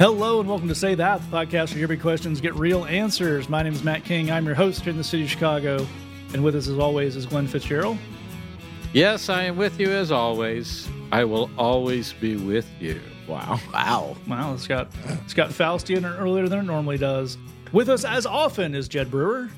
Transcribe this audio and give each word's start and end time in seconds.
Hello 0.00 0.40
and 0.40 0.48
welcome 0.48 0.66
to 0.68 0.74
Say 0.74 0.94
That, 0.94 1.20
the 1.20 1.36
podcast 1.36 1.72
where 1.72 1.80
your 1.80 1.88
big 1.88 2.00
questions 2.00 2.40
get 2.40 2.54
real 2.54 2.86
answers. 2.86 3.50
My 3.50 3.62
name 3.62 3.74
is 3.74 3.84
Matt 3.84 4.02
King. 4.02 4.30
I'm 4.30 4.46
your 4.46 4.54
host 4.54 4.80
here 4.80 4.92
in 4.92 4.96
the 4.96 5.04
city 5.04 5.24
of 5.24 5.28
Chicago. 5.28 5.86
And 6.32 6.42
with 6.42 6.56
us, 6.56 6.68
as 6.68 6.78
always, 6.78 7.16
is 7.16 7.26
Glenn 7.26 7.46
Fitzgerald. 7.46 7.98
Yes, 8.94 9.28
I 9.28 9.42
am 9.42 9.58
with 9.58 9.78
you 9.78 9.90
as 9.90 10.10
always. 10.10 10.88
I 11.12 11.24
will 11.24 11.50
always 11.58 12.14
be 12.14 12.36
with 12.36 12.66
you. 12.80 12.98
Wow. 13.28 13.60
Wow. 13.74 14.16
Wow, 14.26 14.54
it's 14.54 14.66
got 14.66 14.88
it's 15.22 15.34
got 15.34 15.50
Faustian 15.50 16.10
earlier 16.18 16.48
than 16.48 16.60
it 16.60 16.62
normally 16.62 16.96
does. 16.96 17.36
With 17.70 17.90
us 17.90 18.02
as 18.06 18.24
often 18.24 18.74
is 18.74 18.88
Jed 18.88 19.10
Brewer. 19.10 19.50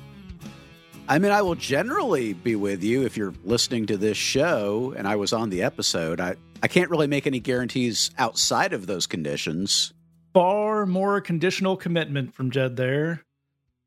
I 1.07 1.19
mean, 1.19 1.31
I 1.31 1.41
will 1.41 1.55
generally 1.55 2.33
be 2.33 2.57
with 2.57 2.83
you 2.83 3.05
if 3.05 3.15
you're 3.15 3.33
listening 3.45 3.85
to 3.85 3.95
this 3.95 4.17
show 4.17 4.93
and 4.97 5.07
I 5.07 5.15
was 5.15 5.31
on 5.31 5.51
the 5.51 5.63
episode. 5.63 6.19
I, 6.19 6.35
I 6.61 6.67
can't 6.67 6.89
really 6.89 7.07
make 7.07 7.27
any 7.27 7.39
guarantees 7.39 8.11
outside 8.17 8.73
of 8.73 8.87
those 8.87 9.07
conditions. 9.07 9.92
Far 10.33 10.85
more 10.85 11.21
conditional 11.21 11.77
commitment 11.77 12.33
from 12.33 12.51
Jed 12.51 12.75
there. 12.75 13.23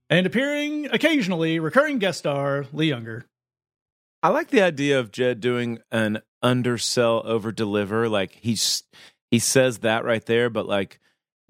And 0.08 0.26
appearing 0.26 0.86
occasionally, 0.92 1.58
recurring 1.58 1.98
guest 1.98 2.20
star, 2.20 2.66
Lee 2.72 2.88
Younger. 2.88 3.26
I 4.22 4.28
like 4.28 4.48
the 4.50 4.62
idea 4.62 4.98
of 5.00 5.10
Jed 5.10 5.40
doing 5.40 5.80
an 5.90 6.22
undersell 6.42 7.22
over 7.24 7.50
deliver. 7.52 8.08
Like 8.08 8.32
he's 8.40 8.84
he 9.30 9.38
says 9.40 9.78
that 9.78 10.04
right 10.04 10.24
there, 10.24 10.48
but 10.48 10.66
like 10.66 11.00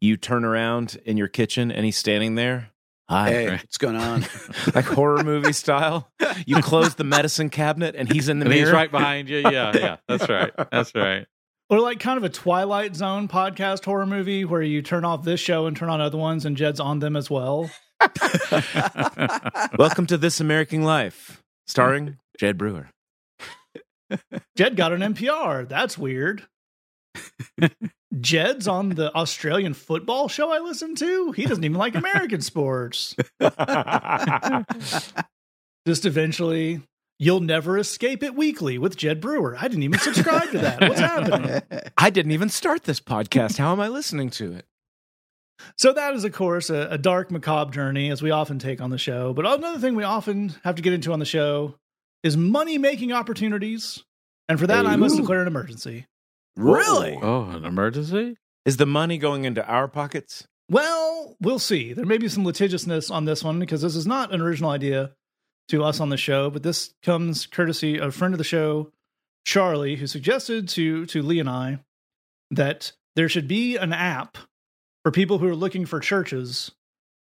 you 0.01 0.17
turn 0.17 0.45
around 0.45 0.99
in 1.05 1.17
your 1.19 1.29
kitchen 1.29 1.71
and 1.71 1.85
he's 1.85 1.97
standing 1.99 2.35
there. 2.35 2.71
Hi, 3.09 3.31
Hey, 3.31 3.51
what's 3.51 3.79
going 3.79 3.97
on? 3.97 4.25
like 4.75 4.85
horror 4.87 5.23
movie 5.23 5.53
style. 5.53 6.11
You 6.47 6.61
close 6.63 6.95
the 6.97 7.05
medicine 7.05 7.51
cabinet 7.51 7.95
and 7.97 8.11
he's 8.11 8.29
in 8.29 8.39
the 8.41 8.47
And 8.47 8.51
mirror. 8.55 8.67
he's 8.67 8.73
right 8.73 8.91
behind 8.91 9.29
you. 9.29 9.39
Yeah, 9.39 9.73
yeah. 9.75 9.97
That's 10.09 10.29
right. 10.29 10.53
That's 10.73 10.95
right. 10.95 11.27
Or 11.69 11.81
like 11.81 11.99
kind 11.99 12.17
of 12.17 12.23
a 12.23 12.29
Twilight 12.29 12.95
Zone 12.95 13.27
podcast 13.27 13.85
horror 13.85 14.07
movie 14.07 14.45
where 14.45 14.63
you 14.63 14.83
turn 14.83 15.05
off 15.05 15.25
this 15.25 15.41
show 15.41 15.67
and 15.67 15.77
turn 15.77 15.89
on 15.89 16.01
other 16.01 16.17
ones 16.17 16.45
and 16.45 16.57
Jed's 16.57 16.79
on 16.79 17.01
them 17.01 17.17
as 17.17 17.29
well. 17.29 17.69
Welcome 19.77 20.07
to 20.07 20.17
This 20.17 20.39
American 20.39 20.83
Life, 20.85 21.43
starring 21.67 22.19
Jed 22.39 22.57
Brewer. 22.57 22.91
Jed 24.57 24.77
got 24.77 24.93
an 24.93 25.01
NPR. 25.01 25.69
That's 25.69 25.99
weird. 25.99 26.47
Jed's 28.21 28.69
on 28.69 28.91
the 28.91 29.13
Australian 29.17 29.75
football 29.75 30.29
show 30.29 30.53
I 30.53 30.61
listen 30.61 30.95
to. 30.95 31.33
He 31.33 31.47
doesn't 31.47 31.65
even 31.65 31.79
like 31.79 31.97
American 31.97 32.43
sports. 32.43 33.17
Just 35.85 36.05
eventually, 36.05 36.83
you'll 37.19 37.41
never 37.41 37.79
escape 37.79 38.23
it 38.23 38.35
weekly 38.35 38.79
with 38.79 38.97
Jed 38.97 39.21
Brewer. 39.21 39.57
I 39.59 39.69
didn't 39.69 39.85
even 39.85 39.99
subscribe 40.01 40.51
to 40.51 40.59
that. 40.59 40.81
What's 40.81 41.01
happening? 41.01 41.63
I 41.99 42.11
didn't 42.11 42.33
even 42.33 42.49
start 42.49 42.85
this 42.85 43.01
podcast. 43.01 43.59
How 43.59 43.73
am 43.73 43.81
I 43.81 43.89
listening 43.89 44.31
to 44.31 44.53
it? 44.53 44.67
So 45.79 45.93
that 45.93 46.15
is, 46.15 46.25
of 46.25 46.33
course, 46.33 46.69
a, 46.69 46.89
a 46.91 46.99
dark, 46.99 47.31
macabre 47.31 47.73
journey, 47.73 48.11
as 48.11 48.23
we 48.23 48.31
often 48.31 48.59
take 48.59 48.81
on 48.81 48.91
the 48.91 48.99
show. 48.99 49.33
But 49.33 49.47
another 49.47 49.79
thing 49.79 49.95
we 49.95 50.05
often 50.05 50.55
have 50.65 50.75
to 50.77 50.83
get 50.83 50.93
into 50.93 51.13
on 51.13 51.19
the 51.19 51.25
show 51.25 51.77
is 52.23 52.37
money-making 52.37 53.13
opportunities, 53.13 54.05
and 54.49 54.61
for 54.61 54.67
that, 54.67 54.87
I 54.87 54.97
must 54.97 55.17
declare 55.17 55.41
an 55.41 55.47
emergency. 55.49 56.07
really? 56.57 57.19
Oh, 57.21 57.45
an 57.51 57.65
emergency? 57.65 58.37
Is 58.65 58.77
the 58.77 58.87
money 58.87 59.17
going 59.17 59.45
into 59.45 59.65
our 59.67 59.89
pockets? 59.89 60.47
Well, 60.69 61.37
we'll 61.41 61.59
see. 61.59 61.93
There 61.93 62.05
may 62.05 62.19
be 62.19 62.29
some 62.29 62.45
litigiousness 62.45 63.11
on 63.11 63.25
this 63.25 63.45
one 63.45 63.61
because 63.61 63.81
this 63.81 63.95
is 63.95 64.07
not 64.07 64.35
an 64.35 64.41
original 64.41 64.71
idea 64.71 65.13
to 65.69 65.83
us 65.83 66.01
on 66.01 66.09
the 66.11 66.17
show, 66.17 66.51
but 66.51 66.63
this 66.63 66.95
comes 67.03 67.47
courtesy 67.47 67.99
of 67.99 68.09
a 68.09 68.13
friend 68.13 68.35
of 68.35 68.39
the 68.39 68.45
show, 68.45 68.93
Charlie, 69.45 69.97
who 69.97 70.07
suggested 70.07 70.69
to 70.71 71.07
to 71.07 71.23
Lee 71.23 71.41
and 71.41 71.49
I 71.51 71.81
that 72.51 72.93
there 73.17 73.29
should 73.29 73.49
be 73.49 73.77
an 73.77 73.93
app 73.93 74.39
for 75.05 75.11
people 75.11 75.39
who 75.39 75.49
are 75.49 75.57
looking 75.57 75.87
for 75.87 76.01
churches 76.01 76.71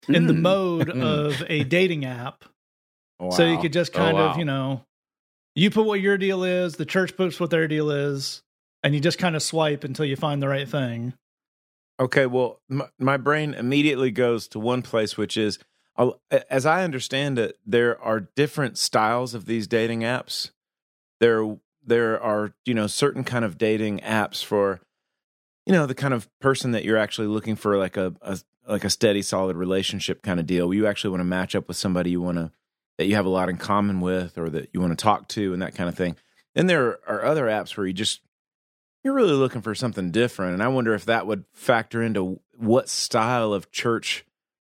in 0.09 0.27
the 0.27 0.33
Hmm. 0.35 0.43
mode 0.43 0.91
of 0.91 1.43
a 1.49 1.65
dating 1.65 2.05
app. 2.05 2.45
Wow. 3.21 3.31
So 3.31 3.45
you 3.45 3.59
could 3.59 3.73
just 3.73 3.95
Oh, 3.95 3.99
kind 3.99 4.17
wow. 4.17 4.31
of, 4.31 4.39
you 4.39 4.45
know, 4.45 4.85
you 5.55 5.71
put 5.71 5.87
what 5.87 6.01
your 6.01 6.17
deal 6.19 6.45
is, 6.45 6.77
the 6.77 6.87
church 6.87 7.17
puts 7.17 7.41
what 7.41 7.51
their 7.51 7.67
deal 7.69 7.91
is, 7.91 8.43
and 8.83 8.95
you 8.95 9.01
just 9.01 9.19
kind 9.19 9.35
of 9.37 9.43
swipe 9.43 9.85
until 9.85 10.05
you 10.05 10.17
find 10.17 10.43
the 10.43 10.49
right 10.49 10.69
thing. 10.69 11.15
Okay, 12.01 12.27
well, 12.27 12.61
my, 12.69 12.87
my 12.99 13.17
brain 13.17 13.55
immediately 13.55 14.11
goes 14.13 14.47
to 14.49 14.61
one 14.61 14.83
place, 14.83 15.17
which 15.17 15.37
is, 15.37 15.59
as 16.51 16.67
I 16.67 16.85
understand 16.85 17.39
it, 17.39 17.59
there 17.67 18.01
are 18.01 18.21
different 18.21 18.79
styles 18.79 19.35
of 19.35 19.47
these 19.47 19.67
dating 19.67 20.01
apps. 20.01 20.51
There, 21.21 21.59
there 21.85 22.21
are 22.21 22.55
you 22.65 22.75
know 22.75 22.87
certain 22.87 23.25
kind 23.25 23.45
of 23.45 23.59
dating 23.59 24.01
apps 24.01 24.45
for, 24.45 24.81
you 25.67 25.73
know, 25.73 25.87
the 25.87 25.95
kind 25.95 26.15
of 26.15 26.29
person 26.41 26.71
that 26.73 26.85
you're 26.85 26.99
actually 26.99 27.27
looking 27.27 27.57
for, 27.57 27.77
like 27.77 27.97
a, 27.97 28.15
a 28.23 28.39
like 28.67 28.85
a 28.85 28.91
steady, 28.91 29.23
solid 29.23 29.57
relationship 29.57 30.23
kind 30.23 30.39
of 30.39 30.47
deal. 30.47 30.73
You 30.73 30.87
actually 30.87 31.11
want 31.11 31.21
to 31.21 31.25
match 31.25 31.57
up 31.57 31.67
with 31.67 31.77
somebody 31.77 32.11
you 32.11 32.21
want 32.21 32.39
to 32.39 32.53
that 32.99 33.07
you 33.07 33.15
have 33.15 33.27
a 33.27 33.31
lot 33.31 33.49
in 33.49 33.57
common 33.57 34.01
with, 34.01 34.39
or 34.39 34.51
that 34.51 34.71
you 34.73 34.81
want 34.81 34.97
to 34.97 35.03
talk 35.03 35.29
to, 35.29 35.53
and 35.53 35.63
that 35.63 35.75
kind 35.75 35.89
of 35.89 35.97
thing. 35.97 36.17
Then 36.55 36.67
there 36.67 36.99
are 37.09 37.25
other 37.25 37.47
apps 37.47 37.77
where 37.77 37.87
you 37.87 37.93
just 37.93 38.21
you're 39.05 39.15
really 39.15 39.33
looking 39.33 39.63
for 39.63 39.75
something 39.75 40.11
different 40.11 40.55
and 40.55 40.63
i 40.63 40.69
wonder 40.69 40.93
if 40.93 41.05
that 41.05 41.27
would 41.27 41.45
factor 41.55 42.03
into 42.03 42.41
what 42.57 42.89
style 42.89 43.53
of 43.53 43.71
church 43.71 44.27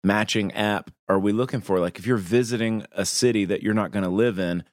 matching 0.08 0.52
app 0.54 0.90
are 1.10 1.20
we 1.20 1.32
looking 1.32 1.62
for 1.62 1.80
like 1.80 2.00
if 2.00 2.08
you're 2.08 2.18
visiting 2.18 2.86
a 2.94 3.06
city 3.06 3.46
that 3.46 3.62
you're 3.62 3.74
not 3.74 3.92
going 3.92 4.04
to 4.04 4.10
live 4.10 4.40
in 4.40 4.64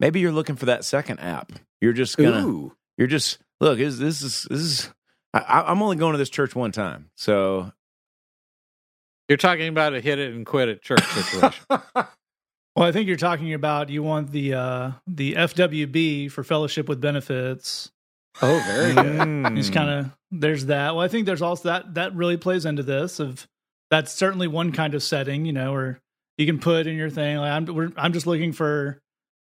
maybe 0.00 0.20
you're 0.20 0.32
looking 0.32 0.56
for 0.56 0.66
that 0.66 0.84
second 0.84 1.18
app 1.20 1.52
you're 1.80 1.92
just 1.92 2.16
gonna 2.16 2.46
Ooh. 2.46 2.72
you're 2.96 3.08
just 3.08 3.38
look 3.60 3.78
this, 3.78 3.98
this 3.98 4.22
is 4.22 4.46
this 4.50 4.60
is 4.60 4.90
I, 5.34 5.40
I- 5.40 5.70
i'm 5.70 5.82
only 5.82 5.96
going 5.96 6.12
to 6.12 6.18
this 6.18 6.30
church 6.30 6.54
one 6.54 6.72
time 6.72 7.10
so 7.16 7.70
You're 9.28 9.38
talking 9.38 9.68
about 9.68 9.92
a 9.94 10.00
hit 10.00 10.18
it 10.18 10.32
and 10.34 10.46
quit 10.46 10.68
it 10.68 10.82
church 10.82 11.04
situation. 11.04 11.64
Well, 12.76 12.86
I 12.86 12.92
think 12.92 13.08
you're 13.08 13.16
talking 13.16 13.54
about 13.54 13.88
you 13.88 14.02
want 14.02 14.30
the 14.32 14.52
uh 14.52 14.90
the 15.06 15.32
FWB 15.32 16.30
for 16.30 16.44
fellowship 16.44 16.90
with 16.90 17.00
benefits. 17.00 17.90
Oh, 18.42 18.62
very 18.66 18.92
good. 18.92 19.06
Mm. 19.06 19.58
It's 19.58 19.70
kind 19.70 19.88
of 19.88 20.10
there's 20.30 20.66
that. 20.66 20.94
Well, 20.94 21.02
I 21.02 21.08
think 21.08 21.24
there's 21.24 21.40
also 21.40 21.70
that 21.70 21.94
that 21.94 22.14
really 22.14 22.36
plays 22.36 22.66
into 22.66 22.82
this 22.82 23.18
of 23.18 23.48
that's 23.90 24.12
certainly 24.12 24.48
one 24.48 24.72
kind 24.72 24.94
of 24.94 25.02
setting, 25.02 25.44
you 25.44 25.52
know, 25.52 25.72
where 25.72 26.00
you 26.38 26.46
can 26.46 26.58
put 26.58 26.86
in 26.86 26.96
your 26.96 27.10
thing 27.10 27.36
like 27.38 27.50
I'm 27.50 27.66
we're, 27.66 27.92
I'm 27.96 28.12
just 28.12 28.26
looking 28.26 28.52
for 28.52 29.00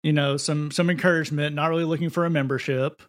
you 0.03 0.13
know 0.13 0.37
some 0.37 0.71
some 0.71 0.89
encouragement, 0.89 1.55
not 1.55 1.67
really 1.69 1.83
looking 1.85 2.09
for 2.09 2.25
a 2.25 2.29
membership. 2.29 3.01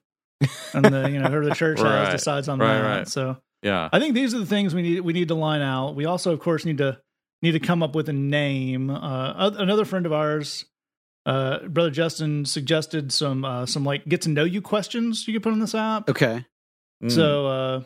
And 0.73 0.85
the 0.85 1.11
you 1.11 1.19
know 1.19 1.29
whoever 1.29 1.45
the 1.45 1.55
church 1.55 1.79
has 1.79 1.85
Right. 1.85 2.13
decides 2.13 2.49
on 2.49 2.59
Right, 2.59 2.79
that. 2.81 2.97
right. 2.99 3.09
So 3.09 3.37
Yeah. 3.63 3.89
I 3.93 3.99
think 3.99 4.15
these 4.15 4.35
are 4.35 4.39
the 4.39 4.47
things 4.47 4.75
we 4.75 4.83
need 4.83 5.01
we 5.01 5.13
need 5.13 5.29
to 5.29 5.35
line 5.35 5.63
out. 5.63 5.95
We 5.97 6.05
also, 6.07 6.33
of 6.33 6.41
course, 6.41 6.65
need 6.65 6.79
to 6.79 7.01
need 7.43 7.53
to 7.53 7.61
come 7.61 7.83
up 7.83 7.95
with 7.95 8.09
a 8.09 8.13
name. 8.13 8.91
Uh, 8.91 9.51
another 9.59 9.85
friend 9.85 10.07
of 10.07 10.13
ours, 10.13 10.65
uh, 11.27 11.61
brother 11.69 11.91
Justin, 11.91 12.45
suggested 12.45 13.13
some 13.13 13.45
uh, 13.45 13.67
some 13.67 13.85
like 13.85 14.05
get 14.07 14.23
to 14.23 14.29
know 14.29 14.45
you 14.45 14.61
questions 14.63 15.27
you 15.29 15.35
could 15.35 15.43
put 15.43 15.53
in 15.53 15.59
this 15.61 15.75
app. 15.75 16.09
Okay. 16.09 16.45
Mm. 17.03 17.13
So 17.13 17.47
uh, 17.47 17.83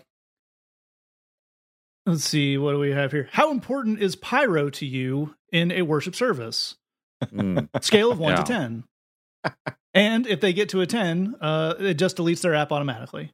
let's 2.07 2.25
see, 2.25 2.59
what 2.59 2.73
do 2.73 2.79
we 2.79 2.91
have 2.93 3.13
here? 3.13 3.29
How 3.33 3.51
important 3.51 4.01
is 4.01 4.17
pyro 4.17 4.71
to 4.71 4.87
you 4.87 5.35
in 5.53 5.71
a 5.73 5.83
worship 5.83 6.15
service? 6.15 6.77
Mm. 7.25 7.69
Scale 7.83 8.11
of 8.11 8.19
one 8.19 8.37
to 8.37 8.43
ten. 8.43 8.85
And 9.95 10.27
if 10.27 10.41
they 10.41 10.53
get 10.53 10.71
to 10.71 10.81
a 10.81 10.87
ten, 10.87 11.35
uh, 11.41 11.75
it 11.79 11.95
just 11.95 12.17
deletes 12.17 12.43
their 12.43 12.55
app 12.55 12.73
automatically. 12.73 13.33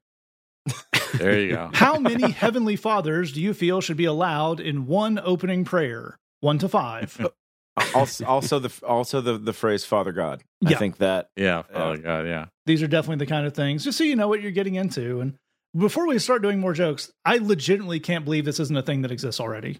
There 1.14 1.38
you 1.38 1.54
go. 1.54 1.70
How 1.72 1.98
many 1.98 2.30
heavenly 2.32 2.76
fathers 2.76 3.32
do 3.32 3.40
you 3.40 3.54
feel 3.54 3.80
should 3.80 3.96
be 3.96 4.04
allowed 4.04 4.60
in 4.60 4.86
one 4.86 5.18
opening 5.22 5.64
prayer? 5.64 6.18
One 6.40 6.58
to 6.58 6.68
five. 6.68 7.26
also, 7.94 8.24
also 8.26 8.58
the 8.58 8.86
also 8.86 9.20
the 9.20 9.38
the 9.38 9.52
phrase 9.52 9.84
father 9.84 10.10
god 10.10 10.42
i 10.66 10.74
think 10.74 10.96
that 10.96 11.28
Yeah. 11.36 11.62
Oh 11.72 11.96
God. 11.96 12.26
Yeah. 12.26 12.46
These 12.66 12.82
are 12.82 12.88
definitely 12.88 13.24
the 13.24 13.30
kind 13.30 13.46
of 13.46 13.54
things, 13.54 13.84
just 13.84 13.96
so 13.96 14.04
you 14.04 14.16
know 14.16 14.28
what 14.28 14.42
you're 14.42 14.50
getting 14.50 14.74
into. 14.74 15.20
And 15.20 15.34
before 15.78 16.06
we 16.06 16.18
start 16.18 16.42
doing 16.42 16.58
more 16.60 16.72
jokes, 16.72 17.10
I 17.24 17.38
legitimately 17.38 18.00
can't 18.00 18.24
believe 18.24 18.44
this 18.44 18.60
isn't 18.60 18.76
a 18.76 18.82
thing 18.82 19.02
that 19.02 19.10
exists 19.10 19.40
already. 19.40 19.78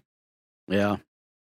Yeah. 0.67 0.97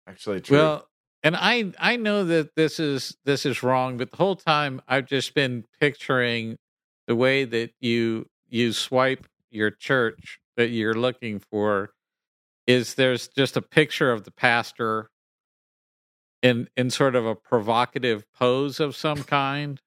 actually 0.06 0.40
true 0.40 0.56
Well, 0.56 0.88
and 1.22 1.36
I 1.36 1.72
I 1.78 1.96
know 1.96 2.24
that 2.24 2.54
this 2.54 2.78
is 2.78 3.16
this 3.24 3.44
is 3.44 3.62
wrong, 3.62 3.96
but 3.96 4.10
the 4.10 4.16
whole 4.16 4.36
time 4.36 4.80
I've 4.86 5.06
just 5.06 5.34
been 5.34 5.64
picturing 5.80 6.56
the 7.06 7.16
way 7.16 7.44
that 7.44 7.72
you 7.80 8.26
you 8.48 8.72
swipe 8.72 9.26
your 9.50 9.70
church 9.70 10.38
that 10.56 10.68
you're 10.68 10.94
looking 10.94 11.40
for 11.40 11.90
is 12.66 12.94
there's 12.94 13.28
just 13.28 13.56
a 13.56 13.62
picture 13.62 14.10
of 14.12 14.24
the 14.24 14.30
pastor 14.30 15.10
in 16.42 16.68
in 16.76 16.90
sort 16.90 17.16
of 17.16 17.26
a 17.26 17.34
provocative 17.34 18.24
pose 18.32 18.80
of 18.80 18.94
some 18.94 19.24
kind. 19.24 19.80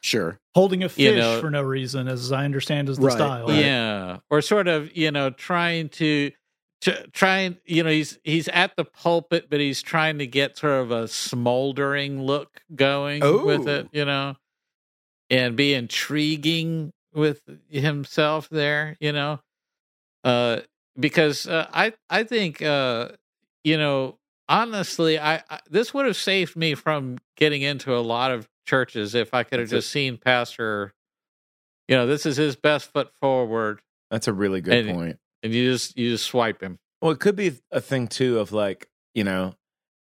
Sure. 0.00 0.38
Holding 0.54 0.82
a 0.84 0.88
fish 0.88 1.04
You 1.04 1.16
know- 1.16 1.40
for 1.40 1.50
no 1.50 1.62
reason, 1.62 2.08
as 2.08 2.30
I 2.32 2.44
understand 2.44 2.88
is 2.88 2.96
the 2.98 3.06
Right, 3.06 3.12
style. 3.14 3.46
right. 3.48 3.58
Yeah, 3.64 4.18
or 4.30 4.40
sort 4.42 4.68
of 4.68 4.96
you 4.96 5.10
know 5.10 5.30
trying 5.30 5.88
to 5.90 6.30
to 6.82 7.06
trying 7.08 7.56
you 7.64 7.82
know 7.82 7.90
he's 7.90 8.18
he's 8.24 8.48
at 8.48 8.76
the 8.76 8.84
pulpit, 8.84 9.46
but 9.50 9.60
he's 9.60 9.82
trying 9.82 10.18
to 10.18 10.26
get 10.26 10.58
sort 10.58 10.80
of 10.82 10.90
a 10.90 11.08
smoldering 11.08 12.22
look 12.22 12.60
going 12.74 13.20
with 13.44 13.66
Oh. 13.68 13.74
it, 13.80 13.88
you 13.92 14.04
know, 14.04 14.36
and 15.30 15.56
be 15.56 15.74
intriguing 15.74 16.92
with 17.14 17.40
himself 17.70 18.48
there, 18.50 18.96
you 19.00 19.12
know. 19.12 19.40
Uh, 20.22 20.60
because 20.98 21.46
uh, 21.46 21.66
I 21.72 21.94
I 22.10 22.22
think 22.24 22.60
uh, 22.62 23.08
you 23.64 23.76
know 23.78 24.18
honestly 24.48 25.18
I, 25.18 25.36
I 25.48 25.60
this 25.70 25.94
would 25.94 26.04
have 26.06 26.16
saved 26.16 26.54
me 26.54 26.74
from 26.74 27.18
getting 27.36 27.62
into 27.62 27.96
a 27.96 28.00
lot 28.00 28.30
of 28.30 28.46
churches 28.64 29.14
if 29.14 29.34
I 29.34 29.42
could 29.44 29.58
have 29.60 29.68
That's 29.68 29.84
just 29.84 29.92
seen 29.92 30.16
Pastor. 30.18 30.92
You 31.88 31.96
know, 31.96 32.06
this 32.06 32.24
is 32.26 32.36
his 32.36 32.56
best 32.56 32.90
foot 32.92 33.12
forward, 33.20 33.80
That's 34.10 34.26
a 34.28 34.32
really 34.32 34.60
good 34.60 34.86
And- 34.86 34.96
point. 34.96 35.18
and 35.42 35.52
you 35.52 35.70
just 35.70 35.96
you 35.98 36.10
just 36.10 36.24
swipe 36.26 36.62
him. 36.62 36.78
Well, 37.02 37.12
it 37.12 37.20
could 37.20 37.36
be 37.36 37.58
a 37.70 37.80
thing 37.80 38.08
too 38.08 38.38
of 38.38 38.52
like, 38.52 38.88
you 39.14 39.24
know, 39.24 39.54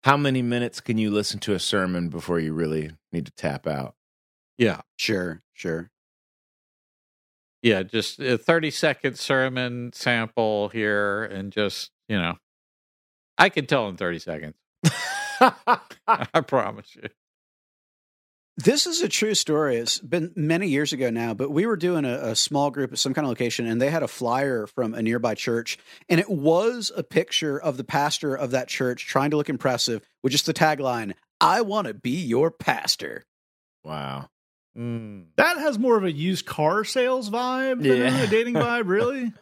how 0.04 0.18
many 0.18 0.42
minutes 0.42 0.82
can 0.82 0.98
you 0.98 1.12
listen 1.12 1.40
to 1.42 1.54
a 1.54 1.60
sermon 1.60 2.10
before 2.10 2.40
you 2.40 2.54
really 2.54 2.92
need 3.14 3.26
to 3.28 3.32
tap 3.34 3.66
out? 3.68 3.96
Yeah, 4.58 4.82
Sure, 4.98 5.42
sure. 5.54 5.90
yeah, 7.62 7.84
just 7.84 8.20
a 8.20 8.38
thirty 8.38 8.72
second 8.72 9.18
sermon 9.18 9.92
sample 9.94 10.70
here, 10.70 11.24
and 11.24 11.52
just 11.52 11.92
you 12.10 12.18
know, 12.18 12.38
I 13.38 13.48
can 13.50 13.66
tell 13.68 13.88
in 13.88 13.96
thirty 13.98 14.20
seconds. 14.20 14.56
I 16.08 16.42
promise 16.46 16.96
you. 16.96 17.08
This 18.62 18.86
is 18.88 19.02
a 19.02 19.08
true 19.08 19.36
story. 19.36 19.78
It's 19.78 20.00
been 20.00 20.34
many 20.36 20.68
years 20.68 20.92
ago 20.92 21.10
now, 21.10 21.34
but 21.34 21.50
we 21.50 21.66
were 21.66 21.78
doing 21.78 22.04
a, 22.04 22.32
a 22.32 22.36
small 22.36 22.72
group 22.72 22.92
at 22.92 22.98
some 23.00 23.14
kind 23.14 23.24
of 23.26 23.30
location, 23.30 23.66
and 23.66 23.82
they 23.82 23.90
had 23.90 24.04
a 24.04 24.08
flyer 24.08 24.68
from 24.68 24.94
a 24.94 25.02
nearby 25.02 25.34
church, 25.34 25.78
and 26.10 26.20
it 26.20 26.30
was 26.30 26.92
a 26.94 27.02
picture 27.04 27.58
of 27.58 27.78
the 27.78 27.86
pastor 27.86 28.36
of 28.36 28.52
that 28.52 28.68
church 28.68 29.06
trying 29.08 29.30
to 29.32 29.38
look 29.38 29.48
impressive 29.48 30.02
with 30.24 30.34
just 30.34 30.46
the 30.46 30.54
tagline, 30.54 31.14
I 31.40 31.62
want 31.62 31.88
to 31.88 31.94
be 31.94 32.12
your 32.20 32.52
pastor. 32.52 33.26
wow. 33.86 34.28
Mm. 34.78 35.28
That 35.38 35.58
has 35.58 35.80
more 35.80 35.98
of 35.98 36.04
a 36.04 36.12
used 36.12 36.46
car 36.46 36.84
sales 36.84 37.30
vibe 37.30 37.82
than 37.82 37.98
Yeah. 37.98 38.22
a 38.22 38.28
dating 38.28 38.54
vibe, 38.66 38.88
really. 38.88 39.34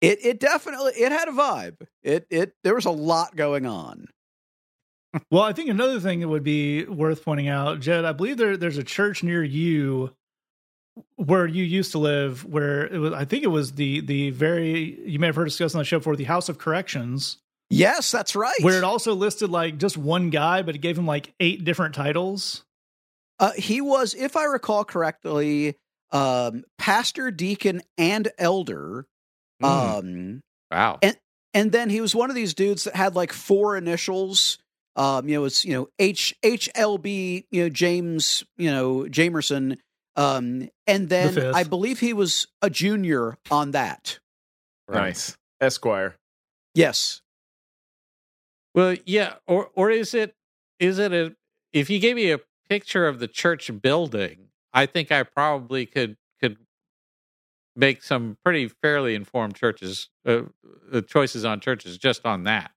It 0.00 0.24
it 0.24 0.40
definitely 0.40 0.92
it 0.92 1.12
had 1.12 1.28
a 1.28 1.32
vibe. 1.32 1.86
It 2.02 2.26
it 2.30 2.54
there 2.64 2.74
was 2.74 2.86
a 2.86 2.90
lot 2.90 3.36
going 3.36 3.66
on. 3.66 4.06
Well, 5.30 5.42
I 5.42 5.52
think 5.52 5.70
another 5.70 5.98
thing 6.00 6.20
that 6.20 6.28
would 6.28 6.42
be 6.44 6.84
worth 6.84 7.24
pointing 7.24 7.48
out, 7.48 7.80
Jed, 7.80 8.04
I 8.04 8.12
believe 8.12 8.36
there 8.36 8.56
there's 8.56 8.78
a 8.78 8.84
church 8.84 9.22
near 9.22 9.42
you 9.42 10.12
where 11.16 11.46
you 11.46 11.62
used 11.64 11.92
to 11.92 11.98
live 11.98 12.44
where 12.44 12.86
it 12.86 12.98
was 12.98 13.12
I 13.12 13.24
think 13.24 13.42
it 13.44 13.48
was 13.48 13.72
the 13.72 14.00
the 14.00 14.30
very 14.30 14.98
you 15.08 15.18
may 15.18 15.26
have 15.26 15.36
heard 15.36 15.46
us 15.46 15.52
discuss 15.54 15.74
on 15.74 15.80
the 15.80 15.84
show 15.84 15.98
before 15.98 16.16
the 16.16 16.24
House 16.24 16.48
of 16.48 16.58
Corrections, 16.58 17.38
Yes, 17.70 18.10
that's 18.10 18.36
right. 18.36 18.54
where 18.60 18.78
it 18.78 18.84
also 18.84 19.14
listed 19.14 19.50
like 19.50 19.78
just 19.78 19.96
one 19.96 20.30
guy, 20.30 20.62
but 20.62 20.74
it 20.74 20.78
gave 20.78 20.96
him 20.98 21.06
like 21.06 21.34
eight 21.40 21.64
different 21.64 21.94
titles. 21.94 22.64
Uh, 23.38 23.52
he 23.52 23.80
was, 23.80 24.14
if 24.14 24.36
I 24.36 24.44
recall 24.44 24.84
correctly, 24.84 25.76
um, 26.12 26.64
pastor, 26.78 27.30
deacon, 27.30 27.82
and 27.98 28.30
elder. 28.38 29.06
Mm. 29.62 29.98
Um, 29.98 30.40
Wow. 30.70 31.00
and 31.54 31.72
then 31.72 31.90
he 31.90 32.00
was 32.00 32.14
one 32.14 32.30
of 32.30 32.36
these 32.36 32.54
dudes 32.54 32.84
that 32.84 32.96
had 32.96 33.14
like 33.14 33.32
four 33.32 33.76
initials. 33.76 34.58
Um, 34.96 35.28
you 35.28 35.36
know, 35.36 35.44
it's 35.44 35.64
you 35.64 35.74
know 35.74 35.88
H 35.98 36.34
H 36.42 36.68
L 36.74 36.98
B. 36.98 37.46
You 37.50 37.64
know 37.64 37.68
James. 37.68 38.44
You 38.56 38.70
know 38.70 39.02
Jamerson. 39.02 39.78
Um, 40.16 40.70
and 40.86 41.10
then 41.10 41.34
fifth. 41.34 41.54
I 41.54 41.64
believe 41.64 42.00
he 42.00 42.14
was 42.14 42.46
a 42.62 42.70
junior 42.70 43.36
on 43.50 43.72
that. 43.72 44.18
Right. 44.88 45.08
Nice. 45.08 45.36
Esquire. 45.60 46.16
Yes. 46.74 47.20
Well, 48.74 48.96
yeah, 49.04 49.34
or 49.46 49.70
or 49.74 49.90
is 49.90 50.14
it 50.14 50.34
is 50.78 50.98
it 50.98 51.12
a 51.12 51.34
if 51.72 51.90
you 51.90 51.98
gave 51.98 52.16
me 52.16 52.30
a 52.30 52.40
picture 52.68 53.06
of 53.06 53.18
the 53.18 53.28
church 53.28 53.70
building, 53.80 54.48
I 54.72 54.86
think 54.86 55.10
I 55.10 55.22
probably 55.22 55.86
could 55.86 56.16
could 56.40 56.58
make 57.74 58.02
some 58.02 58.36
pretty 58.44 58.68
fairly 58.68 59.14
informed 59.14 59.54
churches 59.54 60.08
uh, 60.26 60.42
uh, 60.92 61.00
choices 61.02 61.44
on 61.44 61.60
churches 61.60 61.96
just 61.98 62.26
on 62.26 62.44
that. 62.44 62.70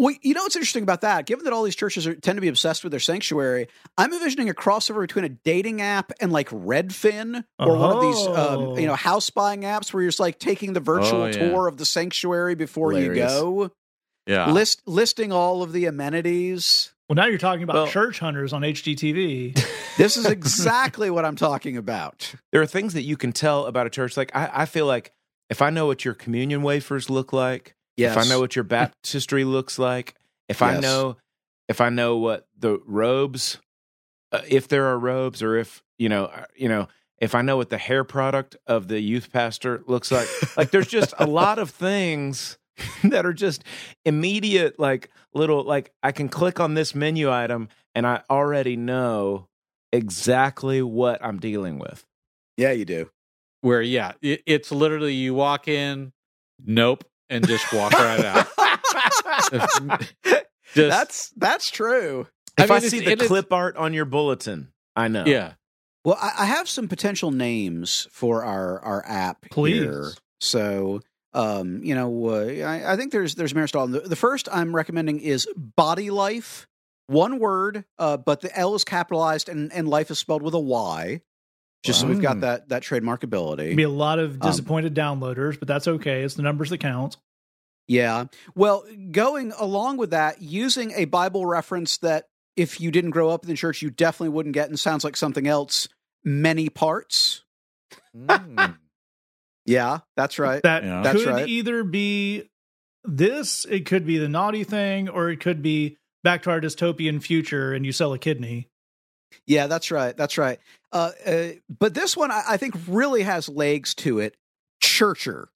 Well, 0.00 0.14
you 0.22 0.32
know 0.32 0.44
what's 0.44 0.54
interesting 0.54 0.84
about 0.84 1.00
that? 1.00 1.26
Given 1.26 1.44
that 1.44 1.52
all 1.52 1.64
these 1.64 1.74
churches 1.74 2.06
are, 2.06 2.14
tend 2.14 2.36
to 2.36 2.40
be 2.40 2.46
obsessed 2.46 2.84
with 2.84 2.92
their 2.92 3.00
sanctuary, 3.00 3.66
I'm 3.96 4.12
envisioning 4.12 4.48
a 4.48 4.54
crossover 4.54 5.00
between 5.00 5.24
a 5.24 5.28
dating 5.28 5.80
app 5.82 6.12
and 6.20 6.30
like 6.30 6.48
Redfin 6.50 7.42
or 7.58 7.76
one 7.76 7.96
of 7.96 8.02
these, 8.02 8.16
Oh. 8.28 8.70
um, 8.74 8.78
you 8.78 8.86
know, 8.86 8.94
house 8.94 9.28
buying 9.30 9.62
apps 9.62 9.92
where 9.92 10.02
you're 10.04 10.10
just 10.10 10.20
like 10.20 10.38
taking 10.38 10.72
the 10.72 10.78
virtual 10.80 11.22
Oh, 11.22 11.26
yeah. 11.26 11.32
tour 11.50 11.66
of 11.66 11.78
the 11.78 11.84
sanctuary 11.84 12.54
before 12.54 12.92
Hilarious. 12.92 13.32
you 13.32 13.38
go, 13.40 13.70
Yeah. 14.28 14.52
list 14.52 14.82
listing 14.86 15.32
all 15.32 15.64
of 15.64 15.72
the 15.72 15.86
amenities. 15.86 16.92
Well, 17.08 17.16
now 17.16 17.26
you're 17.26 17.38
talking 17.38 17.64
about 17.64 17.74
Well- 17.74 17.86
church 17.88 18.20
hunters 18.20 18.52
on 18.52 18.62
HGTV. 18.62 19.54
This 19.98 20.16
is 20.16 20.26
exactly 20.26 21.10
what 21.10 21.24
I'm 21.24 21.34
talking 21.34 21.76
about. 21.76 22.32
There 22.52 22.62
are 22.62 22.66
things 22.66 22.94
that 22.94 23.02
you 23.02 23.16
can 23.16 23.32
tell 23.32 23.66
about 23.66 23.88
a 23.88 23.90
church. 23.90 24.16
Like 24.16 24.30
I, 24.32 24.48
I 24.62 24.64
feel 24.66 24.86
like 24.86 25.10
if 25.50 25.60
I 25.60 25.70
know 25.70 25.86
what 25.86 26.04
your 26.04 26.14
communion 26.14 26.62
wafers 26.62 27.10
look 27.10 27.32
like, 27.32 27.74
Yes. 27.98 28.16
if 28.16 28.24
I 28.24 28.28
know 28.28 28.40
what 28.40 28.54
your 28.56 28.64
baptistry 28.64 29.44
looks 29.44 29.78
like, 29.78 30.14
if 30.48 30.62
I 30.62 30.78
know 30.78 31.16
if 31.68 31.80
I 31.80 31.90
know 31.90 32.16
what 32.16 32.46
the 32.58 32.80
robes, 32.86 33.58
uh, 34.32 34.40
if 34.48 34.68
there 34.68 34.86
are 34.86 34.98
robes, 34.98 35.42
or 35.42 35.56
if 35.56 35.82
you 35.98 36.08
know, 36.08 36.26
uh, 36.26 36.44
you 36.56 36.68
know, 36.68 36.88
if 37.18 37.34
I 37.34 37.42
know 37.42 37.56
what 37.56 37.70
the 37.70 37.78
hair 37.78 38.04
product 38.04 38.56
of 38.66 38.88
the 38.88 39.00
youth 39.00 39.32
pastor 39.32 39.82
looks 39.86 40.10
like, 40.10 40.28
like 40.56 40.70
there's 40.70 40.86
just 40.88 41.12
a 41.18 41.26
lot 41.26 41.58
of 41.58 41.70
things 41.70 42.58
that 43.04 43.26
are 43.26 43.32
just 43.32 43.64
immediate, 44.04 44.78
like 44.78 45.10
little, 45.34 45.64
like 45.64 45.92
I 46.02 46.12
can 46.12 46.28
click 46.28 46.60
on 46.60 46.74
this 46.74 46.94
menu 46.94 47.30
item 47.30 47.68
and 47.94 48.06
I 48.06 48.22
already 48.30 48.76
know 48.76 49.48
exactly 49.92 50.82
what 50.82 51.22
I'm 51.24 51.38
dealing 51.38 51.78
with. 51.78 52.04
Yeah, 52.56 52.72
you 52.72 52.84
do. 52.84 53.10
Where 53.60 53.82
yeah, 53.82 54.12
it, 54.22 54.42
it's 54.46 54.70
literally 54.70 55.14
you 55.14 55.34
walk 55.34 55.66
in, 55.66 56.12
nope, 56.64 57.04
and 57.30 57.46
just 57.46 57.72
walk 57.72 57.92
right 57.92 58.24
out. 58.24 58.46
Just, 60.74 60.88
that's 60.90 61.30
that's 61.36 61.70
true. 61.70 62.26
I 62.58 62.64
If 62.64 62.70
I, 62.70 62.74
mean, 62.74 62.84
it's- 62.84 62.90
see 62.90 63.14
the 63.14 63.26
clip 63.26 63.52
art 63.52 63.76
on 63.76 63.94
your 63.94 64.04
bulletin, 64.04 64.68
I 64.94 65.08
know. 65.08 65.24
yeah. 65.26 65.54
Well, 66.04 66.18
I, 66.20 66.32
I 66.40 66.44
have 66.46 66.68
some 66.68 66.88
potential 66.88 67.30
names 67.30 68.06
for 68.12 68.44
our 68.44 68.80
our 68.80 69.04
app 69.06 69.46
Please. 69.50 69.78
here. 69.78 70.12
So, 70.40 71.00
um, 71.34 71.82
you 71.82 71.94
know, 71.94 72.28
uh, 72.28 72.64
I, 72.64 72.92
I 72.92 72.96
think 72.96 73.12
there's 73.12 73.34
there's 73.34 73.52
Marisol. 73.54 73.90
The, 73.90 74.00
the 74.00 74.16
first 74.16 74.48
I'm 74.52 74.74
recommending 74.74 75.20
is 75.20 75.48
Body 75.56 76.10
Life, 76.10 76.66
one 77.06 77.38
word, 77.38 77.84
uh, 77.98 78.16
but 78.18 78.40
the 78.42 78.56
L 78.56 78.74
is 78.74 78.84
capitalized 78.84 79.48
and 79.48 79.72
and 79.72 79.88
life 79.88 80.10
is 80.10 80.18
spelled 80.18 80.42
with 80.42 80.54
a 80.54 80.60
Y. 80.60 81.22
Just 81.84 82.00
so 82.00 82.06
we've 82.06 82.20
got 82.20 82.36
Wow. 82.36 82.40
that 82.42 82.68
that 82.70 82.82
trademarkability. 82.82 83.76
Be 83.76 83.82
a 83.84 83.88
lot 83.88 84.18
of 84.18 84.32
Um, 84.42 84.50
disappointed 84.50 84.94
downloaders, 84.94 85.58
but 85.58 85.68
that's 85.68 85.86
okay. 85.88 86.22
It's 86.22 86.34
the 86.34 86.42
numbers 86.42 86.70
that 86.70 86.78
count. 86.78 87.16
Yeah. 87.86 88.24
Well, 88.54 88.84
going 89.12 89.52
along 89.52 89.96
with 89.96 90.10
that, 90.10 90.42
using 90.42 90.90
a 90.92 91.04
Bible 91.06 91.46
reference 91.46 91.96
that 91.98 92.26
if 92.56 92.80
you 92.80 92.90
didn't 92.90 93.10
grow 93.10 93.30
up 93.30 93.44
in 93.44 93.48
the 93.48 93.56
church, 93.56 93.80
you 93.80 93.90
definitely 93.90 94.30
wouldn't 94.30 94.52
get 94.54 94.68
and 94.68 94.78
sounds 94.78 95.04
like 95.04 95.16
something 95.16 95.46
else. 95.46 95.88
Many 96.24 96.68
parts. 96.68 97.44
Mm. 98.16 98.76
Yeah, 99.64 99.98
that's 100.16 100.38
right. 100.38 100.62
That 100.62 100.82
Yeah. 100.82 101.02
That's 101.02 101.18
could 101.24 101.26
right. 101.30 101.46
either 101.48 101.84
be 101.84 102.44
this, 103.04 103.66
it 103.66 103.84
could 103.84 104.06
be 104.06 104.16
the 104.16 104.28
naughty 104.28 104.64
thing, 104.64 105.10
or 105.10 105.28
it 105.30 105.40
could 105.40 105.60
be 105.62 105.98
back 106.24 106.42
to 106.44 106.50
our 106.50 106.58
dystopian 106.60 107.22
future 107.22 107.74
and 107.74 107.84
you 107.84 107.92
sell 107.92 108.14
a 108.14 108.18
kidney. 108.18 108.68
Yeah, 109.46 109.66
that's 109.66 109.90
right. 109.90 110.16
That's 110.16 110.38
right. 110.38 110.58
Uh, 110.92 111.10
uh, 111.26 111.48
but 111.78 111.94
this 111.94 112.16
one, 112.16 112.30
I, 112.30 112.42
I 112.50 112.56
think, 112.56 112.74
really 112.88 113.22
has 113.22 113.48
legs 113.48 113.94
to 113.96 114.18
it. 114.20 114.36
Churcher. 114.80 115.48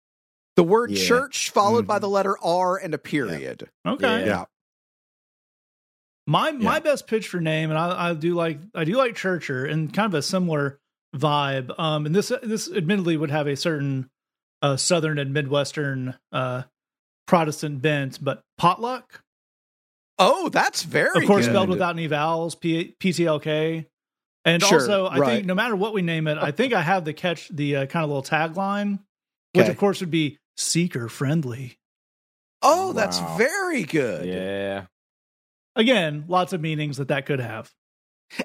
The 0.56 0.64
word 0.64 0.90
Yeah. 0.90 1.06
church 1.06 1.50
followed 1.50 1.86
by 1.86 1.98
Mhm. 1.98 2.02
the 2.02 2.08
letter 2.10 2.36
R 2.42 2.76
and 2.76 2.92
a 2.94 2.98
period. 2.98 3.70
Okay. 3.86 4.26
Yeah. 4.26 4.44
My 6.26 6.52
my 6.52 6.74
Yeah. 6.74 6.80
best 6.80 7.06
pitch 7.06 7.28
for 7.28 7.40
name, 7.40 7.70
and 7.70 7.78
I, 7.78 8.10
I 8.10 8.14
do 8.14 8.34
like 8.34 8.58
I 8.74 8.84
do 8.84 8.96
like 8.96 9.16
Churcher 9.16 9.64
and 9.64 9.92
kind 9.92 10.06
of 10.06 10.14
a 10.14 10.22
similar 10.22 10.78
vibe. 11.16 11.76
Um, 11.78 12.06
and 12.06 12.14
this 12.14 12.30
this 12.42 12.70
admittedly 12.70 13.16
would 13.16 13.30
have 13.30 13.46
a 13.46 13.56
certain 13.56 14.08
uh, 14.60 14.76
southern 14.76 15.18
and 15.18 15.32
midwestern 15.32 16.16
uh, 16.30 16.62
Protestant 17.26 17.82
bent, 17.82 18.22
but 18.22 18.44
potluck, 18.58 19.22
Oh, 20.24 20.48
that's 20.48 20.82
very 20.84 21.22
of 21.22 21.26
course, 21.26 21.46
good. 21.46 21.52
spelled 21.52 21.68
without 21.68 21.94
any 21.96 22.06
vowels, 22.06 22.54
P- 22.54 22.94
PTLK. 23.00 23.86
And 24.44 24.62
Sure, 24.62 24.80
also, 24.80 25.06
I 25.06 25.18
right. 25.18 25.34
think 25.34 25.46
no 25.46 25.54
matter 25.54 25.76
what 25.76 25.92
we 25.94 26.02
name 26.02 26.26
it, 26.26 26.38
I 26.38 26.50
think 26.50 26.72
I 26.72 26.80
have 26.82 27.04
the 27.04 27.12
catch 27.12 27.48
the 27.48 27.76
uh, 27.76 27.86
kind 27.86 28.04
of 28.04 28.10
little 28.10 28.22
tagline, 28.22 29.00
which 29.52 29.62
Okay. 29.64 29.70
of 29.70 29.76
course 29.78 30.00
would 30.00 30.10
be 30.10 30.38
seeker 30.56 31.08
friendly. 31.08 31.78
Oh, 32.62 32.92
that's 32.92 33.18
Wow. 33.20 33.36
very 33.36 33.82
good. 33.84 34.26
Yeah. 34.26 34.86
Again, 35.76 36.24
lots 36.28 36.52
of 36.52 36.60
meanings 36.60 36.96
that 36.98 37.08
that 37.08 37.26
could 37.26 37.40
have. 37.40 37.72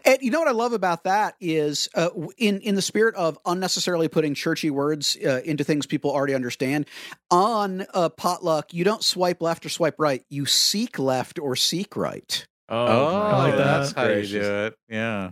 And 0.05 0.17
you 0.21 0.31
know 0.31 0.39
what 0.39 0.47
I 0.47 0.51
love 0.51 0.73
about 0.73 1.03
that 1.05 1.35
is, 1.39 1.87
uh, 1.95 2.09
in 2.37 2.59
in 2.61 2.75
the 2.75 2.81
spirit 2.81 3.15
of 3.15 3.37
unnecessarily 3.45 4.07
putting 4.07 4.33
churchy 4.33 4.69
words 4.69 5.17
uh, 5.25 5.41
into 5.45 5.63
things 5.63 5.85
people 5.85 6.11
already 6.11 6.33
understand, 6.35 6.87
on 7.31 7.85
uh, 7.93 8.09
potluck, 8.09 8.73
you 8.73 8.83
don't 8.83 9.03
swipe 9.03 9.41
left 9.41 9.65
or 9.65 9.69
swipe 9.69 9.95
right. 9.97 10.23
You 10.29 10.45
seek 10.45 10.99
left 10.99 11.39
or 11.39 11.55
seek 11.55 11.95
right. 11.95 12.45
Oh, 12.69 12.85
Oh, 12.85 13.37
like 13.37 13.55
that's 13.57 13.91
how 13.93 14.07
you 14.07 14.27
do 14.27 14.41
it. 14.41 14.75
Yeah. 14.89 15.31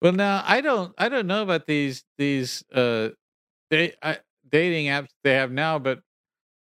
well, 0.00 0.12
now 0.12 0.42
I 0.46 0.60
don't. 0.60 0.92
I 0.98 1.08
don't 1.08 1.26
know 1.26 1.42
about 1.42 1.66
these. 1.66 2.04
These. 2.18 2.64
Uh, 2.72 3.10
they. 3.70 3.94
I. 4.02 4.18
dating 4.50 4.86
apps 4.86 5.08
they 5.24 5.32
have 5.34 5.50
now, 5.50 5.78
but 5.78 6.00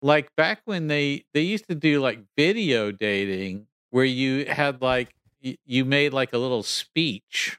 like 0.02 0.34
back 0.36 0.60
when 0.64 0.86
they 0.86 1.24
they 1.34 1.40
used 1.42 1.68
to 1.68 1.74
do 1.74 2.00
like 2.00 2.20
video 2.36 2.92
dating 2.92 3.66
where 3.90 4.04
you 4.04 4.44
had 4.46 4.80
like 4.80 5.08
y- 5.08 5.19
you 5.40 5.84
made 5.84 6.12
like 6.12 6.32
a 6.32 6.38
little 6.38 6.62
speech. 6.62 7.58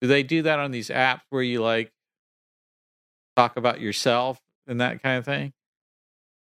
Do 0.00 0.08
they 0.08 0.22
do 0.22 0.42
that 0.42 0.58
on 0.58 0.70
these 0.70 0.88
apps 0.90 1.22
where 1.30 1.42
you 1.42 1.62
like 1.62 1.92
talk 3.36 3.56
about 3.56 3.80
yourself 3.80 4.40
and 4.66 4.80
that 4.80 5.02
kind 5.02 5.18
of 5.18 5.24
thing? 5.24 5.52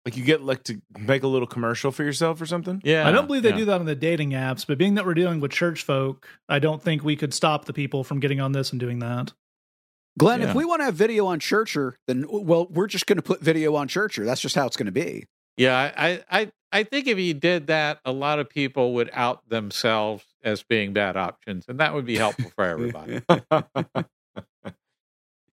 Like 0.05 0.17
you 0.17 0.23
get 0.23 0.43
like 0.43 0.63
to 0.65 0.81
make 0.99 1.23
a 1.23 1.27
little 1.27 1.47
commercial 1.47 1.91
for 1.91 2.03
yourself 2.03 2.39
or 2.39 2.45
something. 2.45 2.79
Yeah, 2.83 3.07
I 3.07 3.11
don't 3.11 3.25
believe 3.25 3.41
they 3.41 3.49
yeah. 3.49 3.57
do 3.57 3.65
that 3.65 3.79
on 3.79 3.87
the 3.87 3.95
dating 3.95 4.31
apps, 4.31 4.65
but 4.67 4.77
being 4.77 4.95
that 4.95 5.05
we're 5.05 5.15
dealing 5.15 5.39
with 5.39 5.51
church 5.51 5.83
folk, 5.83 6.27
I 6.47 6.59
don't 6.59 6.81
think 6.81 7.03
we 7.03 7.15
could 7.15 7.33
stop 7.33 7.65
the 7.65 7.73
people 7.73 8.03
from 8.03 8.19
getting 8.19 8.39
on 8.39 8.51
this 8.51 8.71
and 8.71 8.79
doing 8.79 8.99
that. 8.99 9.33
Glenn, 10.17 10.41
Yeah. 10.41 10.49
if 10.49 10.55
we 10.55 10.63
want 10.63 10.81
to 10.81 10.85
have 10.85 10.95
video 10.95 11.25
on 11.25 11.39
Churcher, 11.39 11.97
then 12.07 12.25
well, 12.29 12.67
we're 12.69 12.87
just 12.87 13.05
going 13.05 13.17
to 13.17 13.23
put 13.23 13.41
video 13.41 13.75
on 13.75 13.87
Churcher. 13.87 14.25
That's 14.25 14.41
just 14.41 14.55
how 14.55 14.65
it's 14.65 14.77
going 14.77 14.85
to 14.85 14.91
be. 14.91 15.25
Yeah, 15.57 15.91
I, 15.95 16.23
I 16.29 16.51
I 16.71 16.83
think 16.83 17.07
if 17.07 17.17
you 17.17 17.33
did 17.33 17.67
that, 17.67 17.99
a 18.03 18.11
lot 18.11 18.39
of 18.39 18.49
people 18.49 18.95
would 18.95 19.09
out 19.13 19.47
themselves 19.47 20.25
as 20.43 20.61
being 20.63 20.91
bad 20.91 21.15
options, 21.15 21.65
and 21.69 21.79
that 21.79 21.93
would 21.93 22.05
be 22.05 22.17
helpful 22.17 22.51
for 22.53 22.65
everybody. 22.65 23.21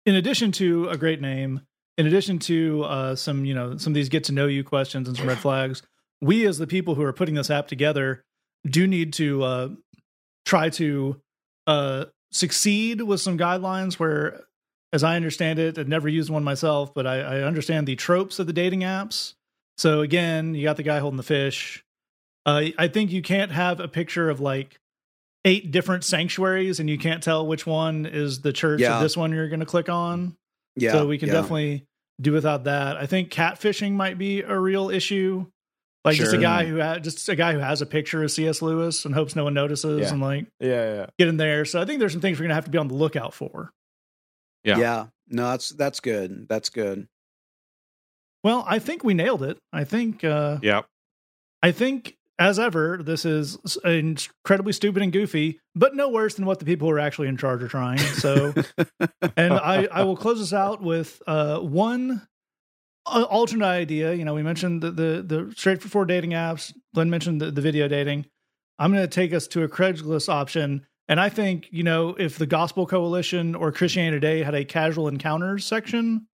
in 0.06 0.16
addition 0.16 0.54
to 0.54 0.88
a 0.88 0.96
great 0.96 1.20
name, 1.20 1.62
in 1.98 2.08
addition 2.08 2.40
to 2.40 2.84
uh, 2.84 3.16
some, 3.16 3.44
you 3.44 3.54
know, 3.54 3.76
some 3.76 3.92
of 3.92 3.96
these 3.96 4.08
get 4.08 4.24
to 4.26 4.32
know 4.32 4.48
you 4.48 4.64
questions 4.64 5.10
and 5.10 5.18
some 5.18 5.28
red 5.28 5.40
flags, 5.40 5.82
we 6.22 6.48
as 6.48 6.58
the 6.58 6.68
people 6.68 6.96
who 6.96 7.04
are 7.04 7.12
putting 7.12 7.36
this 7.36 7.50
app 7.50 7.68
together 7.68 8.24
do 8.66 8.88
need 8.88 9.12
to 9.14 9.44
uh, 9.44 9.70
try 10.46 10.70
to 10.70 11.22
uh, 11.68 12.06
succeed 12.32 13.02
with 13.02 13.20
some 13.20 13.38
guidelines 13.38 13.96
where, 13.96 14.42
as 14.94 15.04
I 15.04 15.18
understand 15.18 15.60
it, 15.60 15.78
I've 15.78 15.90
never 15.90 16.08
used 16.08 16.30
one 16.30 16.46
myself, 16.46 16.94
but 16.94 17.06
I, 17.06 17.20
I 17.20 17.42
understand 17.42 17.88
the 17.88 17.98
tropes 17.98 18.40
of 18.40 18.48
the 18.48 18.54
dating 18.54 18.82
apps. 18.82 19.34
So 19.80 20.02
again, 20.02 20.56
you 20.56 20.64
got 20.64 20.76
the 20.76 20.84
guy 20.84 21.00
holding 21.00 21.16
the 21.16 21.24
fish. 21.24 21.86
Uh, 22.46 22.66
I 22.78 22.90
think 22.90 23.12
you 23.12 23.22
can't 23.22 23.52
have 23.52 23.80
a 23.80 23.88
picture 23.88 24.30
of 24.30 24.42
like 24.42 24.78
eight 25.46 25.72
different 25.72 26.04
sanctuaries 26.04 26.82
and 26.82 26.90
you 26.90 26.98
can't 26.98 27.24
tell 27.24 27.48
which 27.48 27.66
one 27.66 28.06
is 28.06 28.42
the 28.42 28.52
church 28.52 28.82
Yeah. 28.82 28.98
of 28.98 29.02
this 29.02 29.16
one 29.16 29.32
you're 29.32 29.48
going 29.48 29.62
to 29.62 29.66
click 29.66 29.88
on. 29.88 30.36
Yeah. 30.76 30.92
so 30.92 31.08
we 31.08 31.18
can 31.18 31.28
yeah. 31.30 31.36
definitely 31.36 31.86
do 32.20 32.34
without 32.34 32.66
that. 32.66 32.98
I 32.98 33.06
think 33.06 33.32
catfishing 33.32 33.94
might 33.94 34.18
be 34.18 34.42
a 34.42 34.58
real 34.60 34.90
issue. 34.90 35.46
Like 36.04 36.18
just 36.18 36.34
a 36.34 36.38
guy 36.38 36.66
who 36.66 36.82
ha- 36.82 37.00
just 37.00 37.28
a 37.30 37.36
guy 37.36 37.54
who 37.54 37.60
has 37.60 37.82
a 37.82 37.86
picture 37.86 38.22
of 38.24 38.32
C.S. 38.32 38.62
Lewis 38.62 39.06
and 39.06 39.14
hopes 39.16 39.34
no 39.36 39.46
one 39.46 39.54
notices 39.54 40.02
Yeah. 40.02 40.10
and 40.10 40.22
like 40.22 40.48
yeah, 40.60 40.94
yeah. 40.96 41.06
get 41.18 41.28
in 41.30 41.38
there. 41.38 41.64
So 41.66 41.82
I 41.82 41.86
think 41.86 42.00
there's 42.00 42.12
some 42.14 42.22
things 42.22 42.38
we're 42.38 42.44
gonna 42.44 42.56
have 42.56 42.66
to 42.66 42.72
be 42.72 42.78
on 42.78 42.88
the 42.90 42.96
lookout 42.96 43.34
for. 43.34 43.72
Yeah. 44.64 44.78
Yeah. 44.78 45.06
No, 45.30 45.52
that's 45.52 45.70
that's 45.70 46.00
good. 46.02 46.48
That's 46.50 46.70
good. 46.70 47.08
Well, 48.44 48.64
I 48.68 48.80
think 48.80 49.04
we 49.04 49.14
nailed 49.14 49.44
it. 49.44 49.58
I 49.74 49.84
think 49.84 50.24
uh 50.24 50.60
yep. 50.62 50.86
I 51.62 51.72
think 51.72 52.18
as 52.40 52.58
ever, 52.58 53.02
this 53.04 53.26
is 53.26 53.58
incredibly 53.84 54.72
stupid 54.72 55.04
and 55.04 55.12
goofy, 55.12 55.60
but 55.76 55.94
no 55.94 56.10
worse 56.10 56.36
than 56.36 56.46
what 56.46 56.60
the 56.60 56.66
people 56.66 56.88
who 56.88 56.94
are 56.96 57.00
actually 57.00 57.28
in 57.28 57.36
charge 57.36 57.62
are 57.62 57.68
trying. 57.68 58.00
So 58.00 58.54
and 59.38 59.54
I, 59.54 59.90
I 59.92 60.04
will 60.04 60.16
close 60.16 60.40
this 60.40 60.54
out 60.54 60.82
with 60.82 61.22
uh, 61.28 61.60
one 61.60 62.26
uh, 63.06 63.24
alternate 63.24 63.66
idea. 63.66 64.14
You 64.14 64.24
know, 64.24 64.34
we 64.34 64.42
mentioned 64.42 64.82
the 64.82 64.92
the, 64.92 65.22
the 65.22 65.54
straight 65.58 65.84
for 65.84 66.06
dating 66.06 66.32
apps. 66.32 66.74
Glenn 66.96 67.10
mentioned 67.10 67.42
the, 67.42 67.52
the 67.52 67.62
video 67.62 67.90
dating. 67.90 68.26
I'm 68.80 68.94
going 68.94 69.04
to 69.04 69.08
take 69.08 69.34
us 69.34 69.46
to 69.48 69.64
a 69.64 69.68
Craigslist 69.68 70.30
option, 70.30 70.86
and 71.10 71.20
I 71.20 71.28
think 71.28 71.68
you 71.72 71.84
know 71.84 72.16
if 72.18 72.38
the 72.38 72.48
Gospel 72.48 72.86
Coalition 72.86 73.54
or 73.54 73.74
Christianity 73.74 74.16
Today 74.16 74.44
had 74.44 74.56
a 74.56 74.64
casual 74.64 75.10
encounters 75.10 75.66
section, 75.66 76.28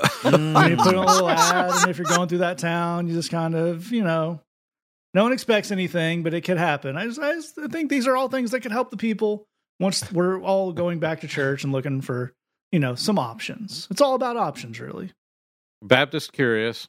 Mm. 0.00 0.56
and 0.56 0.70
you 0.70 0.76
put 0.76 0.88
in 0.94 0.98
a 0.98 1.06
little 1.06 1.28
ad, 1.28 1.70
and 1.82 1.90
if 1.90 1.98
you're 1.98 2.06
going 2.06 2.28
through 2.28 2.38
that 2.38 2.58
town, 2.58 3.08
you 3.08 3.14
just 3.14 3.30
kind 3.30 3.54
of 3.54 3.90
you 3.92 4.02
know. 4.04 4.40
No 5.14 5.22
one 5.22 5.32
expects 5.32 5.70
anything, 5.70 6.22
but 6.22 6.34
it 6.34 6.42
could 6.42 6.58
happen. 6.58 6.98
I 6.98 7.06
just, 7.06 7.18
I 7.18 7.32
just 7.32 7.54
think 7.72 7.88
these 7.88 8.06
are 8.06 8.14
all 8.14 8.28
things 8.28 8.50
that 8.50 8.60
could 8.60 8.72
help 8.72 8.90
the 8.90 8.98
people 8.98 9.48
once 9.80 10.10
we're 10.12 10.40
all 10.40 10.72
going 10.72 10.98
back 10.98 11.20
to 11.20 11.28
church 11.28 11.64
and 11.64 11.72
looking 11.72 12.00
for 12.00 12.32
you 12.72 12.78
know 12.78 12.94
some 12.94 13.18
options 13.18 13.88
it's 13.90 14.00
all 14.00 14.14
about 14.14 14.36
options 14.36 14.80
really 14.80 15.12
Baptist 15.82 16.32
curious. 16.32 16.88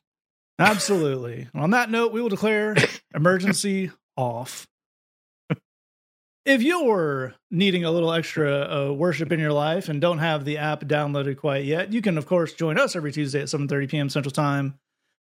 absolutely 0.58 1.48
on 1.54 1.72
that 1.72 1.90
note 1.90 2.12
we 2.12 2.22
will 2.22 2.30
declare 2.30 2.76
emergency 3.16 3.92
off 4.18 4.68
if 6.50 6.64
you're 6.64 7.36
needing 7.52 7.86
a 7.86 7.92
little 7.92 8.12
extra 8.12 8.88
uh, 8.90 8.92
worship 8.92 9.32
in 9.32 9.40
your 9.40 9.54
life 9.54 9.88
and 9.88 10.02
don't 10.02 10.18
have 10.18 10.46
the 10.46 10.58
app 10.58 10.82
downloaded 10.82 11.38
quite 11.38 11.64
yet 11.64 11.94
you 11.94 12.02
can 12.02 12.18
of 12.18 12.26
course 12.26 12.54
join 12.54 12.80
us 12.80 12.96
every 12.96 13.12
tuesday 13.12 13.42
at 13.42 13.48
7.30 13.48 13.90
p.m 13.90 14.10
central 14.10 14.32
time 14.32 14.74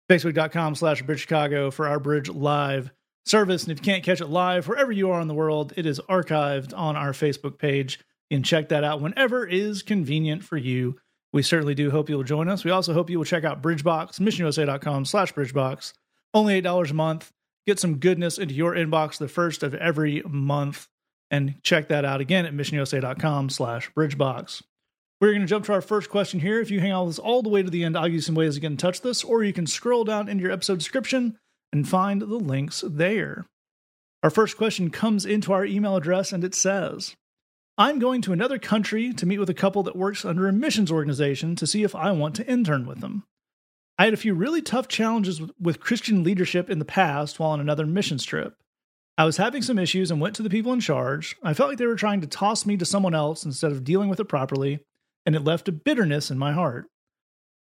facebook.com 0.10 0.76
slash 0.76 1.02
bridge 1.02 1.22
chicago 1.22 1.72
for 1.72 1.88
our 1.88 2.00
bridge 2.00 2.30
live 2.30 2.92
service. 3.26 3.64
And 3.64 3.72
if 3.72 3.80
you 3.80 3.84
can't 3.84 4.04
catch 4.04 4.22
it 4.22 4.28
live 4.28 4.68
wherever 4.68 4.92
you 4.92 5.12
are 5.12 5.22
in 5.22 5.28
the 5.28 5.34
world 5.34 5.74
it 5.78 5.86
is 5.86 6.00
archived 6.10 6.78
on 6.78 6.96
our 6.96 7.12
facebook 7.12 7.58
page. 7.58 8.00
You 8.30 8.38
can 8.38 8.44
check 8.44 8.70
that 8.70 8.84
out 8.84 9.02
whenever 9.02 9.46
is 9.46 9.82
convenient 9.82 10.44
for 10.44 10.58
you. 10.58 10.98
We 11.32 11.42
certainly 11.42 11.76
do 11.76 11.92
hope 11.92 12.10
you'll 12.10 12.24
join 12.24 12.50
us. 12.50 12.64
We 12.64 12.72
also 12.72 12.94
hope 12.94 13.10
you 13.10 13.18
will 13.18 13.26
check 13.26 13.44
out 13.44 13.62
bridgebox 13.62 14.20
missionusa.com 14.20 15.06
slash 15.06 15.34
bridgebox. 15.34 15.94
Only 16.34 16.62
$8 16.62 16.90
a 16.90 16.94
month. 16.94 17.32
Get 17.66 17.80
some 17.80 17.98
goodness 17.98 18.38
into 18.38 18.54
your 18.54 18.74
inbox 18.74 19.18
the 19.18 19.28
first 19.28 19.64
of 19.64 19.74
every 19.76 20.22
month 20.28 20.90
and 21.34 21.56
check 21.64 21.90
that 21.90 22.06
out 22.06 22.22
again 22.22 22.46
at 22.46 22.54
missionusa.com 22.54 23.50
slash 23.50 23.92
bridgebox 23.92 24.62
we're 25.24 25.32
going 25.32 25.40
to 25.40 25.48
jump 25.48 25.64
to 25.64 25.72
our 25.72 25.80
first 25.80 26.10
question 26.10 26.42
here. 26.42 26.60
If 26.60 26.70
you 26.70 26.82
hang 26.82 26.92
on 26.92 27.08
with 27.08 27.16
us 27.16 27.20
all 27.20 27.42
the 27.42 27.48
way 27.48 27.64
to 27.64 27.70
the 27.70 27.86
end, 27.86 27.96
I'll 27.96 28.08
give 28.08 28.16
you 28.16 28.20
some 28.20 28.36
ways 28.36 28.56
to 28.56 28.60
get 28.60 28.72
in 28.72 28.76
touch 28.76 29.02
with 29.02 29.12
us, 29.12 29.24
or 29.24 29.42
you 29.42 29.54
can 29.54 29.66
scroll 29.66 30.04
down 30.04 30.28
into 30.28 30.44
your 30.44 30.52
episode 30.52 30.80
description 30.80 31.38
and 31.72 31.88
find 31.88 32.22
the 32.22 32.26
links 32.26 32.84
there. 32.86 33.46
Our 34.22 34.30
first 34.30 34.58
question 34.58 34.90
comes 34.90 35.26
into 35.26 35.54
our 35.54 35.64
email 35.64 35.96
address 35.96 36.34
and 36.34 36.44
it 36.44 36.54
says, 36.54 37.16
I'm 37.78 38.00
going 38.00 38.22
to 38.24 38.34
another 38.34 38.60
country 38.60 39.14
to 39.14 39.26
meet 39.26 39.40
with 39.40 39.50
a 39.50 39.54
couple 39.54 39.82
that 39.84 39.96
works 39.96 40.26
under 40.26 40.46
a 40.50 40.52
missions 40.52 40.92
organization 40.92 41.56
to 41.56 41.66
see 41.66 41.84
if 41.84 41.96
I 41.96 42.12
want 42.12 42.36
to 42.36 42.46
intern 42.46 42.86
with 42.86 43.00
them. 43.00 43.24
I 43.98 44.04
had 44.04 44.14
a 44.14 44.18
few 44.18 44.34
really 44.34 44.62
tough 44.62 44.90
challenges 44.90 45.42
with 45.58 45.80
Christian 45.80 46.26
leadership 46.26 46.70
in 46.70 46.80
the 46.80 46.86
past 46.86 47.40
while 47.40 47.52
on 47.52 47.62
another 47.62 47.86
missions 47.86 48.26
trip. 48.26 48.58
I 49.18 49.26
was 49.26 49.38
having 49.38 49.62
some 49.62 49.78
issues 49.78 50.10
and 50.10 50.20
went 50.20 50.36
to 50.38 50.44
the 50.44 50.50
people 50.50 50.74
in 50.74 50.80
charge. 50.80 51.36
I 51.44 51.54
felt 51.54 51.70
like 51.70 51.78
they 51.78 51.86
were 51.86 51.96
trying 51.96 52.22
to 52.22 52.28
toss 52.28 52.66
me 52.66 52.78
to 52.78 52.86
someone 52.86 53.14
else 53.14 53.46
instead 53.46 53.72
of 53.72 53.84
dealing 53.84 54.10
with 54.10 54.20
it 54.20 54.26
properly, 54.26 54.80
and 55.26 55.36
it 55.36 55.44
left 55.44 55.68
a 55.68 55.72
bitterness 55.72 56.32
in 56.32 56.38
my 56.40 56.52
heart. 56.52 56.88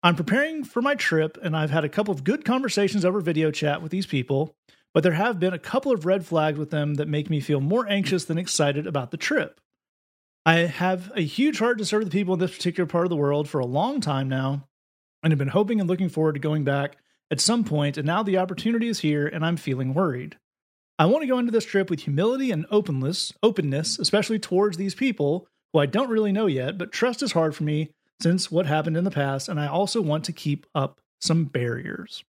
I'm 0.05 0.15
preparing 0.15 0.63
for 0.63 0.81
my 0.81 0.95
trip, 0.95 1.39
and 1.43 1.57
I've 1.57 1.71
had 1.71 1.85
a 1.85 1.89
couple 1.89 2.15
of 2.15 2.23
good 2.23 2.45
conversations 2.45 3.05
over 3.05 3.21
video 3.21 3.51
chat 3.51 3.83
with 3.83 3.91
these 3.91 4.07
people, 4.07 4.55
but 4.95 5.03
there 5.03 5.13
have 5.13 5.41
been 5.41 5.53
a 5.53 5.59
couple 5.59 5.93
of 5.93 6.07
red 6.07 6.25
flags 6.25 6.59
with 6.59 6.71
them 6.71 6.95
that 6.95 7.09
make 7.09 7.29
me 7.29 7.41
feel 7.41 7.61
more 7.61 7.89
anxious 7.89 8.25
than 8.25 8.39
excited 8.39 8.87
about 8.87 9.11
the 9.11 9.17
trip. 9.17 9.61
I 10.47 10.59
have 10.59 11.11
a 11.17 11.23
huge 11.23 11.59
heart 11.59 11.79
to 11.79 11.85
serve 11.85 12.05
the 12.05 12.11
people 12.11 12.35
in 12.35 12.41
this 12.41 12.57
particular 12.57 12.87
part 12.87 13.07
of 13.07 13.11
the 13.11 13.17
world 13.17 13.49
for 13.49 13.59
a 13.59 13.67
long 13.67 14.01
time 14.01 14.29
now, 14.29 14.69
and 15.23 15.33
have 15.33 15.39
been 15.39 15.49
hoping 15.49 15.81
and 15.81 15.89
looking 15.89 16.09
forward 16.09 16.35
to 16.35 16.41
going 16.41 16.63
back 16.63 16.99
at 17.33 17.41
some 17.41 17.65
point, 17.65 17.97
and 17.97 18.07
now 18.07 18.23
the 18.23 18.39
opportunity 18.39 18.89
is 18.89 19.01
here, 19.01 19.27
and 19.27 19.45
I'm 19.45 19.57
feeling 19.57 19.93
worried. 19.95 20.37
I 20.99 21.07
want 21.07 21.23
to 21.23 21.29
go 21.29 21.39
into 21.39 21.53
this 21.53 21.65
trip 21.65 21.91
with 21.91 22.01
humility 22.01 22.51
and 22.51 22.67
openness, 22.71 23.33
openness, 23.43 23.99
especially 23.99 24.39
towards 24.39 24.77
these 24.77 24.95
people 24.95 25.49
who 25.73 25.79
I 25.79 25.87
don't 25.87 26.11
really 26.11 26.33
know 26.33 26.47
yet, 26.47 26.79
but 26.79 26.93
trust 26.93 27.23
is 27.23 27.33
hard 27.33 27.55
for 27.55 27.65
me 27.65 27.91
since 28.21 28.51
what 28.51 28.67
happened 28.67 28.97
in 28.97 29.05
the 29.05 29.11
past, 29.11 29.49
and 29.49 29.59
I 29.59 29.67
also 29.67 30.01
want 30.01 30.25
to 30.27 30.33
keep 30.33 30.67
up 30.75 31.01
some 31.21 31.45
barriers. 31.45 32.25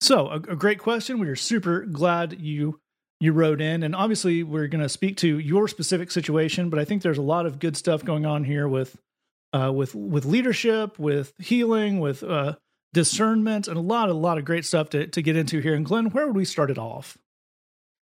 So, 0.00 0.28
a, 0.28 0.34
a 0.34 0.56
great 0.56 0.78
question. 0.78 1.18
We 1.18 1.28
are 1.28 1.36
super 1.36 1.80
glad 1.86 2.40
you 2.40 2.80
you 3.20 3.32
wrote 3.32 3.60
in, 3.60 3.84
and 3.84 3.94
obviously 3.94 4.42
we're 4.42 4.66
going 4.66 4.82
to 4.82 4.88
speak 4.88 5.16
to 5.18 5.38
your 5.38 5.68
specific 5.68 6.10
situation, 6.10 6.70
but 6.70 6.80
I 6.80 6.84
think 6.84 7.02
there's 7.02 7.18
a 7.18 7.22
lot 7.22 7.46
of 7.46 7.60
good 7.60 7.76
stuff 7.76 8.04
going 8.04 8.26
on 8.26 8.42
here 8.42 8.66
with 8.66 8.96
uh, 9.52 9.72
with 9.72 9.94
with 9.94 10.24
leadership, 10.24 10.98
with 10.98 11.32
healing, 11.38 12.00
with 12.00 12.24
uh, 12.24 12.56
discernment, 12.92 13.68
and 13.68 13.76
a 13.76 13.80
lot 13.80 14.08
a 14.08 14.14
lot 14.14 14.38
of 14.38 14.44
great 14.44 14.64
stuff 14.64 14.90
to 14.90 15.06
to 15.06 15.22
get 15.22 15.36
into 15.36 15.60
here. 15.60 15.74
And 15.74 15.86
Glenn, 15.86 16.06
where 16.06 16.26
would 16.26 16.36
we 16.36 16.44
start 16.44 16.70
it 16.70 16.78
off? 16.78 17.16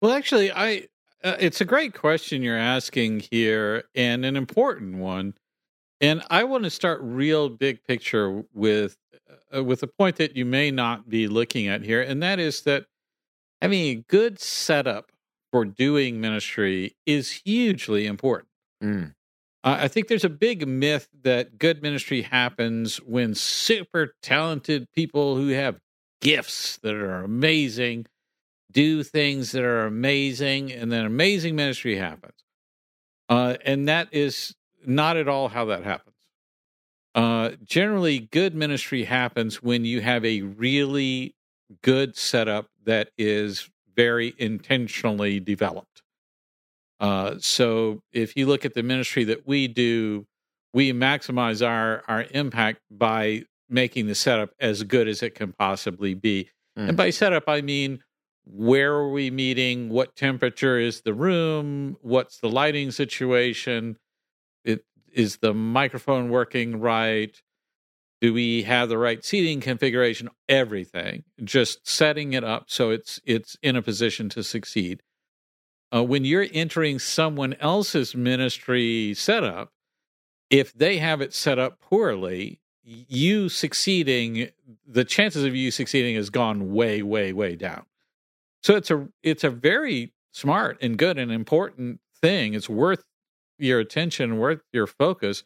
Well, 0.01 0.11
actually, 0.11 0.51
I 0.51 0.87
uh, 1.23 1.35
it's 1.39 1.61
a 1.61 1.65
great 1.65 1.93
question 1.93 2.43
you're 2.43 2.57
asking 2.57 3.21
here, 3.31 3.85
and 3.95 4.25
an 4.25 4.35
important 4.35 4.97
one. 4.97 5.33
And 5.99 6.21
I 6.29 6.43
want 6.43 6.63
to 6.63 6.69
start 6.69 6.99
real 7.01 7.49
big 7.49 7.83
picture 7.83 8.43
with 8.53 8.97
uh, 9.53 9.63
with 9.63 9.81
a 9.81 9.87
point 9.87 10.17
that 10.17 10.35
you 10.35 10.45
may 10.45 10.69
not 10.69 11.09
be 11.09 11.27
looking 11.27 11.67
at 11.67 11.81
here, 11.81 12.01
and 12.01 12.21
that 12.21 12.39
is 12.39 12.61
that 12.61 12.85
having 13.61 13.81
a 13.81 13.95
good 14.07 14.39
setup 14.39 15.11
for 15.51 15.65
doing 15.65 16.21
ministry 16.21 16.95
is 17.05 17.41
hugely 17.45 18.05
important. 18.05 18.49
Mm. 18.83 19.15
Uh, 19.63 19.77
I 19.81 19.87
think 19.87 20.07
there's 20.07 20.23
a 20.23 20.29
big 20.29 20.67
myth 20.67 21.09
that 21.23 21.57
good 21.57 21.81
ministry 21.81 22.21
happens 22.21 22.97
when 22.97 23.33
super 23.33 24.13
talented 24.21 24.91
people 24.91 25.35
who 25.35 25.49
have 25.49 25.79
gifts 26.21 26.77
that 26.83 26.93
are 26.93 27.23
amazing 27.23 28.05
do 28.77 29.01
things 29.01 29.53
that 29.53 29.63
are 29.63 29.88
amazing, 29.88 30.72
and 30.72 30.91
then 30.91 31.03
amazing 31.03 31.55
ministry 31.55 31.96
happens. 31.96 32.36
Uh, 33.27 33.55
and 33.65 33.88
that 33.88 34.07
is 34.12 34.53
not 34.86 35.17
at 35.17 35.27
all 35.27 35.48
how 35.48 35.65
that 35.65 35.84
happens. 35.84 36.15
Uh, 37.15 37.53
generally, 37.63 38.19
good 38.19 38.53
ministry 38.53 39.05
happens 39.05 39.63
when 39.63 39.84
you 39.84 40.01
have 40.01 40.24
a 40.24 40.43
really 40.43 41.34
good 41.81 42.15
setup 42.15 42.67
that 42.86 43.10
is 43.17 43.67
very 43.96 44.36
intentionally 44.38 45.39
developed. 45.39 46.03
Uh, 47.00 47.34
so, 47.39 48.03
if 48.13 48.38
you 48.38 48.46
look 48.46 48.63
at 48.63 48.75
the 48.75 48.84
ministry 48.84 49.24
that 49.24 49.48
we 49.48 49.67
do, 49.67 50.27
we 50.72 50.93
maximize 50.93 51.67
our 51.67 52.03
our 52.07 52.25
impact 52.29 52.81
by 52.91 53.43
making 53.67 54.05
the 54.05 54.13
setup 54.13 54.51
as 54.60 54.84
good 54.84 55.07
as 55.07 55.24
it 55.24 55.34
can 55.34 55.51
possibly 55.51 56.13
be. 56.13 56.51
Mm. 56.77 56.89
And 56.89 56.98
by 56.98 57.10
setup, 57.10 57.46
I 57.48 57.62
mean 57.62 58.03
where 58.51 58.93
are 58.93 59.09
we 59.09 59.29
meeting? 59.31 59.89
What 59.89 60.15
temperature 60.15 60.79
is 60.79 61.01
the 61.01 61.13
room? 61.13 61.97
What's 62.01 62.39
the 62.39 62.49
lighting 62.49 62.91
situation? 62.91 63.97
It, 64.63 64.85
is 65.11 65.37
the 65.37 65.53
microphone 65.53 66.29
working 66.29 66.79
right? 66.79 67.39
Do 68.21 68.33
we 68.33 68.63
have 68.63 68.89
the 68.89 68.97
right 68.97 69.23
seating 69.23 69.61
configuration? 69.61 70.29
Everything. 70.49 71.23
Just 71.43 71.87
setting 71.87 72.33
it 72.33 72.43
up 72.43 72.65
so 72.67 72.89
it's 72.89 73.19
it's 73.25 73.57
in 73.61 73.75
a 73.75 73.81
position 73.81 74.29
to 74.29 74.43
succeed. 74.43 75.03
Uh, 75.93 76.03
when 76.03 76.25
you're 76.25 76.47
entering 76.51 76.99
someone 76.99 77.53
else's 77.59 78.15
ministry 78.15 79.13
setup, 79.13 79.71
if 80.49 80.73
they 80.73 80.97
have 80.97 81.21
it 81.21 81.33
set 81.33 81.59
up 81.59 81.79
poorly, 81.79 82.59
you 82.83 83.49
succeeding, 83.49 84.49
the 84.85 85.05
chances 85.05 85.43
of 85.43 85.55
you 85.55 85.71
succeeding 85.71 86.15
has 86.15 86.29
gone 86.29 86.73
way, 86.73 87.01
way, 87.01 87.33
way 87.33 87.55
down. 87.55 87.85
So 88.67 88.75
it's 88.75 88.91
a 88.91 89.07
it's 89.24 89.45
a 89.45 89.50
very 89.50 90.12
smart 90.33 90.77
and 90.81 90.97
good 90.97 91.17
and 91.17 91.31
important 91.31 92.01
thing. 92.21 92.53
It's 92.53 92.67
worth 92.67 93.05
your 93.57 93.79
attention, 93.79 94.39
worth 94.39 94.59
your 94.74 94.88
focus 94.88 95.45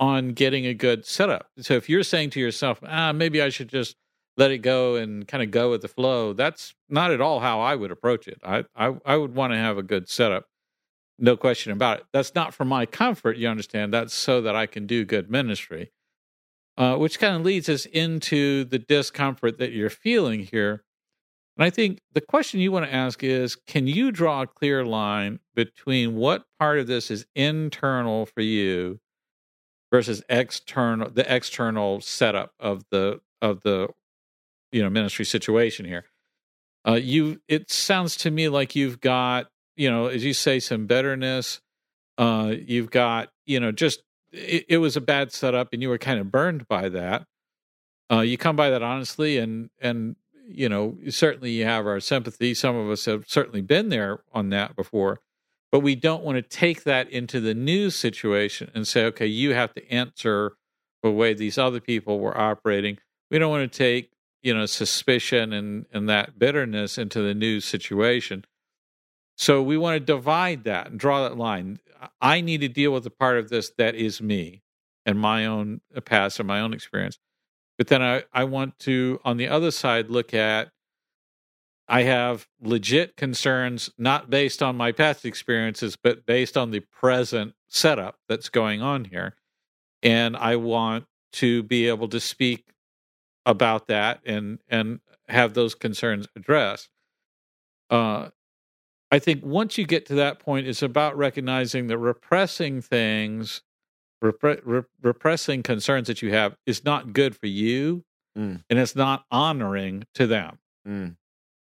on 0.00 0.30
getting 0.30 0.66
a 0.66 0.74
good 0.74 1.06
setup. 1.06 1.46
So 1.60 1.74
if 1.74 1.88
you're 1.88 2.02
saying 2.02 2.30
to 2.30 2.40
yourself, 2.40 2.80
ah, 2.84 3.12
maybe 3.12 3.40
I 3.40 3.50
should 3.50 3.68
just 3.68 3.94
let 4.36 4.50
it 4.50 4.58
go 4.58 4.96
and 4.96 5.28
kind 5.28 5.44
of 5.44 5.52
go 5.52 5.70
with 5.70 5.80
the 5.80 5.86
flow, 5.86 6.32
that's 6.32 6.74
not 6.88 7.12
at 7.12 7.20
all 7.20 7.38
how 7.38 7.60
I 7.60 7.76
would 7.76 7.92
approach 7.92 8.26
it. 8.26 8.40
I 8.42 8.64
I, 8.74 8.96
I 9.06 9.16
would 9.16 9.36
want 9.36 9.52
to 9.52 9.58
have 9.58 9.78
a 9.78 9.84
good 9.84 10.08
setup. 10.08 10.46
No 11.20 11.36
question 11.36 11.70
about 11.70 12.00
it. 12.00 12.06
That's 12.12 12.34
not 12.34 12.52
for 12.52 12.64
my 12.64 12.84
comfort, 12.84 13.36
you 13.36 13.46
understand. 13.46 13.94
That's 13.94 14.12
so 14.12 14.40
that 14.40 14.56
I 14.56 14.66
can 14.66 14.88
do 14.88 15.04
good 15.04 15.30
ministry. 15.30 15.92
Uh, 16.76 16.96
which 16.96 17.20
kind 17.20 17.36
of 17.36 17.42
leads 17.42 17.68
us 17.68 17.86
into 17.86 18.64
the 18.64 18.80
discomfort 18.80 19.56
that 19.58 19.70
you're 19.70 19.88
feeling 19.88 20.40
here. 20.40 20.82
And 21.56 21.64
I 21.64 21.70
think 21.70 22.00
the 22.12 22.20
question 22.20 22.60
you 22.60 22.70
want 22.70 22.84
to 22.84 22.94
ask 22.94 23.22
is 23.24 23.56
can 23.56 23.86
you 23.86 24.12
draw 24.12 24.42
a 24.42 24.46
clear 24.46 24.84
line 24.84 25.40
between 25.54 26.14
what 26.14 26.44
part 26.58 26.78
of 26.78 26.86
this 26.86 27.10
is 27.10 27.26
internal 27.34 28.26
for 28.26 28.42
you 28.42 29.00
versus 29.90 30.22
external 30.28 31.08
the 31.08 31.34
external 31.34 32.00
setup 32.00 32.52
of 32.60 32.84
the 32.90 33.20
of 33.40 33.62
the 33.62 33.88
you 34.70 34.82
know 34.82 34.90
ministry 34.90 35.24
situation 35.24 35.86
here? 35.86 36.04
Uh 36.86 36.94
you 36.94 37.40
it 37.48 37.70
sounds 37.70 38.16
to 38.18 38.30
me 38.30 38.48
like 38.48 38.76
you've 38.76 39.00
got 39.00 39.48
you 39.76 39.90
know 39.90 40.06
as 40.06 40.24
you 40.24 40.34
say 40.34 40.60
some 40.60 40.86
bitterness 40.86 41.60
uh 42.18 42.52
you've 42.54 42.90
got 42.90 43.30
you 43.46 43.60
know 43.60 43.72
just 43.72 44.02
it, 44.30 44.66
it 44.68 44.78
was 44.78 44.96
a 44.96 45.00
bad 45.00 45.32
setup 45.32 45.68
and 45.72 45.80
you 45.80 45.88
were 45.88 45.96
kind 45.98 46.20
of 46.20 46.30
burned 46.30 46.68
by 46.68 46.90
that. 46.90 47.24
Uh 48.12 48.20
you 48.20 48.36
come 48.36 48.56
by 48.56 48.68
that 48.68 48.82
honestly 48.82 49.38
and 49.38 49.70
and 49.80 50.16
you 50.46 50.68
know 50.68 50.96
certainly 51.08 51.50
you 51.50 51.64
have 51.64 51.86
our 51.86 52.00
sympathy 52.00 52.54
some 52.54 52.76
of 52.76 52.88
us 52.90 53.04
have 53.04 53.24
certainly 53.26 53.60
been 53.60 53.88
there 53.88 54.20
on 54.32 54.50
that 54.50 54.76
before 54.76 55.20
but 55.72 55.80
we 55.80 55.94
don't 55.94 56.24
want 56.24 56.36
to 56.36 56.42
take 56.42 56.84
that 56.84 57.10
into 57.10 57.40
the 57.40 57.54
new 57.54 57.90
situation 57.90 58.70
and 58.74 58.86
say, 58.86 59.04
okay, 59.06 59.26
you 59.26 59.54
have 59.54 59.74
to 59.74 59.92
answer 59.92 60.52
the 61.02 61.10
way 61.10 61.34
these 61.34 61.58
other 61.58 61.80
people 61.80 62.18
were 62.18 62.38
operating. 62.38 62.98
We 63.30 63.38
don't 63.38 63.50
want 63.50 63.70
to 63.70 63.78
take, 63.78 64.12
you 64.42 64.54
know, 64.54 64.66
suspicion 64.66 65.52
and, 65.52 65.86
and 65.92 66.08
that 66.08 66.38
bitterness 66.38 66.98
into 66.98 67.20
the 67.20 67.34
new 67.34 67.60
situation. 67.60 68.44
So 69.36 69.60
we 69.62 69.76
want 69.76 69.96
to 69.96 70.00
divide 70.00 70.64
that 70.64 70.86
and 70.86 70.98
draw 70.98 71.28
that 71.28 71.36
line. 71.36 71.78
I 72.20 72.40
need 72.40 72.62
to 72.62 72.68
deal 72.68 72.92
with 72.92 73.04
the 73.04 73.10
part 73.10 73.36
of 73.36 73.50
this 73.50 73.70
that 73.76 73.94
is 73.94 74.22
me 74.22 74.62
and 75.04 75.18
my 75.18 75.46
own 75.46 75.80
past 76.04 76.38
and 76.38 76.48
my 76.48 76.60
own 76.60 76.72
experience. 76.72 77.18
But 77.78 77.88
then 77.88 78.02
I, 78.02 78.24
I 78.32 78.44
want 78.44 78.78
to, 78.80 79.20
on 79.24 79.36
the 79.36 79.48
other 79.48 79.70
side, 79.70 80.08
look 80.08 80.32
at 80.32 80.70
I 81.88 82.02
have 82.02 82.48
legit 82.60 83.16
concerns, 83.16 83.90
not 83.96 84.28
based 84.28 84.62
on 84.62 84.76
my 84.76 84.90
past 84.92 85.24
experiences, 85.24 85.96
but 85.96 86.26
based 86.26 86.56
on 86.56 86.70
the 86.70 86.80
present 86.80 87.54
setup 87.68 88.18
that's 88.28 88.48
going 88.48 88.82
on 88.82 89.04
here. 89.04 89.36
And 90.02 90.36
I 90.36 90.56
want 90.56 91.06
to 91.34 91.62
be 91.62 91.86
able 91.86 92.08
to 92.08 92.20
speak 92.20 92.72
about 93.44 93.86
that 93.86 94.20
and 94.26 94.58
and 94.68 95.00
have 95.28 95.54
those 95.54 95.74
concerns 95.74 96.26
addressed. 96.34 96.88
Uh, 97.90 98.30
I 99.10 99.18
think 99.20 99.44
once 99.44 99.78
you 99.78 99.86
get 99.86 100.06
to 100.06 100.14
that 100.16 100.40
point, 100.40 100.66
it's 100.66 100.82
about 100.82 101.16
recognizing 101.16 101.86
that 101.86 101.98
repressing 101.98 102.80
things, 102.82 103.62
repre- 104.22 104.60
re- 104.64 104.82
repressing 105.02 105.62
concerns 105.62 106.08
that 106.08 106.22
you 106.22 106.32
have, 106.32 106.56
is 106.66 106.84
not 106.84 107.12
good 107.12 107.36
for 107.36 107.46
you, 107.46 108.04
mm. 108.36 108.62
and 108.68 108.78
it's 108.78 108.96
not 108.96 109.24
honoring 109.30 110.04
to 110.14 110.26
them. 110.26 110.58
Mm. 110.86 111.16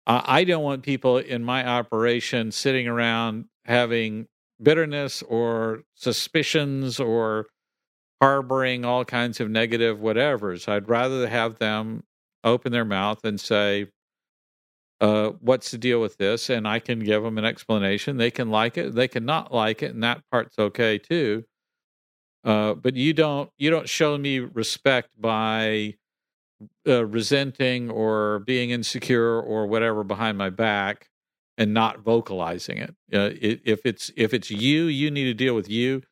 Uh, 0.05 0.21
I 0.25 0.43
don't 0.43 0.63
want 0.63 0.83
people 0.83 1.17
in 1.17 1.43
my 1.43 1.67
operation 1.67 2.51
sitting 2.51 2.87
around 2.87 3.45
having 3.65 4.27
bitterness 4.61 5.21
or 5.23 5.83
suspicions 5.95 6.99
or 6.99 7.47
harboring 8.21 8.85
all 8.85 9.05
kinds 9.05 9.39
of 9.39 9.49
negative 9.49 9.99
whatevers. 9.99 10.67
I'd 10.67 10.89
rather 10.89 11.27
have 11.27 11.59
them 11.59 12.03
open 12.43 12.71
their 12.71 12.85
mouth 12.85 13.23
and 13.23 13.39
say, 13.39 13.87
uh, 14.99 15.31
what's 15.41 15.71
the 15.71 15.77
deal 15.77 16.01
with 16.01 16.17
this? 16.17 16.49
And 16.49 16.67
I 16.67 16.79
can 16.79 16.99
give 16.99 17.21
them 17.21 17.37
an 17.37 17.45
explanation. 17.45 18.17
They 18.17 18.31
can 18.31 18.49
like 18.49 18.77
it, 18.77 18.95
they 18.95 19.07
can 19.07 19.25
not 19.25 19.53
like 19.53 19.83
it, 19.83 19.93
and 19.93 20.03
that 20.03 20.23
part's 20.31 20.57
okay 20.57 20.97
too. 20.97 21.43
Uh, 22.47 22.73
but 22.73 22.95
you 22.95 23.11
don't 23.11 23.49
you 23.57 23.69
don't 23.69 23.89
show 23.89 24.17
me 24.17 24.39
respect 24.39 25.09
by 25.19 25.93
uh, 26.87 27.05
resenting 27.05 27.91
or 27.91 28.39
being 28.39 28.69
insecure 28.69 29.41
or 29.41 29.67
whatever 29.67 30.01
behind 30.01 30.37
my 30.37 30.49
back 30.49 31.09
and 31.57 31.73
not 31.73 31.99
vocalizing 31.99 32.77
it. 32.77 32.95
Uh, 33.13 33.31
it. 33.41 33.59
If 33.65 33.85
it's 33.85 34.11
if 34.15 34.33
it's 34.33 34.49
you, 34.49 34.85
you 34.85 35.11
need 35.11 35.25
to 35.25 35.33
deal 35.33 35.55
with 35.55 35.69
you. 35.69 36.03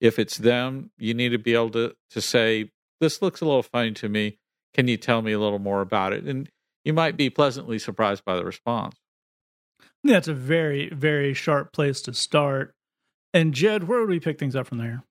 If 0.00 0.18
it's 0.18 0.36
them, 0.36 0.90
you 0.98 1.14
need 1.14 1.28
to 1.28 1.38
be 1.38 1.54
able 1.54 1.70
to 1.70 1.94
to 2.10 2.20
say 2.20 2.72
this 3.00 3.22
looks 3.22 3.40
a 3.40 3.44
little 3.44 3.62
funny 3.62 3.92
to 3.92 4.08
me. 4.08 4.38
Can 4.74 4.88
you 4.88 4.96
tell 4.96 5.22
me 5.22 5.30
a 5.30 5.38
little 5.38 5.60
more 5.60 5.80
about 5.80 6.12
it? 6.12 6.24
And 6.24 6.50
you 6.84 6.92
might 6.92 7.16
be 7.16 7.30
pleasantly 7.30 7.78
surprised 7.78 8.24
by 8.24 8.34
the 8.34 8.44
response. 8.44 8.96
That's 10.02 10.26
a 10.26 10.34
very 10.34 10.88
very 10.92 11.34
sharp 11.34 11.72
place 11.72 12.02
to 12.02 12.14
start. 12.14 12.74
And 13.32 13.54
Jed, 13.54 13.84
where 13.84 14.00
would 14.00 14.10
we 14.10 14.18
pick 14.18 14.40
things 14.40 14.56
up 14.56 14.66
from 14.66 14.78
there? 14.78 15.04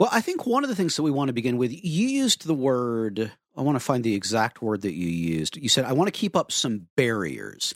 Well, 0.00 0.08
I 0.10 0.22
think 0.22 0.46
one 0.46 0.64
of 0.64 0.70
the 0.70 0.74
things 0.74 0.96
that 0.96 1.02
we 1.02 1.10
want 1.10 1.28
to 1.28 1.34
begin 1.34 1.58
with, 1.58 1.72
you 1.72 2.08
used 2.08 2.46
the 2.46 2.54
word, 2.54 3.30
I 3.54 3.60
want 3.60 3.76
to 3.76 3.84
find 3.84 4.02
the 4.02 4.14
exact 4.14 4.62
word 4.62 4.80
that 4.80 4.94
you 4.94 5.08
used. 5.08 5.58
You 5.58 5.68
said, 5.68 5.84
I 5.84 5.92
want 5.92 6.08
to 6.08 6.18
keep 6.18 6.34
up 6.34 6.50
some 6.50 6.88
barriers. 6.96 7.74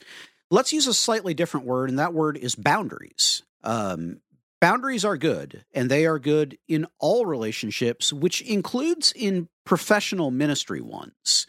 Let's 0.49 0.73
use 0.73 0.87
a 0.87 0.93
slightly 0.95 1.35
different 1.35 1.67
word, 1.67 1.87
and 1.87 1.99
that 1.99 2.15
word 2.15 2.35
is 2.35 2.55
boundaries. 2.55 3.43
Um, 3.63 4.21
boundaries 4.59 5.05
are 5.05 5.17
good, 5.17 5.65
and 5.71 5.91
they 5.91 6.07
are 6.07 6.17
good 6.17 6.57
in 6.67 6.87
all 6.97 7.27
relationships, 7.27 8.11
which 8.11 8.41
includes 8.41 9.13
in 9.15 9.47
professional 9.63 10.31
ministry 10.31 10.81
ones. 10.81 11.45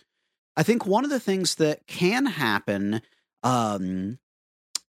I 0.59 0.62
think 0.62 0.85
one 0.85 1.05
of 1.05 1.11
the 1.11 1.21
things 1.21 1.55
that 1.55 1.87
can 1.87 2.27
happen 2.27 3.01
um, 3.43 4.19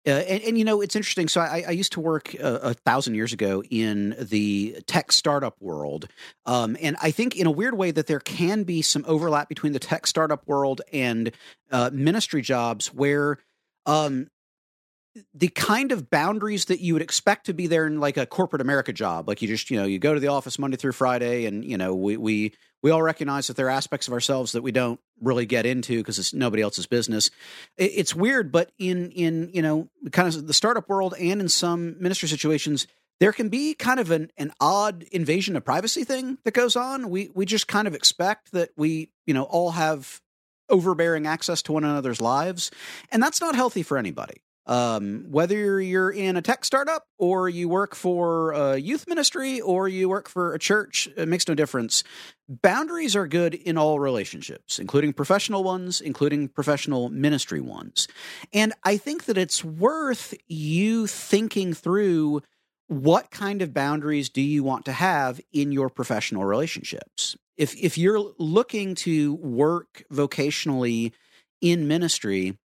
uh, 0.10 0.20
and, 0.20 0.44
and, 0.44 0.58
you 0.58 0.66
know 0.66 0.82
it's 0.82 0.96
interesting. 0.96 1.28
So 1.28 1.42
I, 1.42 1.64
I 1.68 1.72
used 1.72 1.94
to 1.94 2.00
work 2.00 2.34
a, 2.34 2.56
a, 2.56 2.74
thousand 2.74 3.16
years 3.16 3.34
ago 3.34 3.64
in 3.70 4.16
the 4.20 4.78
tech 4.88 5.12
startup 5.12 5.56
world, 5.62 6.08
um, 6.46 6.76
and 6.82 6.96
I 7.02 7.12
think 7.12 7.36
in 7.36 7.48
a 7.48 7.52
weird 7.52 7.78
way 7.78 7.92
that 7.92 8.08
there 8.08 8.20
can 8.20 8.64
be 8.64 8.82
some 8.82 9.06
overlap 9.08 9.50
between 9.50 9.74
the 9.74 9.80
tech 9.80 10.08
startup 10.08 10.48
world 10.48 10.82
and 10.92 11.32
uh, 11.72 11.90
ministry 11.94 12.42
jobs, 12.42 12.94
where 12.94 13.38
um, 13.86 14.28
the 15.34 15.48
kind 15.50 15.92
of 15.92 16.10
boundaries 16.10 16.66
that 16.66 16.80
you 16.80 16.94
would 16.94 17.02
expect 17.02 17.46
to 17.46 17.54
be 17.54 17.68
there 17.68 17.88
in 17.88 18.00
like 18.00 18.18
a 18.18 18.26
corporate 18.26 18.62
America 18.62 18.94
job. 18.94 19.28
Like 19.28 19.42
you 19.42 19.48
just, 19.48 19.70
you 19.70 19.78
know, 19.80 19.86
you 19.86 20.00
go 20.00 20.14
to 20.14 20.20
the 20.20 20.28
office 20.28 20.60
Monday 20.60 20.78
through 20.78 20.94
Friday 20.94 21.46
and, 21.46 21.64
you 21.64 21.78
know, 21.78 21.96
we, 21.96 22.18
we, 22.18 22.54
we 22.82 22.92
all 22.92 23.02
recognize 23.02 23.48
that 23.48 23.58
there 23.58 23.68
are 23.68 23.72
aspects 23.72 24.08
of 24.08 24.14
ourselves 24.14 24.54
that 24.54 24.62
we 24.62 24.72
don't 24.72 25.00
really 25.22 25.46
get 25.46 25.66
into 25.66 25.98
because 25.98 26.20
it's 26.20 26.34
nobody 26.34 26.62
else's 26.62 26.88
business. 26.88 27.30
It, 27.78 27.92
it's 27.96 28.16
weird, 28.16 28.52
but 28.52 28.72
in, 28.78 29.12
in, 29.12 29.52
you 29.54 29.62
know, 29.62 29.90
kind 30.12 30.28
of 30.28 30.48
the 30.48 30.54
startup 30.54 30.88
world 30.88 31.14
and 31.20 31.42
in 31.42 31.50
some 31.50 32.02
ministry 32.02 32.30
situations, 32.30 32.88
there 33.20 33.34
can 33.34 33.50
be 33.50 33.74
kind 33.74 34.00
of 34.00 34.12
an, 34.12 34.32
an 34.38 34.52
odd 34.62 35.04
invasion 35.12 35.56
of 35.58 35.66
privacy 35.66 36.06
thing 36.06 36.38
that 36.46 36.54
goes 36.54 36.76
on. 36.76 37.10
We, 37.10 37.30
we 37.34 37.46
just 37.46 37.68
kind 37.68 37.88
of 37.88 37.94
expect 37.94 38.54
that 38.54 38.70
we, 38.78 39.10
you 39.26 39.34
know, 39.34 39.44
all 39.44 39.72
have 39.72 40.22
overbearing 40.70 41.28
access 41.28 41.62
to 41.64 41.74
one 41.74 41.84
another's 41.84 42.22
lives. 42.22 42.72
And 43.12 43.22
that's 43.22 43.42
not 43.42 43.56
healthy 43.56 43.84
for 43.84 43.98
anybody. 43.98 44.42
Um, 44.70 45.26
whether 45.32 45.82
you're 45.82 46.12
in 46.12 46.38
a 46.38 46.44
tech 46.44 46.64
startup 46.64 47.08
or 47.18 47.50
you 47.50 47.68
work 47.68 47.96
for 47.96 48.52
a 48.52 48.78
youth 48.78 49.08
ministry 49.08 49.60
or 49.60 49.88
you 49.88 50.08
work 50.08 50.30
for 50.30 50.54
a 50.54 50.60
church, 50.60 51.10
it 51.18 51.28
makes 51.28 51.48
no 51.48 51.56
difference. 51.56 52.04
Boundaries 52.48 53.16
are 53.16 53.26
good 53.26 53.56
in 53.56 53.80
all 53.80 54.00
relationships, 54.00 54.78
including 54.78 55.12
professional 55.12 55.64
ones, 55.64 56.00
including 56.00 56.50
professional 56.50 57.10
ministry 57.10 57.60
ones. 57.60 58.08
And 58.54 58.74
I 58.84 58.98
think 58.98 59.26
that 59.26 59.40
it's 59.40 59.66
worth 59.66 60.36
you 60.48 61.08
thinking 61.08 61.74
through 61.74 62.44
what 62.86 63.32
kind 63.32 63.64
of 63.64 63.74
boundaries 63.74 64.30
do 64.30 64.42
you 64.42 64.64
want 64.64 64.86
to 64.86 64.92
have 64.92 65.42
in 65.52 65.72
your 65.72 65.90
professional 65.90 66.46
relationships? 66.46 67.36
If 67.58 67.76
if 67.76 67.98
you're 67.98 68.34
looking 68.38 68.94
to 68.96 69.34
work 69.34 70.04
vocationally 70.12 71.12
in 71.60 71.88
ministry, 71.88 72.58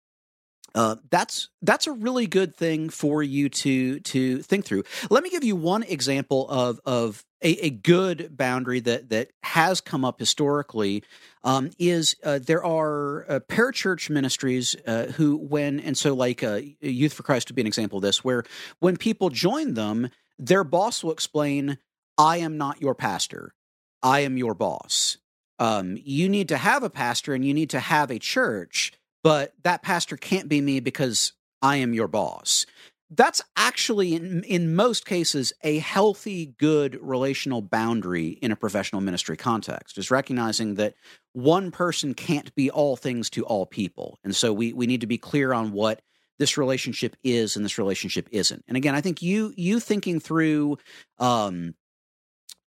uh, 0.75 0.97
that's 1.09 1.51
that's 1.63 1.87
a 1.87 1.93
really 1.93 2.27
good 2.27 2.57
thing 2.57 2.89
for 2.89 3.23
you 3.23 3.49
to 3.49 4.01
to 4.01 4.43
think 4.43 4.65
through. 4.65 4.83
Let 5.09 5.23
me 5.23 5.31
give 5.31 5.45
you 5.45 5.55
one 5.55 5.85
example 5.85 6.49
of 6.49 6.81
of 6.85 7.25
a, 7.43 7.67
a 7.67 7.71
good 7.71 8.37
boundary 8.37 8.81
that 8.81 9.11
that 9.11 9.31
has 9.45 9.81
come 9.81 10.05
up 10.05 10.19
historically. 10.19 11.05
Um, 11.45 11.71
is 11.79 12.17
uh, 12.25 12.41
there 12.41 12.65
are 12.65 13.31
uh, 13.31 13.41
parachurch 13.41 14.11
ministries 14.11 14.75
uh, 14.87 15.13
who 15.15 15.37
when 15.37 15.79
and 15.79 15.97
so 15.97 16.15
like 16.15 16.43
uh, 16.43 16.61
Youth 16.81 17.13
for 17.13 17.23
Christ 17.23 17.49
would 17.49 17.57
be 17.57 17.63
an 17.63 17.69
example 17.69 17.99
of 17.99 18.03
this, 18.03 18.25
where 18.25 18.43
when 18.81 18.97
people 18.97 19.31
join 19.31 19.75
them, 19.75 20.11
their 20.39 20.65
boss 20.65 21.05
will 21.05 21.13
explain, 21.13 21.79
"I 22.19 22.39
am 22.39 22.59
not 22.59 22.81
your 22.81 22.97
pastor. 22.97 23.55
I 24.03 24.21
am 24.21 24.37
your 24.37 24.55
boss. 24.55 25.19
Um, 25.61 25.97
you 26.03 26.29
need 26.29 26.49
to 26.49 26.57
have 26.57 26.83
a 26.83 26.91
pastor 26.91 27.33
and 27.33 27.45
you 27.45 27.55
need 27.55 27.71
to 27.71 27.81
have 27.81 28.11
a 28.11 28.19
church." 28.19 28.93
But 29.25 29.55
that 29.65 29.83
pastor 29.83 30.17
can't 30.17 30.49
be 30.49 30.61
me 30.61 30.79
because 30.79 31.33
I 31.61 31.77
am 31.77 31.95
your 31.95 32.07
boss. 32.07 32.67
That's 33.11 33.43
actually, 33.57 34.15
in, 34.15 34.45
in 34.45 34.75
most 34.75 35.07
cases, 35.07 35.53
a 35.63 35.79
healthy, 35.79 36.55
good 36.59 36.99
relational 37.01 37.63
boundary 37.63 38.29
in 38.29 38.53
a 38.53 38.57
professional 38.57 39.01
ministry 39.01 39.37
context, 39.37 39.99
is 39.99 40.11
recognizing 40.11 40.75
that 40.75 40.95
one 41.33 41.71
person 41.71 42.15
can't 42.15 42.55
be 42.55 42.71
all 42.71 42.97
things 42.97 43.31
to 43.31 43.45
all 43.45 43.67
people. 43.67 44.19
And 44.25 44.37
so 44.37 44.53
we, 44.53 44.73
we 44.73 44.87
need 44.87 45.01
to 45.01 45.07
be 45.07 45.19
clear 45.19 45.53
on 45.53 45.73
what 45.73 46.03
this 46.39 46.59
relationship 46.59 47.17
is 47.23 47.57
and 47.57 47.65
this 47.65 47.79
relationship 47.79 48.29
isn't. 48.31 48.65
And 48.69 48.77
again, 48.77 48.95
I 48.95 49.01
think 49.01 49.23
you 49.23 49.55
you 49.57 49.81
thinking 49.81 50.19
through 50.21 50.79
um, 51.19 51.75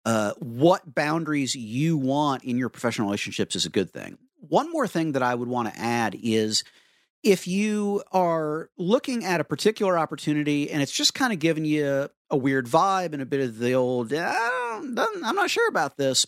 uh, 0.05 0.33
what 0.41 0.95
boundaries 0.95 1.55
you 1.55 1.97
want 1.97 2.45
in 2.45 2.59
your 2.59 2.69
professional 2.69 3.07
relationships 3.07 3.55
is 3.55 3.67
a 3.67 3.71
good 3.71 3.91
thing. 3.91 4.19
One 4.49 4.73
more 4.73 4.89
thing 4.89 5.13
that 5.13 5.23
I 5.23 5.35
would 5.35 5.49
want 5.49 5.73
to 5.73 5.81
add 5.81 6.17
is 6.21 6.65
if 7.23 7.47
you 7.47 8.03
are 8.11 8.69
looking 8.77 9.25
at 9.25 9.41
a 9.41 9.45
particular 9.45 9.97
opportunity 9.97 10.69
and 10.69 10.83
it's 10.83 10.91
just 10.91 11.15
kind 11.15 11.33
of 11.33 11.39
giving 11.39 11.65
you 11.65 12.09
a 12.29 12.37
weird 12.37 12.67
vibe 12.67 13.13
and 13.13 13.23
a 13.23 13.27
bit 13.27 13.41
of 13.41 13.59
the 13.59 13.75
old, 13.75 14.13
I'm 14.13 14.95
not 14.95 15.49
sure 15.51 15.69
about 15.69 15.97
this. 15.97 16.27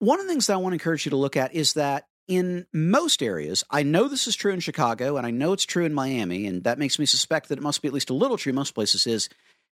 One 0.00 0.18
of 0.18 0.26
the 0.26 0.32
things 0.32 0.48
that 0.48 0.54
I 0.54 0.56
want 0.56 0.72
to 0.72 0.74
encourage 0.74 1.06
you 1.06 1.10
to 1.10 1.16
look 1.16 1.36
at 1.36 1.54
is 1.54 1.74
that 1.74 2.08
in 2.26 2.66
most 2.72 3.22
areas, 3.22 3.62
I 3.70 3.84
know 3.84 4.08
this 4.08 4.26
is 4.26 4.34
true 4.34 4.52
in 4.52 4.58
Chicago 4.58 5.16
and 5.16 5.24
I 5.24 5.30
know 5.30 5.52
it's 5.52 5.64
true 5.64 5.84
in 5.84 5.94
Miami, 5.94 6.46
and 6.46 6.64
that 6.64 6.78
makes 6.78 6.98
me 6.98 7.06
suspect 7.06 7.48
that 7.48 7.58
it 7.58 7.62
must 7.62 7.82
be 7.82 7.88
at 7.88 7.94
least 7.94 8.10
a 8.10 8.14
little 8.14 8.36
true 8.36 8.52
most 8.52 8.74
places, 8.74 9.06
is 9.06 9.28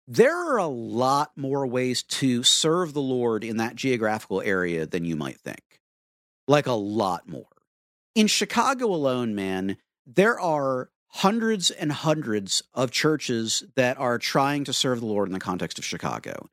there 0.07 0.37
are 0.37 0.59
a 0.59 0.67
lot 0.67 1.31
more 1.37 1.67
ways 1.67 2.03
to 2.03 2.43
serve 2.43 2.93
the 2.93 3.01
Lord 3.01 3.45
in 3.45 3.57
that 3.57 3.77
geographical 3.77 4.43
area 4.43 4.85
than 4.85 5.07
you 5.07 5.17
might 5.17 5.39
think. 5.41 5.63
Like 6.49 6.67
a 6.67 6.73
lot 6.73 7.29
more 7.29 7.47
in 8.15 8.27
Chicago 8.27 8.87
alone, 8.87 9.35
man, 9.35 9.77
there 10.07 10.39
are 10.39 10.91
hundreds 11.09 11.71
and 11.71 11.91
hundreds 11.91 12.63
of 12.75 12.91
churches 12.91 13.65
that 13.75 13.99
are 13.99 14.19
trying 14.19 14.65
to 14.65 14.73
serve 14.73 15.01
the 15.01 15.07
Lord 15.07 15.29
in 15.29 15.33
the 15.33 15.41
context 15.41 15.79
of 15.79 15.85
Chicago. 15.85 16.49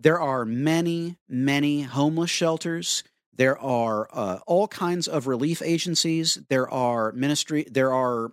There 0.00 0.20
are 0.20 0.44
many, 0.44 1.16
many 1.28 1.82
homeless 1.82 2.30
shelters. 2.30 3.04
There 3.32 3.58
are 3.58 4.08
uh, 4.12 4.38
all 4.46 4.66
kinds 4.66 5.06
of 5.06 5.26
relief 5.26 5.62
agencies. 5.62 6.38
There 6.48 6.68
are 6.70 7.12
ministry. 7.12 7.66
There 7.70 7.92
are, 7.92 8.32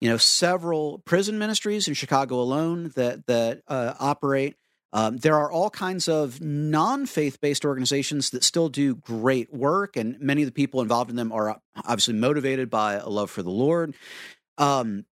you 0.00 0.08
know, 0.08 0.16
several 0.16 0.98
prison 1.00 1.38
ministries 1.38 1.86
in 1.86 1.94
Chicago 1.94 2.40
alone 2.40 2.92
that 2.96 3.26
that 3.26 3.62
uh, 3.68 3.94
operate. 4.00 4.56
Um, 4.96 5.18
there 5.18 5.36
are 5.36 5.52
all 5.52 5.68
kinds 5.68 6.08
of 6.08 6.40
non 6.40 7.04
faith 7.04 7.38
based 7.42 7.66
organizations 7.66 8.30
that 8.30 8.42
still 8.42 8.70
do 8.70 8.94
great 8.94 9.52
work, 9.52 9.94
and 9.94 10.18
many 10.20 10.40
of 10.40 10.46
the 10.46 10.52
people 10.52 10.80
involved 10.80 11.10
in 11.10 11.16
them 11.16 11.32
are 11.32 11.60
obviously 11.76 12.14
motivated 12.14 12.70
by 12.70 12.94
a 12.94 13.06
love 13.06 13.30
for 13.30 13.42
the 13.42 13.50
Lord. 13.50 13.94
Um, 14.56 15.04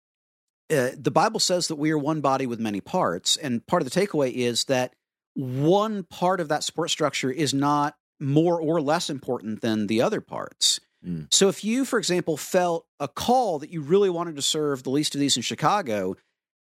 uh, 0.73 0.93
the 0.97 1.11
Bible 1.11 1.39
says 1.39 1.69
that 1.69 1.77
we 1.77 1.91
are 1.91 1.99
one 1.99 2.23
body 2.23 2.47
with 2.47 2.59
many 2.59 2.81
parts, 2.81 3.37
and 3.37 3.67
part 3.67 3.83
of 3.83 3.91
the 3.91 4.01
takeaway 4.01 4.33
is 4.33 4.65
that 4.65 4.95
one 5.35 6.05
part 6.05 6.41
of 6.41 6.49
that 6.49 6.65
support 6.65 6.89
structure 6.89 7.31
is 7.31 7.53
not 7.53 7.95
more 8.19 8.59
or 8.59 8.81
less 8.81 9.11
important 9.11 9.61
than 9.61 9.87
the 9.87 10.01
other 10.01 10.23
parts. 10.23 10.81
Mm. 11.07 11.27
So, 11.31 11.51
if 11.51 11.63
you, 11.63 11.85
for 11.85 11.99
example, 11.99 12.39
felt 12.39 12.87
a 12.99 13.09
call 13.09 13.59
that 13.59 13.69
you 13.69 13.83
really 13.83 14.09
wanted 14.09 14.37
to 14.37 14.43
serve 14.43 14.83
the 14.83 14.89
least 14.89 15.15
of 15.15 15.21
these 15.21 15.37
in 15.37 15.43
Chicago, 15.43 16.17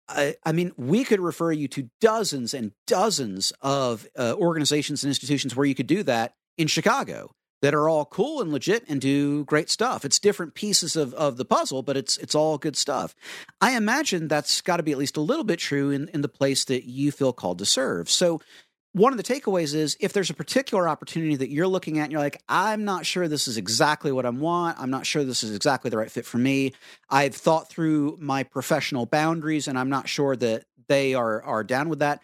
I, 0.09 0.37
I, 0.45 0.53
mean, 0.53 0.73
we 0.77 1.05
could 1.05 1.21
refer 1.21 1.53
you 1.53 1.69
to 1.69 1.88
dozens 2.01 2.55
and 2.55 2.73
dozens 2.87 3.53
of 3.61 4.07
uh, 4.19 4.35
organizations 4.37 5.05
and 5.05 5.11
institutions 5.11 5.57
where 5.57 5.67
you 5.67 5.75
could 5.75 5.87
do 5.87 6.03
that 6.03 6.35
in 6.59 6.67
Chicago 6.67 7.31
that 7.62 7.75
are 7.75 7.88
all 7.88 8.05
cool 8.05 8.43
and 8.43 8.53
legit 8.53 8.85
and 8.88 9.01
do 9.01 9.45
great 9.45 9.71
stuff. 9.71 10.05
It's 10.05 10.19
different 10.19 10.55
pieces 10.55 10.97
of, 10.97 11.15
of 11.15 11.37
the 11.37 11.45
puzzle, 11.45 11.83
but 11.83 11.97
it's 11.97 12.19
it's 12.19 12.35
all 12.35 12.59
good 12.59 12.77
stuff. 12.77 13.15
I 13.61 13.77
imagine 13.77 14.29
that's 14.29 14.61
got 14.61 14.79
to 14.79 14.83
be 14.83 14.93
at 14.93 14.99
least 14.99 15.17
a 15.17 15.21
little 15.21 15.45
bit 15.45 15.61
true 15.61 15.91
in, 15.91 16.09
in 16.09 16.21
the 16.21 16.29
place 16.29 16.65
that 16.67 16.85
you 16.85 17.12
feel 17.12 17.33
called 17.33 17.59
to 17.59 17.65
serve. 17.65 18.11
So 18.11 18.41
one 18.92 19.12
of 19.12 19.16
the 19.16 19.22
takeaways 19.22 19.74
is 19.74 19.96
if 20.00 20.12
there's 20.12 20.28
a 20.28 20.35
particular 20.35 20.88
opportunity 20.88 21.35
that 21.37 21.50
you're 21.50 21.66
looking 21.66 21.98
at 21.98 22.05
and 22.05 22.12
you're 22.12 22.20
like, 22.20 22.42
I'm 22.48 22.85
not 22.85 23.07
sure 23.07 23.26
this 23.26 23.48
is 23.48 23.57
exactly 23.57 24.12
what 24.12 24.26
I 24.26 24.31
want. 24.31 24.78
I'm 24.78 24.90
not 24.90 25.07
sure 25.07 25.24
this 25.24 25.42
is 25.42 25.55
exactly 25.55 25.90
the 25.90 25.96
right 25.96 26.11
fit 26.11 26.26
for 26.26 26.38
me. 26.38 26.74
I've 27.09 27.35
thought 27.35 27.70
through 27.70 28.18
my 28.20 28.42
professional 28.42 29.07
boundaries 29.07 29.66
and 29.66 29.78
I'm 29.78 29.88
not 29.88 30.09
sure 30.09 30.37
that 30.37 30.64
they 30.88 31.14
are 31.14 31.42
are 31.42 31.64
down 31.64 31.88
with 31.88 32.00
that. 32.00 32.20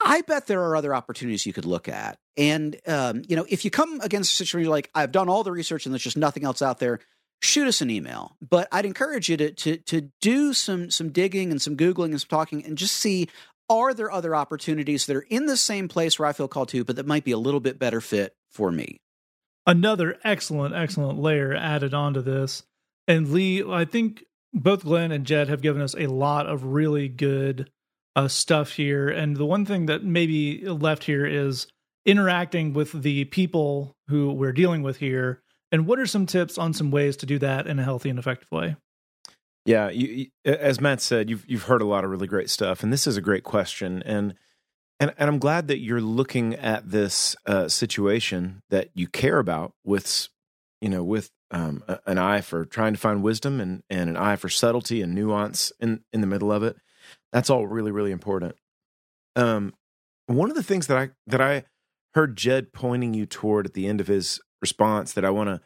I 0.00 0.22
bet 0.22 0.46
there 0.46 0.62
are 0.62 0.76
other 0.76 0.94
opportunities 0.94 1.46
you 1.46 1.52
could 1.52 1.64
look 1.64 1.88
at. 1.88 2.18
And 2.36 2.76
um, 2.86 3.22
you 3.28 3.36
know, 3.36 3.46
if 3.48 3.64
you 3.64 3.70
come 3.70 4.00
against 4.00 4.32
a 4.32 4.36
situation 4.36 4.64
you're 4.64 4.74
like, 4.74 4.90
I've 4.94 5.12
done 5.12 5.28
all 5.28 5.44
the 5.44 5.52
research 5.52 5.86
and 5.86 5.94
there's 5.94 6.02
just 6.02 6.16
nothing 6.16 6.44
else 6.44 6.62
out 6.62 6.80
there, 6.80 6.98
shoot 7.42 7.68
us 7.68 7.80
an 7.80 7.90
email. 7.90 8.36
But 8.40 8.66
I'd 8.72 8.86
encourage 8.86 9.28
you 9.28 9.36
to 9.36 9.52
to 9.52 9.76
to 9.76 10.10
do 10.20 10.52
some 10.52 10.90
some 10.90 11.10
digging 11.10 11.52
and 11.52 11.62
some 11.62 11.76
googling 11.76 12.10
and 12.10 12.20
some 12.20 12.28
talking 12.28 12.64
and 12.64 12.76
just 12.76 12.96
see 12.96 13.28
are 13.68 13.94
there 13.94 14.10
other 14.10 14.34
opportunities 14.34 15.06
that 15.06 15.16
are 15.16 15.26
in 15.28 15.46
the 15.46 15.56
same 15.56 15.88
place 15.88 16.18
where 16.18 16.28
I 16.28 16.32
feel 16.32 16.48
called 16.48 16.68
to, 16.70 16.84
but 16.84 16.96
that 16.96 17.06
might 17.06 17.24
be 17.24 17.32
a 17.32 17.38
little 17.38 17.60
bit 17.60 17.78
better 17.78 18.00
fit 18.00 18.34
for 18.50 18.72
me? 18.72 18.98
Another 19.66 20.16
excellent, 20.24 20.74
excellent 20.74 21.18
layer 21.18 21.54
added 21.54 21.92
onto 21.92 22.22
this. 22.22 22.62
And 23.06 23.28
Lee, 23.30 23.62
I 23.62 23.84
think 23.84 24.24
both 24.54 24.82
Glenn 24.82 25.12
and 25.12 25.26
Jed 25.26 25.48
have 25.48 25.62
given 25.62 25.82
us 25.82 25.94
a 25.96 26.06
lot 26.06 26.46
of 26.46 26.64
really 26.64 27.08
good 27.08 27.70
uh, 28.16 28.28
stuff 28.28 28.72
here. 28.72 29.08
And 29.08 29.36
the 29.36 29.46
one 29.46 29.66
thing 29.66 29.86
that 29.86 30.04
maybe 30.04 30.66
left 30.66 31.04
here 31.04 31.26
is 31.26 31.66
interacting 32.06 32.72
with 32.72 32.92
the 32.92 33.26
people 33.26 33.94
who 34.08 34.32
we're 34.32 34.52
dealing 34.52 34.82
with 34.82 34.96
here. 34.96 35.42
And 35.70 35.86
what 35.86 35.98
are 35.98 36.06
some 36.06 36.24
tips 36.24 36.56
on 36.56 36.72
some 36.72 36.90
ways 36.90 37.18
to 37.18 37.26
do 37.26 37.38
that 37.40 37.66
in 37.66 37.78
a 37.78 37.84
healthy 37.84 38.08
and 38.08 38.18
effective 38.18 38.50
way? 38.50 38.76
Yeah, 39.68 39.90
you, 39.90 40.28
as 40.46 40.80
Matt 40.80 41.02
said, 41.02 41.28
you've 41.28 41.44
you've 41.46 41.64
heard 41.64 41.82
a 41.82 41.86
lot 41.86 42.02
of 42.02 42.08
really 42.10 42.26
great 42.26 42.48
stuff, 42.48 42.82
and 42.82 42.90
this 42.90 43.06
is 43.06 43.18
a 43.18 43.20
great 43.20 43.44
question, 43.44 44.02
and 44.06 44.34
and 44.98 45.12
and 45.18 45.28
I'm 45.28 45.38
glad 45.38 45.68
that 45.68 45.80
you're 45.80 46.00
looking 46.00 46.54
at 46.54 46.90
this 46.90 47.36
uh, 47.44 47.68
situation 47.68 48.62
that 48.70 48.88
you 48.94 49.08
care 49.08 49.38
about 49.38 49.74
with, 49.84 50.30
you 50.80 50.88
know, 50.88 51.04
with 51.04 51.30
um, 51.50 51.84
a, 51.86 51.98
an 52.06 52.16
eye 52.16 52.40
for 52.40 52.64
trying 52.64 52.94
to 52.94 52.98
find 52.98 53.22
wisdom 53.22 53.60
and 53.60 53.82
and 53.90 54.08
an 54.08 54.16
eye 54.16 54.36
for 54.36 54.48
subtlety 54.48 55.02
and 55.02 55.14
nuance 55.14 55.70
in 55.78 56.00
in 56.14 56.22
the 56.22 56.26
middle 56.26 56.50
of 56.50 56.62
it. 56.62 56.76
That's 57.30 57.50
all 57.50 57.66
really 57.66 57.90
really 57.90 58.10
important. 58.10 58.56
Um, 59.36 59.74
one 60.28 60.48
of 60.48 60.56
the 60.56 60.62
things 60.62 60.86
that 60.86 60.96
I 60.96 61.10
that 61.26 61.42
I 61.42 61.64
heard 62.14 62.38
Jed 62.38 62.72
pointing 62.72 63.12
you 63.12 63.26
toward 63.26 63.66
at 63.66 63.74
the 63.74 63.86
end 63.86 64.00
of 64.00 64.06
his 64.06 64.40
response 64.62 65.12
that 65.12 65.26
I 65.26 65.30
want 65.30 65.48
to 65.48 65.60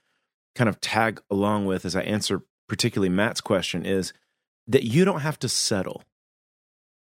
kind 0.56 0.68
of 0.68 0.80
tag 0.80 1.22
along 1.30 1.66
with 1.66 1.84
as 1.84 1.94
I 1.94 2.02
answer 2.02 2.42
particularly 2.72 3.10
Matt's 3.10 3.42
question, 3.42 3.84
is 3.84 4.14
that 4.66 4.82
you 4.82 5.04
don't 5.04 5.20
have 5.20 5.38
to 5.38 5.46
settle. 5.46 6.02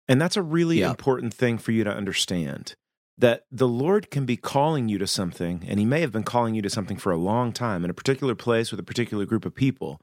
And 0.08 0.18
that's 0.18 0.38
a 0.38 0.42
really 0.42 0.80
important 0.80 1.34
thing 1.34 1.58
for 1.58 1.70
you 1.70 1.84
to 1.84 1.94
understand 1.94 2.74
that 3.18 3.44
the 3.52 3.68
Lord 3.68 4.10
can 4.10 4.24
be 4.24 4.38
calling 4.38 4.88
you 4.88 4.96
to 4.96 5.06
something, 5.06 5.62
and 5.68 5.78
He 5.78 5.84
may 5.84 6.00
have 6.00 6.12
been 6.12 6.22
calling 6.22 6.54
you 6.54 6.62
to 6.62 6.70
something 6.70 6.96
for 6.96 7.12
a 7.12 7.18
long 7.18 7.52
time 7.52 7.84
in 7.84 7.90
a 7.90 7.94
particular 7.94 8.34
place 8.34 8.70
with 8.70 8.80
a 8.80 8.82
particular 8.82 9.26
group 9.26 9.44
of 9.44 9.54
people, 9.54 10.00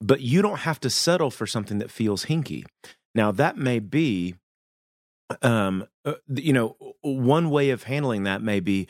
but 0.00 0.22
you 0.22 0.40
don't 0.40 0.60
have 0.60 0.80
to 0.80 0.88
settle 0.88 1.30
for 1.30 1.46
something 1.46 1.76
that 1.76 1.90
feels 1.90 2.24
hinky. 2.24 2.64
Now, 3.14 3.30
that 3.30 3.58
may 3.58 3.78
be, 3.78 4.36
um, 5.42 5.86
uh, 6.06 6.14
you 6.28 6.54
know, 6.54 6.76
one 7.02 7.50
way 7.50 7.68
of 7.68 7.82
handling 7.82 8.22
that 8.22 8.40
may 8.40 8.60
be 8.60 8.88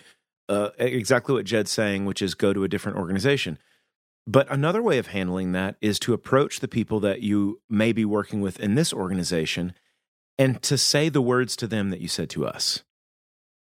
uh, 0.48 0.70
exactly 0.78 1.34
what 1.34 1.44
Jed's 1.44 1.72
saying, 1.72 2.04
which 2.04 2.22
is 2.22 2.34
go 2.36 2.52
to 2.52 2.62
a 2.62 2.68
different 2.68 2.98
organization 2.98 3.58
but 4.26 4.50
another 4.50 4.82
way 4.82 4.98
of 4.98 5.08
handling 5.08 5.52
that 5.52 5.76
is 5.80 5.98
to 6.00 6.12
approach 6.12 6.60
the 6.60 6.68
people 6.68 7.00
that 7.00 7.22
you 7.22 7.60
may 7.68 7.92
be 7.92 8.04
working 8.04 8.40
with 8.40 8.60
in 8.60 8.74
this 8.74 8.92
organization 8.92 9.74
and 10.38 10.62
to 10.62 10.78
say 10.78 11.08
the 11.08 11.22
words 11.22 11.56
to 11.56 11.66
them 11.66 11.90
that 11.90 12.00
you 12.00 12.08
said 12.08 12.30
to 12.30 12.46
us. 12.46 12.84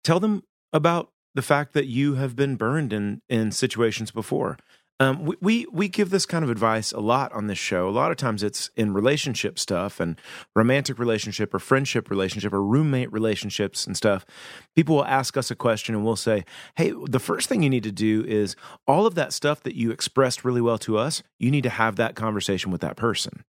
Tell 0.04 0.20
them 0.20 0.44
about 0.72 1.12
the 1.34 1.42
fact 1.42 1.74
that 1.74 1.88
you 1.88 2.16
have 2.16 2.36
been 2.36 2.56
burned 2.56 2.94
in 2.94 3.22
in 3.30 3.52
situations 3.52 4.12
before. 4.12 4.58
Um, 5.02 5.26
we, 5.26 5.36
we 5.42 5.66
we 5.72 5.88
give 5.88 6.12
this 6.12 6.28
kind 6.28 6.44
of 6.44 6.52
advice 6.52 6.92
a 6.92 7.00
lot 7.00 7.34
on 7.34 7.48
this 7.48 7.58
show. 7.58 7.90
A 7.90 7.98
lot 8.02 8.12
of 8.12 8.18
times 8.18 8.44
it's 8.44 8.70
in 8.76 8.94
relationship 8.94 9.58
stuff 9.58 10.00
and 10.00 10.16
romantic 10.56 11.00
relationship 11.00 11.56
or 11.56 11.60
friendship 11.60 12.12
relationship 12.12 12.54
or 12.54 12.64
roommate 12.64 13.12
relationships 13.12 13.88
and 13.88 13.98
stuff. 13.98 14.28
People 14.76 14.98
will 14.98 15.06
ask 15.06 15.38
us 15.38 15.50
a 15.50 15.56
question 15.56 15.96
and 15.96 16.06
we'll 16.06 16.16
say, 16.16 16.46
"Hey, 16.76 16.94
the 17.08 17.20
first 17.20 17.50
thing 17.50 17.64
you 17.64 17.70
need 17.70 17.82
to 17.82 17.92
do 17.92 18.24
is 18.28 18.56
all 18.86 19.08
of 19.08 19.16
that 19.16 19.34
stuff 19.34 19.64
that 19.64 19.76
you 19.76 19.90
expressed 19.90 20.46
really 20.46 20.62
well 20.62 20.78
to 20.78 21.00
us. 21.00 21.24
You 21.40 21.50
need 21.50 21.64
to 21.64 21.72
have 21.72 21.96
that 21.96 22.14
conversation 22.14 22.70
with 22.70 22.82
that 22.82 22.96
person." 22.96 23.44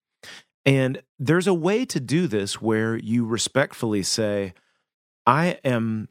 And 0.67 1.01
there's 1.17 1.47
a 1.47 1.53
way 1.55 1.83
to 1.83 1.99
do 1.99 2.27
this 2.27 2.61
where 2.61 2.95
you 2.95 3.25
respectfully 3.25 4.03
say, 4.03 4.53
"I 5.25 5.57
am 5.63 6.09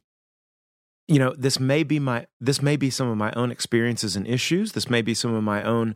you 1.08 1.18
know 1.18 1.34
this 1.38 1.58
may 1.58 1.82
be 1.82 1.98
my 1.98 2.26
this 2.40 2.60
may 2.62 2.76
be 2.76 2.90
some 2.90 3.08
of 3.08 3.16
my 3.16 3.32
own 3.32 3.50
experiences 3.50 4.14
and 4.16 4.26
issues 4.26 4.72
this 4.72 4.88
may 4.90 5.02
be 5.02 5.14
some 5.14 5.34
of 5.34 5.42
my 5.42 5.62
own 5.62 5.94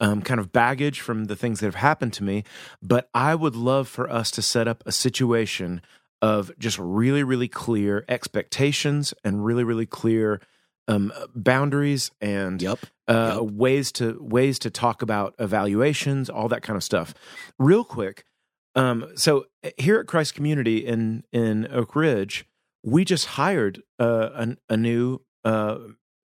um, 0.00 0.22
kind 0.22 0.40
of 0.40 0.52
baggage 0.52 1.00
from 1.00 1.26
the 1.26 1.36
things 1.36 1.60
that 1.60 1.66
have 1.66 1.74
happened 1.76 2.12
to 2.14 2.24
me 2.24 2.44
but 2.82 3.08
i 3.14 3.34
would 3.34 3.56
love 3.56 3.88
for 3.88 4.08
us 4.10 4.30
to 4.30 4.40
set 4.42 4.66
up 4.68 4.82
a 4.86 4.92
situation 4.92 5.80
of 6.22 6.50
just 6.58 6.78
really 6.78 7.22
really 7.22 7.48
clear 7.48 8.04
expectations 8.08 9.12
and 9.24 9.44
really 9.44 9.64
really 9.64 9.86
clear 9.86 10.40
um, 10.86 11.12
boundaries 11.34 12.10
and 12.20 12.60
Yep. 12.60 12.78
uh, 13.08 13.38
Yep. 13.42 13.52
ways 13.54 13.92
to 13.92 14.18
ways 14.20 14.58
to 14.58 14.70
talk 14.70 15.00
about 15.00 15.34
evaluations, 15.38 16.28
all 16.28 16.48
that 16.48 16.60
kind 16.62 16.76
of 16.76 16.84
stuff. 16.84 17.14
Real 17.58 17.84
quick, 17.84 18.26
um, 18.74 19.06
so 19.14 19.46
here 19.78 19.98
at 19.98 20.06
Christ 20.06 20.34
Community 20.34 20.84
in 20.84 21.24
in 21.32 21.66
Oak 21.72 21.96
Ridge, 21.96 22.44
we 22.84 23.04
just 23.04 23.26
hired 23.26 23.82
uh, 23.98 24.30
an, 24.34 24.58
a 24.68 24.76
new 24.76 25.20
uh, 25.44 25.78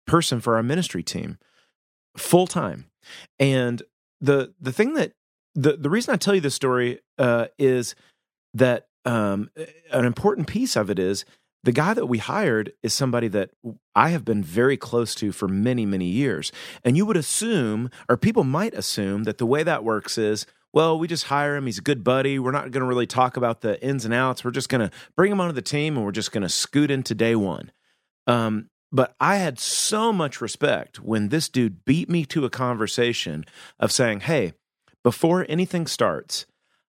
person 0.06 0.40
for 0.40 0.56
our 0.56 0.62
ministry 0.62 1.02
team, 1.02 1.38
full 2.16 2.46
time, 2.46 2.86
and 3.38 3.82
the 4.20 4.54
the 4.60 4.72
thing 4.72 4.94
that 4.94 5.12
the 5.54 5.76
the 5.76 5.90
reason 5.90 6.14
I 6.14 6.16
tell 6.16 6.34
you 6.34 6.40
this 6.40 6.54
story 6.54 7.00
uh, 7.18 7.46
is 7.58 7.94
that 8.54 8.88
um, 9.04 9.50
an 9.92 10.04
important 10.04 10.46
piece 10.46 10.74
of 10.74 10.90
it 10.90 10.98
is 10.98 11.24
the 11.64 11.72
guy 11.72 11.92
that 11.92 12.06
we 12.06 12.18
hired 12.18 12.72
is 12.82 12.94
somebody 12.94 13.28
that 13.28 13.50
I 13.94 14.10
have 14.10 14.24
been 14.24 14.42
very 14.42 14.76
close 14.76 15.14
to 15.16 15.32
for 15.32 15.48
many, 15.48 15.84
many 15.84 16.06
years. 16.06 16.52
And 16.84 16.96
you 16.96 17.04
would 17.04 17.16
assume, 17.16 17.90
or 18.08 18.16
people 18.16 18.44
might 18.44 18.74
assume, 18.74 19.24
that 19.24 19.38
the 19.38 19.46
way 19.46 19.62
that 19.64 19.82
works 19.82 20.16
is, 20.18 20.46
well, 20.78 20.96
we 20.96 21.08
just 21.08 21.24
hire 21.24 21.56
him. 21.56 21.66
He's 21.66 21.78
a 21.78 21.82
good 21.82 22.04
buddy. 22.04 22.38
We're 22.38 22.52
not 22.52 22.70
going 22.70 22.82
to 22.82 22.86
really 22.86 23.08
talk 23.08 23.36
about 23.36 23.62
the 23.62 23.82
ins 23.84 24.04
and 24.04 24.14
outs. 24.14 24.44
We're 24.44 24.52
just 24.52 24.68
going 24.68 24.88
to 24.88 24.96
bring 25.16 25.32
him 25.32 25.40
onto 25.40 25.52
the 25.52 25.60
team 25.60 25.96
and 25.96 26.06
we're 26.06 26.12
just 26.12 26.30
going 26.30 26.44
to 26.44 26.48
scoot 26.48 26.88
into 26.88 27.16
day 27.16 27.34
one. 27.34 27.72
Um, 28.28 28.70
but 28.92 29.12
I 29.18 29.38
had 29.38 29.58
so 29.58 30.12
much 30.12 30.40
respect 30.40 31.00
when 31.00 31.30
this 31.30 31.48
dude 31.48 31.84
beat 31.84 32.08
me 32.08 32.24
to 32.26 32.44
a 32.44 32.48
conversation 32.48 33.44
of 33.80 33.90
saying, 33.90 34.20
hey, 34.20 34.52
before 35.02 35.44
anything 35.48 35.88
starts, 35.88 36.46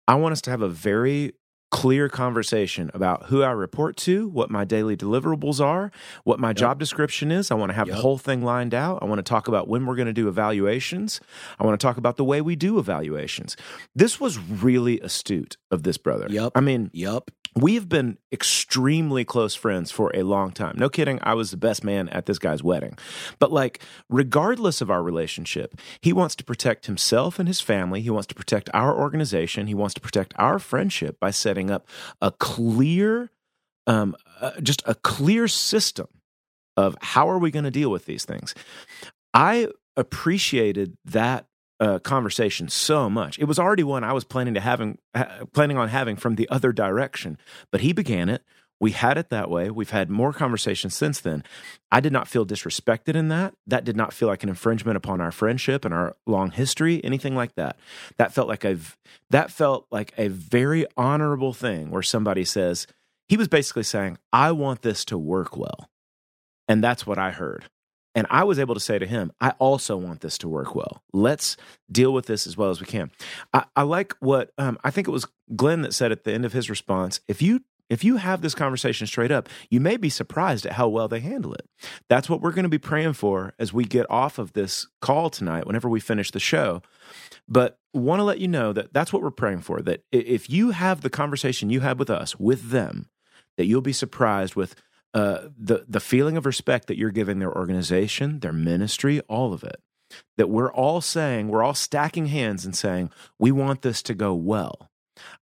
I 0.08 0.14
want 0.14 0.34
us 0.34 0.42
to 0.42 0.52
have 0.52 0.62
a 0.62 0.70
very 0.70 1.34
clear 1.72 2.10
conversation 2.10 2.92
about 2.94 3.28
who 3.28 3.42
I 3.44 3.52
report 3.52 3.96
to, 3.98 4.28
what 4.28 4.52
my 4.52 4.66
daily 4.66 4.96
deliverables 4.98 5.60
are, 5.64 5.90
what 6.26 6.40
my 6.40 6.52
job 6.54 6.78
description 6.80 7.32
is. 7.32 7.50
I 7.50 7.56
want 7.56 7.70
to 7.70 7.74
have 7.74 7.88
Yep. 7.88 7.96
the 7.96 8.02
whole 8.02 8.18
thing 8.18 8.44
lined 8.44 8.74
out. 8.74 9.00
I 9.02 9.06
want 9.06 9.20
to 9.20 9.24
talk 9.24 9.48
about 9.48 9.68
when 9.70 9.86
we're 9.86 9.96
going 9.96 10.08
to 10.08 10.14
do 10.14 10.28
evaluations. 10.28 11.22
I 11.60 11.66
want 11.66 11.80
to 11.80 11.84
talk 11.86 11.98
about 11.98 12.18
the 12.18 12.26
way 12.26 12.42
we 12.42 12.56
do 12.56 12.78
evaluations. 12.78 13.56
This 13.96 14.20
was 14.20 14.38
really 14.38 15.00
astute 15.00 15.58
of 15.72 15.84
this 15.84 15.98
brother. 15.98 16.28
Yep. 16.30 16.52
I 16.56 16.60
mean, 16.60 16.90
Yep. 16.94 17.32
We 17.56 17.76
have 17.76 17.90
been 17.90 18.18
extremely 18.32 19.26
close 19.26 19.56
friends 19.56 19.92
for 19.92 20.12
a 20.16 20.24
long 20.24 20.52
time. 20.52 20.76
No 20.78 20.90
kidding. 20.90 21.20
I 21.22 21.34
was 21.34 21.52
the 21.52 21.58
best 21.58 21.84
man 21.84 22.08
at 22.10 22.26
this 22.26 22.40
guy's 22.40 22.64
wedding. 22.64 22.98
But, 23.40 23.52
like, 23.52 23.82
regardless 24.10 24.80
of 24.80 24.90
our 24.90 25.04
relationship, 25.04 25.76
he 26.02 26.14
wants 26.14 26.36
to 26.36 26.46
protect 26.46 26.86
himself 26.86 27.40
and 27.40 27.48
his 27.48 27.60
family. 27.60 28.02
He 28.02 28.10
wants 28.10 28.28
to 28.28 28.36
protect 28.36 28.70
our 28.74 28.98
organization. 28.98 29.68
He 29.68 29.74
wants 29.74 29.94
to 29.96 30.02
protect 30.02 30.34
our 30.38 30.60
friendship 30.60 31.20
by 31.20 31.32
setting 31.32 31.70
up 31.70 31.88
a 32.22 32.32
clear, 32.32 33.32
um, 33.86 34.16
uh, 34.40 34.52
just 34.62 34.82
a 34.86 34.96
clear 34.96 35.50
system 35.50 36.08
of 36.78 36.96
how 37.02 37.30
are 37.30 37.38
we 37.38 37.52
going 37.52 37.66
to 37.66 37.72
deal 37.72 37.92
with 37.92 38.06
these 38.06 38.24
things. 38.24 38.56
I 39.34 39.68
appreciated 39.98 40.98
that 41.04 41.48
uh, 41.82 42.00
conversation 42.00 42.70
so 42.70 43.10
much. 43.10 43.40
It 43.40 43.46
was 43.46 43.60
already 43.60 43.84
one 43.84 44.04
I 44.04 44.14
was 44.14 44.24
planning 44.24 44.54
to 44.54 44.60
having 44.60 45.00
ha- 45.16 45.40
planning 45.52 45.78
on 45.78 45.90
having 45.90 46.16
from 46.16 46.36
the 46.36 46.48
other 46.50 46.72
direction, 46.72 47.38
but 47.72 47.82
he 47.82 47.92
began 47.92 48.30
it. 48.30 48.44
We 48.80 48.92
had 48.92 49.18
it 49.18 49.30
that 49.30 49.50
way. 49.50 49.70
We've 49.70 49.90
had 49.90 50.10
more 50.10 50.34
conversations 50.34 50.96
since 50.96 51.20
then. 51.20 51.44
I 51.92 52.00
did 52.00 52.12
not 52.12 52.28
feel 52.28 52.46
disrespected 52.46 53.16
in 53.16 53.28
that. 53.30 53.54
That 53.68 53.84
did 53.84 53.96
not 53.96 54.14
feel 54.14 54.28
like 54.28 54.42
an 54.42 54.50
infringement 54.50 54.98
upon 54.98 55.22
our 55.22 55.32
friendship 55.32 55.86
and 55.86 55.94
our 55.94 56.16
long 56.26 56.50
history, 56.52 57.04
anything 57.04 57.36
like 57.36 57.56
that. 57.56 57.78
That 58.18 58.34
felt 58.34 58.48
like 58.48 58.64
a 58.64 58.78
that 59.32 59.52
felt 59.52 59.88
like 59.92 60.14
a 60.18 60.30
very 60.30 60.86
honorable 60.98 61.54
thing 61.54 61.90
where 61.92 62.02
somebody 62.02 62.46
says 62.46 62.88
he 63.28 63.38
was 63.38 63.48
basically 63.48 63.84
saying, 63.84 64.18
"I 64.32 64.52
want 64.52 64.84
this 64.84 65.04
to 65.06 65.18
work 65.18 65.58
well." 65.58 65.90
And 66.68 66.84
that's 66.84 67.06
what 67.06 67.18
I 67.18 67.32
heard. 67.32 67.66
And 68.14 68.28
I 68.30 68.44
was 68.44 68.60
able 68.60 68.74
to 68.74 68.80
say 68.82 69.00
to 69.00 69.06
him, 69.06 69.32
I 69.40 69.52
also 69.52 69.96
want 69.96 70.22
this 70.22 70.38
to 70.40 70.50
work 70.50 70.76
well. 70.76 71.02
Let's 71.14 71.56
deal 71.92 72.14
with 72.14 72.26
this 72.26 72.46
as 72.46 72.58
well 72.58 72.70
as 72.70 72.82
we 72.82 72.88
can. 72.88 73.12
I, 73.54 73.66
I 73.76 73.84
like 73.84 74.14
what 74.20 74.52
um, 74.58 74.78
I 74.84 74.92
think 74.92 75.08
it 75.08 75.12
was 75.12 75.26
Glenn 75.56 75.82
that 75.84 75.94
said 75.94 76.12
at 76.12 76.24
the 76.24 76.34
end 76.34 76.46
of 76.46 76.54
his 76.54 76.70
response. 76.70 77.22
If 77.28 77.42
you 77.42 77.62
if 77.90 78.06
you 78.06 78.16
have 78.16 78.40
this 78.42 78.56
conversation 78.56 79.06
straight 79.06 79.32
up, 79.32 79.50
you 79.70 79.82
may 79.82 79.98
be 79.98 80.10
surprised 80.10 80.66
at 80.66 80.72
how 80.72 80.88
well 80.88 81.10
they 81.10 81.20
handle 81.20 81.54
it. 81.54 81.68
That's 82.08 82.30
what 82.30 82.40
we're 82.40 82.54
going 82.54 82.64
to 82.64 82.70
be 82.70 82.78
praying 82.78 83.14
for 83.14 83.54
as 83.60 83.74
we 83.74 83.84
get 83.84 84.10
off 84.10 84.40
of 84.40 84.54
this 84.54 84.88
call 85.02 85.30
tonight, 85.30 85.68
whenever 85.68 85.90
we 85.90 86.00
finish 86.00 86.32
the 86.32 86.40
show. 86.40 86.82
But 87.50 87.80
want 87.94 88.22
to 88.22 88.24
let 88.24 88.40
you 88.40 88.48
know 88.48 88.72
that 88.72 88.94
that's 88.94 89.12
what 89.12 89.22
we're 89.22 89.30
praying 89.30 89.60
for. 89.60 89.82
That 89.82 90.06
if 90.10 90.50
you 90.50 90.72
have 90.72 91.02
the 91.02 91.10
conversation 91.10 91.70
you 91.70 91.82
had 91.82 92.00
with 92.00 92.10
us 92.10 92.40
with 92.40 92.70
them, 92.70 93.10
that 93.58 93.66
you'll 93.66 93.82
be 93.82 93.92
surprised 93.92 94.56
with 94.56 94.74
uh, 95.14 95.50
the 95.58 95.86
the 95.88 96.00
feeling 96.00 96.38
of 96.38 96.46
respect 96.46 96.88
that 96.88 96.98
you're 96.98 97.12
giving 97.12 97.40
their 97.40 97.56
organization, 97.56 98.40
their 98.40 98.54
ministry, 98.54 99.20
all 99.22 99.54
of 99.54 99.64
it. 99.64 99.82
That 100.38 100.50
we're 100.50 100.72
all 100.72 101.00
saying, 101.00 101.48
we're 101.48 101.64
all 101.64 101.74
stacking 101.74 102.28
hands 102.28 102.66
and 102.66 102.76
saying, 102.76 103.12
we 103.40 103.52
want 103.52 103.82
this 103.82 104.02
to 104.04 104.14
go 104.14 104.34
well. 104.34 104.90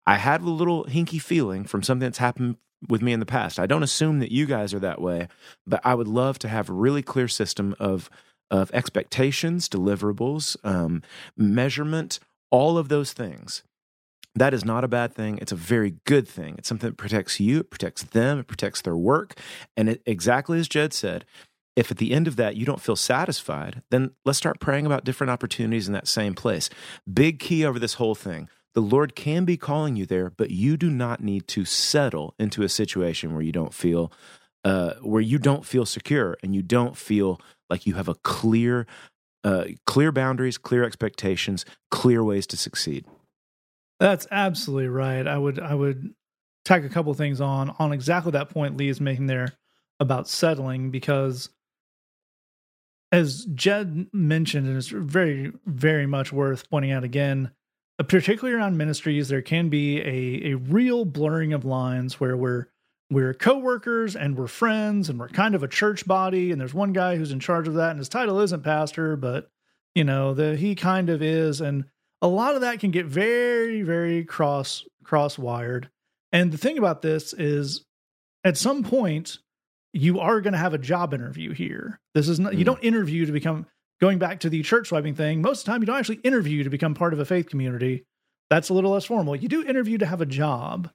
I 0.06 0.16
had 0.16 0.42
a 0.42 0.50
little 0.50 0.84
hinky 0.84 1.20
feeling 1.20 1.64
from 1.64 1.82
something 1.82 2.06
that's 2.06 2.18
happened 2.18 2.56
with 2.86 3.02
me 3.02 3.12
in 3.12 3.20
the 3.20 3.26
past. 3.26 3.58
I 3.58 3.66
don't 3.66 3.82
assume 3.82 4.20
that 4.20 4.30
you 4.30 4.46
guys 4.46 4.74
are 4.74 4.78
that 4.80 5.00
way, 5.00 5.28
but 5.66 5.80
I 5.84 5.94
would 5.94 6.08
love 6.08 6.38
to 6.40 6.48
have 6.48 6.68
a 6.68 6.74
really 6.74 7.02
clear 7.02 7.28
system 7.28 7.74
of 7.78 8.10
of 8.50 8.70
expectations, 8.72 9.68
deliverables, 9.68 10.56
um, 10.64 11.02
measurement, 11.36 12.18
all 12.50 12.78
of 12.78 12.88
those 12.88 13.12
things. 13.12 13.62
That 14.38 14.54
is 14.54 14.64
not 14.64 14.84
a 14.84 14.88
bad 14.88 15.12
thing. 15.14 15.38
It's 15.38 15.50
a 15.50 15.56
very 15.56 15.96
good 16.04 16.28
thing. 16.28 16.54
It's 16.58 16.68
something 16.68 16.90
that 16.90 16.96
protects 16.96 17.40
you, 17.40 17.60
it 17.60 17.70
protects 17.70 18.04
them, 18.04 18.38
it 18.38 18.46
protects 18.46 18.82
their 18.82 18.96
work. 18.96 19.34
And 19.76 19.88
it, 19.88 20.02
exactly 20.06 20.60
as 20.60 20.68
Jed 20.68 20.92
said, 20.92 21.24
if 21.74 21.90
at 21.90 21.98
the 21.98 22.12
end 22.12 22.28
of 22.28 22.36
that 22.36 22.56
you 22.56 22.64
don't 22.64 22.80
feel 22.80 22.94
satisfied, 22.96 23.82
then 23.90 24.12
let's 24.24 24.38
start 24.38 24.60
praying 24.60 24.86
about 24.86 25.04
different 25.04 25.30
opportunities 25.32 25.88
in 25.88 25.92
that 25.94 26.06
same 26.06 26.34
place. 26.34 26.70
Big 27.12 27.40
key 27.40 27.64
over 27.64 27.80
this 27.80 27.94
whole 27.94 28.14
thing. 28.14 28.48
The 28.74 28.80
Lord 28.80 29.16
can 29.16 29.44
be 29.44 29.56
calling 29.56 29.96
you 29.96 30.06
there, 30.06 30.30
but 30.30 30.50
you 30.50 30.76
do 30.76 30.88
not 30.88 31.20
need 31.20 31.48
to 31.48 31.64
settle 31.64 32.34
into 32.38 32.62
a 32.62 32.68
situation 32.68 33.32
where 33.32 33.42
you 33.42 33.52
don't 33.52 33.74
feel 33.74 34.12
uh, 34.64 34.94
where 35.02 35.22
you 35.22 35.38
don't 35.38 35.64
feel 35.64 35.86
secure 35.86 36.36
and 36.42 36.54
you 36.54 36.62
don't 36.62 36.96
feel 36.96 37.40
like 37.70 37.86
you 37.86 37.94
have 37.94 38.08
a 38.08 38.14
clear 38.14 38.86
uh, 39.42 39.64
clear 39.86 40.12
boundaries, 40.12 40.58
clear 40.58 40.84
expectations, 40.84 41.64
clear 41.90 42.22
ways 42.22 42.46
to 42.48 42.56
succeed. 42.56 43.04
That's 44.00 44.26
absolutely 44.30 44.88
right. 44.88 45.26
I 45.26 45.36
would 45.36 45.58
I 45.58 45.74
would 45.74 46.14
tack 46.64 46.84
a 46.84 46.88
couple 46.88 47.12
things 47.14 47.40
on 47.40 47.74
on 47.78 47.92
exactly 47.92 48.32
that 48.32 48.50
point 48.50 48.76
Lee 48.76 48.88
is 48.88 49.00
making 49.00 49.26
there 49.26 49.48
about 50.00 50.28
settling 50.28 50.90
because 50.90 51.50
as 53.10 53.46
Jed 53.46 54.06
mentioned, 54.12 54.66
and 54.66 54.76
it's 54.76 54.88
very, 54.88 55.52
very 55.64 56.06
much 56.06 56.32
worth 56.32 56.68
pointing 56.68 56.92
out 56.92 57.04
again, 57.04 57.50
particularly 58.06 58.54
around 58.54 58.76
ministries, 58.76 59.28
there 59.28 59.42
can 59.42 59.70
be 59.70 60.00
a, 60.00 60.52
a 60.52 60.54
real 60.56 61.04
blurring 61.04 61.52
of 61.52 61.64
lines 61.64 62.20
where 62.20 62.36
we're 62.36 62.68
we're 63.10 63.32
co-workers 63.32 64.14
and 64.14 64.36
we're 64.36 64.46
friends 64.46 65.08
and 65.08 65.18
we're 65.18 65.28
kind 65.28 65.54
of 65.54 65.62
a 65.62 65.68
church 65.68 66.06
body 66.06 66.52
and 66.52 66.60
there's 66.60 66.74
one 66.74 66.92
guy 66.92 67.16
who's 67.16 67.32
in 67.32 67.40
charge 67.40 67.66
of 67.66 67.72
that 67.72 67.88
and 67.90 67.98
his 67.98 68.08
title 68.10 68.38
isn't 68.38 68.62
pastor 68.62 69.16
but 69.16 69.50
you 69.94 70.04
know 70.04 70.34
the 70.34 70.56
he 70.56 70.74
kind 70.74 71.08
of 71.08 71.22
is 71.22 71.62
and 71.62 71.86
a 72.22 72.28
lot 72.28 72.54
of 72.54 72.60
that 72.62 72.80
can 72.80 72.90
get 72.90 73.06
very 73.06 73.82
very 73.82 74.24
cross 74.24 74.84
cross 75.04 75.38
wired 75.38 75.88
and 76.32 76.52
the 76.52 76.58
thing 76.58 76.78
about 76.78 77.02
this 77.02 77.32
is 77.32 77.84
at 78.44 78.56
some 78.56 78.82
point 78.82 79.38
you 79.92 80.20
are 80.20 80.40
going 80.40 80.52
to 80.52 80.58
have 80.58 80.74
a 80.74 80.78
job 80.78 81.14
interview 81.14 81.52
here 81.54 81.98
this 82.14 82.28
is 82.28 82.38
not 82.38 82.54
you 82.54 82.62
Mm. 82.62 82.66
don't 82.66 82.84
interview 82.84 83.26
to 83.26 83.32
become 83.32 83.66
going 84.00 84.18
back 84.18 84.40
to 84.40 84.48
the 84.48 84.62
church 84.62 84.88
swiping 84.88 85.14
thing, 85.14 85.42
most 85.42 85.60
of 85.60 85.64
the 85.64 85.72
time 85.72 85.82
you 85.82 85.86
don't 85.86 85.98
actually 85.98 86.20
interview 86.22 86.62
to 86.62 86.70
become 86.70 86.94
part 86.94 87.12
of 87.12 87.18
a 87.18 87.24
faith 87.24 87.48
community. 87.48 88.04
That's 88.48 88.68
a 88.68 88.74
little 88.74 88.92
less 88.92 89.04
formal. 89.04 89.34
You 89.34 89.48
do 89.48 89.64
interview 89.64 89.98
to 89.98 90.06
have 90.06 90.20
a 90.20 90.26
job. 90.26 90.90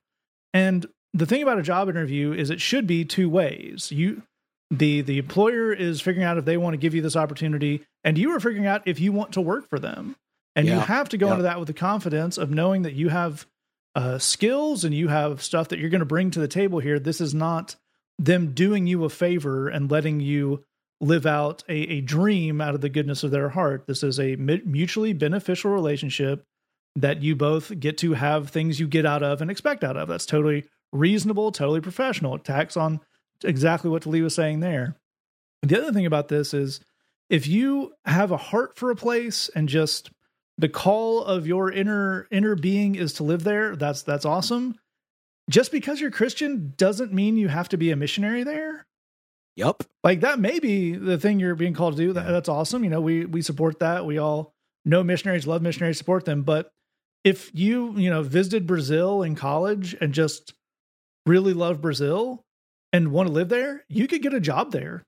And 0.53 0.85
the 1.13 1.25
thing 1.25 1.43
about 1.43 1.59
a 1.59 1.63
job 1.63 1.89
interview 1.89 2.31
is 2.31 2.49
it 2.49 2.61
should 2.61 2.87
be 2.87 3.03
two 3.05 3.29
ways. 3.29 3.91
You 3.91 4.23
the 4.71 5.01
the 5.01 5.17
employer 5.19 5.73
is 5.73 6.01
figuring 6.01 6.25
out 6.25 6.37
if 6.37 6.45
they 6.45 6.57
want 6.57 6.73
to 6.73 6.77
give 6.77 6.95
you 6.95 7.01
this 7.01 7.15
opportunity 7.15 7.83
and 8.03 8.17
you 8.17 8.31
are 8.31 8.39
figuring 8.39 8.65
out 8.65 8.81
if 8.85 8.99
you 8.99 9.11
want 9.11 9.33
to 9.33 9.41
work 9.41 9.69
for 9.69 9.79
them. 9.79 10.15
And 10.55 10.67
you 10.67 10.73
have 10.79 11.09
to 11.09 11.17
go 11.17 11.27
Yeah. 11.27 11.31
into 11.33 11.43
that 11.43 11.59
with 11.59 11.67
the 11.67 11.73
confidence 11.73 12.37
of 12.37 12.51
knowing 12.51 12.83
that 12.83 12.93
you 12.93 13.09
have 13.09 13.45
uh, 13.95 14.17
skills 14.17 14.83
and 14.83 14.93
you 14.93 15.07
have 15.07 15.41
stuff 15.43 15.69
that 15.69 15.79
you're 15.79 15.89
going 15.89 15.99
to 15.99 16.05
bring 16.05 16.31
to 16.31 16.39
the 16.39 16.47
table 16.47 16.79
here. 16.79 16.99
This 16.99 17.21
is 17.21 17.33
not 17.33 17.75
them 18.19 18.53
doing 18.53 18.87
you 18.87 19.03
a 19.05 19.09
favor 19.09 19.67
and 19.67 19.89
letting 19.91 20.19
you 20.19 20.63
live 21.01 21.25
out 21.25 21.63
a, 21.67 21.73
a 21.75 22.01
dream 22.01 22.61
out 22.61 22.75
of 22.75 22.81
the 22.81 22.89
goodness 22.89 23.23
of 23.23 23.31
their 23.31 23.49
heart. 23.49 23.85
This 23.87 24.03
is 24.03 24.19
a 24.19 24.35
mu- 24.35 24.61
mutually 24.65 25.13
beneficial 25.13 25.71
relationship 25.71 26.43
that 26.95 27.21
you 27.23 27.35
both 27.35 27.79
get 27.79 27.97
to 27.99 28.13
have 28.13 28.49
things 28.49 28.79
you 28.79 28.87
get 28.87 29.05
out 29.05 29.23
of 29.23 29.41
and 29.41 29.49
expect 29.51 29.83
out 29.83 29.97
of. 29.97 30.07
That's 30.07 30.25
totally 30.27 30.65
reasonable, 30.91 31.51
totally 31.51 31.81
professional. 31.81 32.35
It 32.35 32.43
tacks 32.43 32.77
on 32.77 32.99
exactly 33.43 33.89
what 33.89 34.05
Lee 34.05 34.21
was 34.21 34.35
saying 34.35 34.59
there. 34.59 34.95
The 35.63 35.79
other 35.81 35.91
thing 35.91 36.05
about 36.05 36.27
this 36.27 36.53
is 36.53 36.79
if 37.29 37.47
you 37.47 37.93
have 38.05 38.31
a 38.31 38.37
heart 38.37 38.75
for 38.77 38.91
a 38.91 38.95
place 38.95 39.49
and 39.55 39.67
just 39.67 40.11
the 40.57 40.69
call 40.69 41.23
of 41.23 41.47
your 41.47 41.71
inner 41.71 42.27
inner 42.31 42.55
being 42.55 42.95
is 42.95 43.13
to 43.13 43.23
live 43.23 43.43
there, 43.43 43.75
that's 43.75 44.03
that's 44.03 44.25
awesome. 44.25 44.75
Just 45.49 45.71
because 45.71 45.99
you're 45.99 46.11
Christian 46.11 46.73
doesn't 46.77 47.11
mean 47.11 47.37
you 47.37 47.49
have 47.49 47.69
to 47.69 47.77
be 47.77 47.91
a 47.91 47.95
missionary 47.95 48.43
there. 48.43 48.85
Yup. 49.55 49.83
like 50.03 50.21
that 50.21 50.39
may 50.39 50.57
be 50.59 50.93
the 50.95 51.17
thing 51.19 51.39
you're 51.39 51.53
being 51.53 51.75
called 51.75 51.95
to 51.95 52.03
do. 52.03 52.13
That, 52.13 52.27
that's 52.27 52.49
awesome. 52.49 52.83
You 52.83 52.89
know 52.89 53.01
we 53.01 53.25
we 53.25 53.41
support 53.41 53.79
that. 53.79 54.05
We 54.05 54.17
all 54.17 54.53
know 54.85 55.03
missionaries 55.03 55.47
love 55.47 55.61
missionaries 55.61 55.97
support 55.97 56.25
them. 56.25 56.43
But 56.43 56.71
if 57.23 57.51
you 57.53 57.93
you 57.97 58.09
know 58.09 58.23
visited 58.23 58.67
brazil 58.67 59.23
in 59.23 59.35
college 59.35 59.95
and 60.01 60.13
just 60.13 60.53
really 61.25 61.53
love 61.53 61.81
brazil 61.81 62.43
and 62.91 63.11
want 63.11 63.27
to 63.27 63.33
live 63.33 63.47
there 63.47 63.85
you 63.87 64.07
could 64.07 64.21
get 64.21 64.33
a 64.33 64.39
job 64.39 64.71
there. 64.71 65.03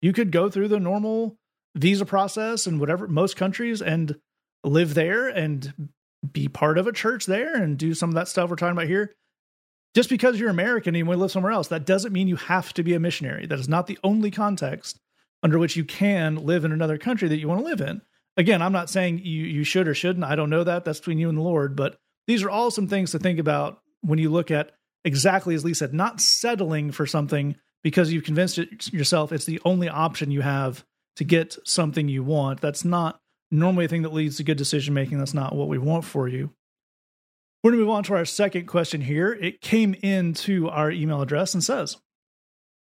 You 0.00 0.12
could 0.12 0.32
go 0.32 0.50
through 0.50 0.68
the 0.68 0.80
normal 0.80 1.36
visa 1.76 2.04
process 2.04 2.66
and 2.66 2.78
whatever 2.78 3.08
most 3.08 3.36
countries 3.36 3.80
and 3.80 4.16
live 4.64 4.94
there 4.94 5.28
and 5.28 5.90
be 6.32 6.48
part 6.48 6.78
of 6.78 6.86
a 6.86 6.92
church 6.92 7.26
there 7.26 7.54
and 7.54 7.78
do 7.78 7.94
some 7.94 8.10
of 8.10 8.14
that 8.14 8.28
stuff 8.28 8.48
we're 8.48 8.56
talking 8.56 8.76
about 8.76 8.86
here 8.86 9.14
just 9.94 10.08
because 10.08 10.40
you're 10.40 10.50
American 10.50 10.94
and 10.94 11.06
you 11.06 11.14
live 11.14 11.30
somewhere 11.30 11.52
else, 11.52 11.68
that 11.68 11.84
doesn't 11.84 12.12
mean 12.12 12.28
you 12.28 12.36
have 12.36 12.72
to 12.74 12.82
be 12.82 12.94
a 12.94 13.00
missionary. 13.00 13.46
That 13.46 13.58
is 13.58 13.68
not 13.68 13.86
the 13.86 13.98
only 14.02 14.30
context 14.30 14.98
under 15.42 15.58
which 15.58 15.76
you 15.76 15.84
can 15.84 16.36
live 16.36 16.64
in 16.64 16.72
another 16.72 16.98
country 16.98 17.28
that 17.28 17.38
you 17.38 17.48
want 17.48 17.60
to 17.60 17.66
live 17.66 17.80
in. 17.80 18.00
Again, 18.36 18.62
I'm 18.62 18.72
not 18.72 18.88
saying 18.88 19.18
you 19.18 19.44
you 19.44 19.64
should 19.64 19.88
or 19.88 19.94
shouldn't. 19.94 20.24
I 20.24 20.36
don't 20.36 20.50
know 20.50 20.64
that. 20.64 20.84
That's 20.84 21.00
between 21.00 21.18
you 21.18 21.28
and 21.28 21.36
the 21.36 21.42
Lord. 21.42 21.76
But 21.76 21.96
these 22.26 22.42
are 22.42 22.50
all 22.50 22.70
some 22.70 22.88
things 22.88 23.10
to 23.10 23.18
think 23.18 23.38
about 23.38 23.80
when 24.00 24.18
you 24.18 24.30
look 24.30 24.50
at 24.50 24.72
exactly 25.04 25.54
as 25.54 25.64
Lee 25.64 25.74
said, 25.74 25.92
not 25.92 26.20
settling 26.20 26.92
for 26.92 27.06
something 27.06 27.56
because 27.82 28.12
you've 28.12 28.24
convinced 28.24 28.58
it 28.58 28.92
yourself 28.92 29.32
it's 29.32 29.44
the 29.44 29.60
only 29.64 29.88
option 29.88 30.30
you 30.30 30.40
have 30.40 30.84
to 31.16 31.24
get 31.24 31.56
something 31.64 32.08
you 32.08 32.22
want. 32.22 32.60
That's 32.60 32.84
not 32.84 33.20
normally 33.52 33.84
a 33.84 33.88
thing 33.88 34.02
that 34.02 34.12
leads 34.12 34.38
to 34.38 34.44
good 34.44 34.58
decision 34.58 34.94
making. 34.94 35.18
That's 35.18 35.34
not 35.34 35.54
what 35.54 35.68
we 35.68 35.78
want 35.78 36.04
for 36.04 36.26
you. 36.26 36.50
We're 37.62 37.70
going 37.70 37.80
to 37.80 37.84
move 37.86 37.94
on 37.94 38.02
to 38.04 38.14
our 38.14 38.24
second 38.24 38.66
question 38.66 39.02
here. 39.02 39.32
It 39.32 39.60
came 39.60 39.94
into 39.94 40.68
our 40.68 40.90
email 40.90 41.22
address 41.22 41.54
and 41.54 41.62
says, 41.62 41.96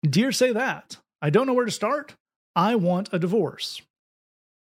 Dear 0.08 0.32
Say 0.32 0.52
That, 0.52 0.96
I 1.20 1.28
don't 1.30 1.46
know 1.46 1.52
where 1.52 1.66
to 1.66 1.70
start. 1.70 2.14
I 2.56 2.76
want 2.76 3.10
a 3.12 3.18
divorce. 3.18 3.82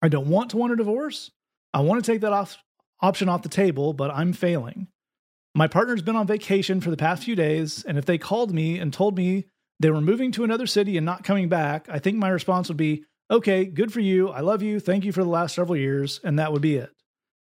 I 0.01 0.09
don't 0.09 0.27
want 0.27 0.49
to 0.51 0.57
want 0.57 0.73
a 0.73 0.75
divorce. 0.75 1.31
I 1.73 1.81
want 1.81 2.03
to 2.03 2.11
take 2.11 2.21
that 2.21 2.33
off, 2.33 2.57
option 3.01 3.29
off 3.29 3.41
the 3.41 3.49
table, 3.49 3.93
but 3.93 4.11
I'm 4.11 4.33
failing. 4.33 4.87
My 5.53 5.67
partner's 5.67 6.01
been 6.01 6.17
on 6.17 6.27
vacation 6.27 6.81
for 6.81 6.89
the 6.89 6.97
past 6.97 7.23
few 7.23 7.35
days, 7.35 7.83
and 7.85 7.97
if 7.97 8.05
they 8.05 8.17
called 8.17 8.53
me 8.53 8.77
and 8.77 8.91
told 8.91 9.17
me 9.17 9.45
they 9.79 9.89
were 9.89 10.01
moving 10.01 10.31
to 10.33 10.43
another 10.43 10.67
city 10.67 10.97
and 10.97 11.05
not 11.05 11.23
coming 11.23 11.47
back, 11.47 11.87
I 11.89 11.99
think 11.99 12.17
my 12.17 12.29
response 12.29 12.67
would 12.67 12.77
be, 12.77 13.05
Okay, 13.31 13.65
good 13.65 13.91
for 13.91 14.01
you. 14.01 14.29
I 14.29 14.41
love 14.41 14.61
you. 14.61 14.79
Thank 14.79 15.03
you 15.03 15.11
for 15.11 15.23
the 15.23 15.29
last 15.29 15.55
several 15.55 15.77
years. 15.77 16.19
And 16.23 16.37
that 16.37 16.53
would 16.53 16.61
be 16.61 16.75
it. 16.75 16.91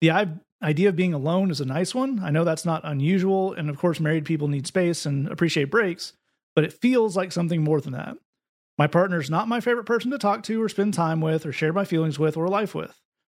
The 0.00 0.38
idea 0.62 0.88
of 0.88 0.96
being 0.96 1.14
alone 1.14 1.50
is 1.50 1.60
a 1.60 1.64
nice 1.64 1.94
one. 1.94 2.20
I 2.22 2.30
know 2.30 2.44
that's 2.44 2.64
not 2.64 2.82
unusual. 2.84 3.52
And 3.52 3.68
of 3.68 3.78
course, 3.78 3.98
married 3.98 4.24
people 4.24 4.48
need 4.48 4.66
space 4.66 5.06
and 5.06 5.26
appreciate 5.28 5.70
breaks, 5.70 6.12
but 6.54 6.64
it 6.64 6.72
feels 6.72 7.16
like 7.16 7.32
something 7.32 7.62
more 7.62 7.80
than 7.80 7.94
that. 7.94 8.16
My 8.78 8.86
partner's 8.86 9.30
not 9.30 9.48
my 9.48 9.60
favorite 9.60 9.86
person 9.86 10.10
to 10.10 10.18
talk 10.18 10.42
to 10.44 10.62
or 10.62 10.68
spend 10.68 10.94
time 10.94 11.20
with 11.20 11.46
or 11.46 11.52
share 11.52 11.72
my 11.72 11.84
feelings 11.84 12.18
with 12.18 12.36
or 12.36 12.46
life 12.48 12.74
with. 12.74 12.94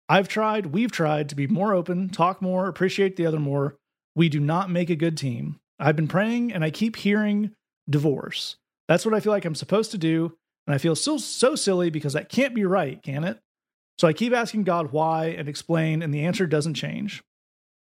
I've 0.09 0.29
tried, 0.29 0.67
we've 0.67 0.93
tried 0.93 1.29
to 1.29 1.35
be 1.35 1.47
more 1.47 1.75
open, 1.75 2.09
talk 2.09 2.41
more, 2.41 2.69
appreciate 2.69 3.17
the 3.17 3.27
other 3.27 3.41
more. 3.41 3.77
We 4.15 4.29
do 4.29 4.41
not 4.41 4.71
make 4.71 4.89
a 4.89 4.97
good 4.97 5.17
team. 5.17 5.59
I've 5.79 5.97
been 5.97 6.09
praying 6.09 6.53
and 6.53 6.65
I 6.65 6.71
keep 6.71 6.97
hearing 6.97 7.53
divorce. 7.89 8.57
That's 8.89 9.05
what 9.05 9.15
I 9.15 9.21
feel 9.21 9.33
like 9.33 9.45
I'm 9.45 9.55
supposed 9.55 9.91
to 9.91 9.99
do. 9.99 10.37
And 10.67 10.75
I 10.75 10.79
feel 10.79 10.97
so, 10.97 11.19
so 11.19 11.55
silly 11.55 11.91
because 11.91 12.15
that 12.15 12.29
can't 12.29 12.55
be 12.55 12.65
right, 12.65 13.03
can 13.03 13.25
it? 13.25 13.39
So 13.99 14.09
I 14.09 14.13
keep 14.13 14.33
asking 14.33 14.65
God 14.65 14.93
why 14.93 15.27
and 15.27 15.49
explain, 15.49 16.03
and 16.03 16.13
the 16.13 16.25
answer 16.25 16.47
doesn't 16.47 16.75
change. 16.75 17.23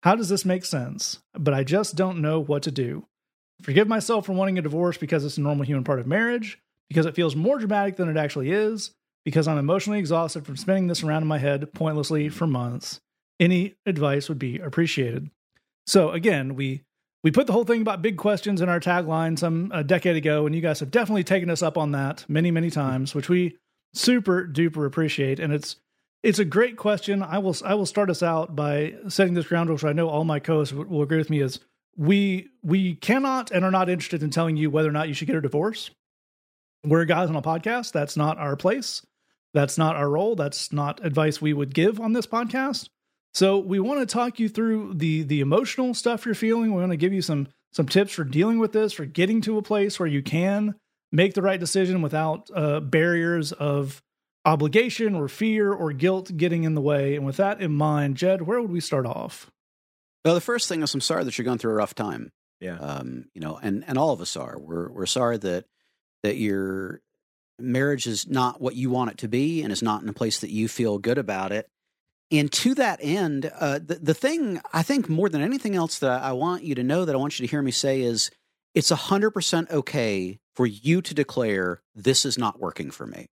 How 0.03 0.16
does 0.16 0.29
this 0.29 0.45
make 0.45 0.64
sense? 0.64 1.21
But 1.33 1.55
I 1.55 1.64
just 1.64 1.95
don't 1.95 2.21
know 2.21 2.40
what 2.40 2.64
to 2.64 2.71
do. 2.71 3.07
Forgive 3.62 3.87
myself 3.88 4.27
for 4.27 4.33
wanting 4.33 4.59
a 4.59 4.62
divorce 4.62 4.99
because 4.99 5.25
it's 5.25 5.38
a 5.38 5.40
normal 5.40 5.64
human 5.64 5.85
part 5.85 6.01
of 6.01 6.07
marriage, 6.07 6.59
because 6.88 7.07
it 7.07 7.14
feels 7.14 7.37
more 7.37 7.59
dramatic 7.59 7.97
than 7.97 8.09
it 8.09 8.16
actually 8.16 8.51
is, 8.51 8.90
because 9.25 9.47
I'm 9.47 9.59
emotionally 9.59 10.01
exhausted 10.01 10.45
from 10.45 10.57
spinning 10.57 10.88
this 10.88 11.05
around 11.05 11.23
in 11.23 11.29
my 11.29 11.38
head 11.38 11.73
pointlessly 11.73 12.29
for 12.29 12.47
months. 12.47 13.01
Any 13.38 13.77
advice 13.87 14.29
would 14.29 14.40
be 14.40 14.59
appreciated. 14.59 15.31
So 15.87 16.11
again, 16.11 16.57
we 16.57 16.83
we 17.23 17.31
put 17.31 17.47
the 17.47 17.53
whole 17.53 17.65
thing 17.65 17.83
about 17.83 18.03
big 18.03 18.17
questions 18.17 18.61
in 18.61 18.69
our 18.69 18.81
tagline 18.81 19.39
some 19.39 19.71
a 19.73 19.85
decade 19.85 20.17
ago, 20.17 20.47
and 20.47 20.55
you 20.55 20.61
guys 20.61 20.81
have 20.81 20.91
definitely 20.91 21.25
taken 21.25 21.51
us 21.51 21.63
up 21.63 21.79
on 21.79 21.93
that 21.93 22.25
many, 22.29 22.51
many 22.51 22.71
times, 22.71 23.15
which 23.15 23.29
we 23.29 23.57
super 23.95 24.47
duper 24.47 24.87
appreciate. 24.87 25.39
And 25.39 25.53
it's 25.53 25.77
it's 26.23 26.39
a 26.39 26.45
great 26.45 26.77
question. 26.77 27.23
I 27.23 27.39
will 27.39 27.57
I 27.65 27.75
will 27.75 27.87
start 27.87 28.11
us 28.11 28.23
out 28.23 28.57
by 28.57 28.95
setting 29.09 29.35
this 29.35 29.47
ground, 29.47 29.69
rule, 29.69 29.77
which 29.77 29.85
I 29.85 29.93
know 29.93 30.09
all 30.09 30.25
my 30.25 30.41
co-hosts 30.41 30.75
will 30.75 30.85
will 30.85 31.03
agree 31.03 31.19
with 31.19 31.31
me 31.31 31.41
is 31.41 31.61
we 31.97 32.49
we 32.63 32.95
cannot 32.95 33.51
and 33.51 33.65
are 33.65 33.71
not 33.71 33.89
interested 33.89 34.23
in 34.23 34.31
telling 34.31 34.57
you 34.57 34.71
whether 34.71 34.89
or 34.89 34.93
not 34.93 35.09
you 35.09 35.15
should 35.15 35.27
get 35.27 35.37
a 35.37 35.41
divorce. 35.41 35.91
We're 36.85 37.05
guys 37.05 37.29
on 37.29 37.37
a 37.37 37.43
podcast. 37.43 37.93
That's 37.93 38.17
not 38.17 38.39
our 38.39 38.57
place. 38.57 39.07
That's 39.55 39.79
not 39.79 39.95
our 39.97 40.09
role. 40.09 40.35
That's 40.35 40.73
not 40.73 41.05
advice 41.05 41.41
we 41.41 41.53
would 41.53 41.75
give 41.75 42.01
on 42.01 42.13
this 42.13 42.27
podcast. 42.27 42.89
So 43.35 43.59
we 43.59 43.81
want 43.81 44.01
to 44.01 44.07
talk 44.07 44.38
you 44.38 44.49
through 44.49 44.95
the 44.95 45.23
the 45.23 45.40
emotional 45.40 45.95
stuff 45.95 46.27
you're 46.27 46.35
feeling. 46.35 46.75
We 46.75 46.81
want 46.81 46.92
to 46.92 46.97
give 46.97 47.12
you 47.12 47.23
some 47.23 47.49
some 47.73 47.87
tips 47.87 48.12
for 48.12 48.25
dealing 48.25 48.59
with 48.59 48.73
this, 48.73 48.92
for 48.92 49.07
getting 49.07 49.40
to 49.42 49.59
a 49.59 49.62
place 49.62 49.99
where 49.99 50.09
you 50.09 50.23
can 50.23 50.75
make 51.11 51.35
the 51.35 51.42
right 51.42 51.59
decision 51.61 52.03
without 52.03 52.51
uh, 52.55 52.81
barriers 52.81 53.53
of 53.53 54.03
obligation 54.45 55.14
or 55.14 55.29
fear 55.29 55.73
or 55.73 55.92
guilt 55.92 56.37
getting 56.37 56.64
in 56.64 56.75
the 56.75 56.81
way. 56.81 57.14
And 57.14 57.25
with 57.25 57.37
that 57.37 57.61
in 57.61 57.73
mind, 57.73 58.16
Jed, 58.16 58.42
where 58.42 58.61
would 58.61 58.71
we 58.71 58.81
start 58.81 59.07
off? 59.07 59.51
Well, 60.25 60.35
the 60.35 60.40
first 60.40 60.68
thing 60.68 60.83
is 60.83 60.95
I'm 60.95 61.01
sorry 61.01 61.25
that 61.25 61.38
you're 61.38 61.45
going 61.45 61.59
through 61.59 61.73
a 61.73 61.77
rough 61.77 61.95
time. 61.95 62.31
Yeah. 62.61 62.79
Um, 62.79 63.27
you 63.35 63.40
know, 63.40 63.59
and 63.61 63.85
and 63.87 63.99
all 63.99 64.12
of 64.12 64.21
us 64.21 64.37
are. 64.37 64.59
We're 64.59 64.90
we're 64.90 65.07
sorry 65.07 65.38
that 65.38 65.64
that 66.23 66.37
your 66.37 67.01
marriage 67.59 68.07
is 68.07 68.29
not 68.29 68.61
what 68.61 68.77
you 68.77 68.90
want 68.90 69.11
it 69.12 69.18
to 69.18 69.29
be 69.29 69.62
and 69.62 69.73
is 69.73 69.83
not 69.83 70.03
in 70.03 70.09
a 70.09 70.12
place 70.12 70.40
that 70.40 70.51
you 70.51 70.68
feel 70.68 70.99
good 70.99 71.18
about 71.18 71.53
it. 71.53 71.68
And 72.33 72.51
to 72.53 72.75
that 72.77 72.99
end, 73.03 73.53
uh, 73.61 73.79
the 73.79 73.97
the 73.97 74.14
thing 74.14 74.61
I 74.73 74.83
think 74.83 75.09
more 75.09 75.29
than 75.29 75.42
anything 75.42 75.77
else 75.77 75.99
that 75.99 76.23
I 76.23 76.33
want 76.33 76.64
you 76.64 76.75
to 76.75 76.83
know 76.83 77.05
that 77.05 77.14
I 77.14 77.18
want 77.18 77.38
you 77.38 77.47
to 77.47 77.51
hear 77.51 77.62
me 77.62 77.71
say 77.71 78.01
is 78.01 78.31
it's 78.75 78.88
hundred 78.90 79.33
percent 79.33 79.71
okay 79.71 80.38
for 80.57 80.66
you 80.66 81.03
to 81.03 81.14
declare 81.14 81.81
this 81.95 82.25
is 82.25 82.38
not 82.38 82.59
working 82.59 82.90
for 82.90 83.07
me. 83.07 83.27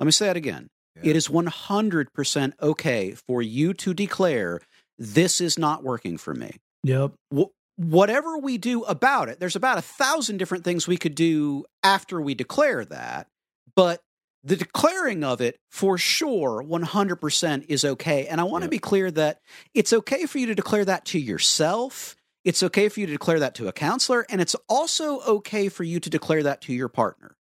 Let 0.00 0.06
me 0.06 0.12
say 0.12 0.26
that 0.26 0.36
again. 0.36 0.68
Yeah. 0.96 1.10
It 1.10 1.16
is 1.16 1.26
100% 1.28 2.52
okay 2.62 3.16
for 3.26 3.42
you 3.42 3.74
to 3.74 3.94
declare 3.94 4.60
this 4.98 5.40
is 5.40 5.58
not 5.58 5.82
working 5.82 6.16
for 6.18 6.34
me 6.34 6.52
Yep. 6.84 7.12
wh- 7.36 7.50
whatever 7.76 8.38
we 8.38 8.58
do 8.58 8.82
about 8.84 9.28
it, 9.28 9.40
there's 9.40 9.56
about 9.56 9.78
a 9.78 9.82
thousand 9.82 10.36
different 10.36 10.62
things 10.62 10.86
we 10.86 10.96
could 10.96 11.16
do 11.16 11.64
after 11.82 12.20
we 12.20 12.34
declare 12.34 12.84
that. 12.84 13.26
But 13.74 14.00
the 14.44 14.56
declaring 14.56 15.24
of 15.24 15.40
it 15.40 15.58
for 15.70 15.96
sure 15.96 16.62
100% 16.62 17.64
is 17.68 17.84
okay. 17.84 18.26
And 18.26 18.40
I 18.40 18.44
want 18.44 18.62
to 18.62 18.66
Yeah. 18.66 18.70
be 18.70 18.78
clear 18.78 19.10
that 19.10 19.40
it's 19.72 19.92
okay 19.92 20.26
for 20.26 20.38
you 20.38 20.46
to 20.46 20.54
declare 20.54 20.84
that 20.84 21.06
to 21.06 21.18
yourself. 21.18 22.14
It's 22.44 22.62
okay 22.62 22.90
for 22.90 23.00
you 23.00 23.06
to 23.06 23.12
declare 23.12 23.40
that 23.40 23.54
to 23.56 23.68
a 23.68 23.72
counselor. 23.72 24.26
And 24.28 24.40
it's 24.42 24.54
also 24.68 25.20
okay 25.22 25.68
for 25.70 25.82
you 25.82 25.98
to 25.98 26.10
declare 26.10 26.42
that 26.42 26.60
to 26.62 26.74
your 26.74 26.88
partner. 26.90 27.36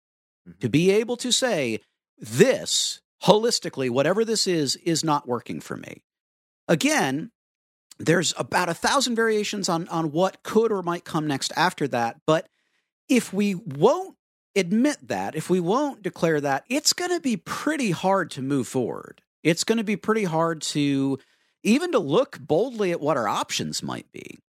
Mhm. 0.47 0.59
To 0.59 0.69
be 0.69 0.91
able 0.91 1.15
to 1.17 1.31
say, 1.31 1.79
this 2.17 2.99
holistically, 3.23 3.89
whatever 3.89 4.25
this 4.25 4.45
is, 4.45 4.75
is 4.77 5.03
not 5.03 5.25
working 5.27 5.61
for 5.61 5.77
me. 5.77 6.03
Again, 6.67 7.31
there's 7.97 8.33
about 8.37 8.69
a 8.69 8.73
thousand 8.73 9.15
variations 9.15 9.67
on 9.69 9.87
on 9.89 10.11
what 10.11 10.43
could 10.43 10.71
or 10.71 10.81
might 10.83 11.03
come 11.03 11.27
next 11.27 11.51
after 11.57 11.85
that 11.85 12.15
but 12.25 12.47
if 13.09 13.33
we 13.33 13.53
won't 13.55 14.15
admit 14.60 14.97
that, 15.07 15.36
if 15.36 15.49
we 15.49 15.60
won't 15.60 16.03
declare 16.03 16.39
that, 16.41 16.64
it's 16.70 16.93
going 16.93 17.12
to 17.12 17.20
be 17.20 17.38
pretty 17.38 17.91
hard 17.91 18.32
to 18.32 18.41
move 18.41 18.68
forward. 18.68 19.22
It's 19.43 19.64
going 19.64 19.78
to 19.78 19.84
be 19.84 19.95
pretty 19.95 20.26
hard 20.26 20.62
to 20.62 21.18
even 21.64 21.91
to 21.91 21.99
look 21.99 22.39
boldly 22.39 22.91
at 22.91 23.01
what 23.01 23.18
our 23.18 23.28
options 23.28 23.84
might 23.84 24.12
be. 24.12 24.39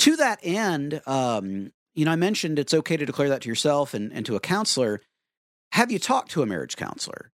To 0.00 0.16
that 0.16 0.40
end, 0.42 1.00
um, 1.06 1.72
you 1.94 2.04
know, 2.04 2.12
I 2.12 2.16
mentioned 2.16 2.58
it's 2.58 2.74
okay 2.74 2.96
to 2.96 3.06
declare 3.06 3.28
that 3.28 3.42
to 3.42 3.48
yourself 3.48 3.94
and, 3.94 4.12
and 4.12 4.24
to 4.26 4.36
a 4.36 4.40
counselor. 4.40 5.00
Have 5.72 5.92
you 5.92 5.98
talked 5.98 6.30
to 6.32 6.42
a 6.42 6.46
marriage 6.46 6.76
counselor? 6.76 7.32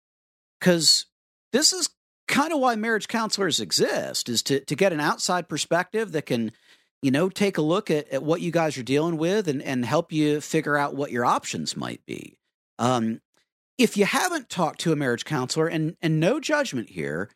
Because 0.59 1.05
this 1.53 1.73
is 1.73 1.89
kind 2.27 2.51
of 2.51 2.59
why 2.59 2.75
marriage 2.75 3.07
counselors 3.07 3.59
exist 3.59 4.29
is 4.29 4.43
to, 4.43 4.59
to 4.61 4.75
get 4.75 4.93
an 4.93 4.99
outside 4.99 5.47
perspective 5.47 6.11
that 6.11 6.25
can 6.25 6.51
you 7.01 7.11
know 7.11 7.29
take 7.29 7.57
a 7.57 7.61
look 7.61 7.91
at, 7.91 8.07
at 8.09 8.23
what 8.23 8.41
you 8.41 8.51
guys 8.51 8.77
are 8.77 8.83
dealing 8.83 9.17
with 9.17 9.47
and, 9.47 9.61
and 9.61 9.85
help 9.85 10.11
you 10.11 10.41
figure 10.41 10.77
out 10.77 10.95
what 10.95 11.11
your 11.11 11.25
options 11.25 11.77
might 11.77 12.05
be. 12.05 12.37
Um, 12.79 13.21
if 13.77 13.95
you 13.95 14.05
haven't 14.05 14.49
talked 14.49 14.79
to 14.81 14.91
a 14.91 14.95
marriage 14.95 15.25
counselor 15.25 15.67
and 15.67 15.95
and 16.01 16.19
no 16.19 16.39
judgment 16.39 16.89
here 16.89 17.29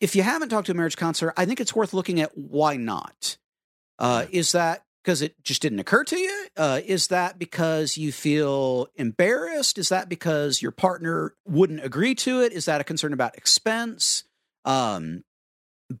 if 0.00 0.14
you 0.14 0.22
haven't 0.22 0.48
talked 0.48 0.66
to 0.66 0.72
a 0.72 0.76
marriage 0.76 0.96
counselor 0.96 1.32
i 1.36 1.44
think 1.44 1.60
it's 1.60 1.74
worth 1.74 1.92
looking 1.92 2.20
at 2.20 2.36
why 2.36 2.76
not. 2.76 3.36
Uh, 3.98 4.26
is 4.30 4.52
that 4.52 4.84
because 5.02 5.22
it 5.22 5.34
just 5.42 5.62
didn't 5.62 5.78
occur 5.78 6.04
to 6.04 6.18
you? 6.18 6.46
Uh, 6.56 6.80
is 6.84 7.08
that 7.08 7.38
because 7.38 7.96
you 7.96 8.12
feel 8.12 8.88
embarrassed? 8.96 9.78
Is 9.78 9.88
that 9.88 10.08
because 10.08 10.60
your 10.60 10.70
partner 10.70 11.34
wouldn't 11.46 11.84
agree 11.84 12.14
to 12.16 12.42
it? 12.42 12.52
Is 12.52 12.66
that 12.66 12.80
a 12.80 12.84
concern 12.84 13.12
about 13.12 13.36
expense? 13.36 14.24
Um, 14.64 15.24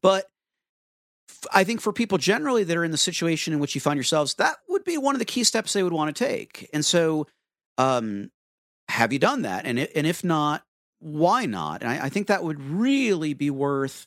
but 0.02 0.28
I 1.52 1.64
think 1.64 1.80
for 1.80 1.92
people 1.92 2.18
generally 2.18 2.64
that 2.64 2.76
are 2.76 2.84
in 2.84 2.90
the 2.90 2.98
situation 2.98 3.52
in 3.52 3.58
which 3.58 3.74
you 3.74 3.80
find 3.80 3.96
yourselves, 3.96 4.34
that 4.34 4.56
would 4.68 4.84
be 4.84 4.98
one 4.98 5.14
of 5.14 5.18
the 5.18 5.24
key 5.24 5.44
steps 5.44 5.72
they 5.72 5.82
would 5.82 5.92
want 5.92 6.14
to 6.14 6.24
take. 6.24 6.68
And 6.72 6.84
so, 6.84 7.26
um, 7.76 8.30
have 8.88 9.12
you 9.12 9.18
done 9.18 9.42
that? 9.42 9.66
And 9.66 9.78
and 9.78 10.06
if 10.06 10.24
not, 10.24 10.64
why 11.00 11.46
not? 11.46 11.82
And 11.82 11.90
I, 11.90 12.06
I 12.06 12.08
think 12.08 12.26
that 12.26 12.42
would 12.42 12.60
really 12.60 13.34
be 13.34 13.50
worth 13.50 14.06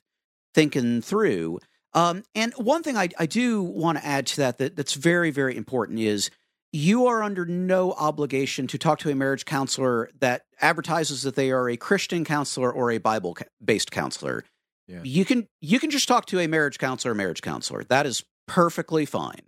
thinking 0.54 1.02
through. 1.02 1.60
Um, 1.94 2.24
and 2.36 2.54
one 2.54 2.84
thing 2.84 2.98
I, 2.98 3.10
I 3.20 3.26
do 3.26 3.62
want 3.62 3.98
to 3.98 4.06
add 4.06 4.26
to 4.28 4.38
that, 4.38 4.58
that 4.58 4.76
that's 4.76 4.94
very 4.94 5.30
very 5.30 5.56
important 5.56 6.00
is 6.00 6.32
you 6.72 7.08
are 7.08 7.22
under 7.22 7.46
no 7.46 7.92
obligation 7.94 8.66
to 8.68 8.78
talk 8.78 9.00
to 9.00 9.10
a 9.10 9.16
marriage 9.16 9.46
counselor 9.46 10.10
that 10.20 10.44
advertises 10.62 11.24
that 11.24 11.36
they 11.36 11.52
are 11.52 11.70
a 11.70 11.78
Christian 11.78 12.24
counselor 12.24 12.72
or 12.72 12.92
a 12.92 12.98
Bible 12.98 13.38
based 13.64 13.92
counselor. 13.92 14.46
Yeah. 14.92 15.00
You 15.04 15.26
can 15.26 15.48
you 15.62 15.80
can 15.80 15.90
just 15.90 16.08
talk 16.08 16.26
to 16.28 16.40
a 16.40 16.48
marriage 16.48 16.78
counselor, 16.78 17.14
marriage 17.14 17.42
counselor. 17.42 17.84
That 17.86 18.06
is 18.06 18.24
perfectly 18.48 19.06
fine. 19.06 19.42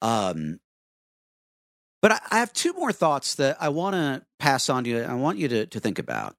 Um, 0.00 0.60
but 2.00 2.12
I, 2.12 2.20
I 2.30 2.38
have 2.38 2.52
two 2.52 2.72
more 2.74 2.92
thoughts 2.92 3.34
that 3.36 3.56
I 3.60 3.70
want 3.70 3.94
to 3.94 4.22
pass 4.38 4.68
on 4.68 4.84
to 4.84 4.90
you. 4.90 5.02
I 5.02 5.14
want 5.14 5.38
you 5.38 5.48
to 5.48 5.66
to 5.66 5.80
think 5.80 5.98
about. 5.98 6.36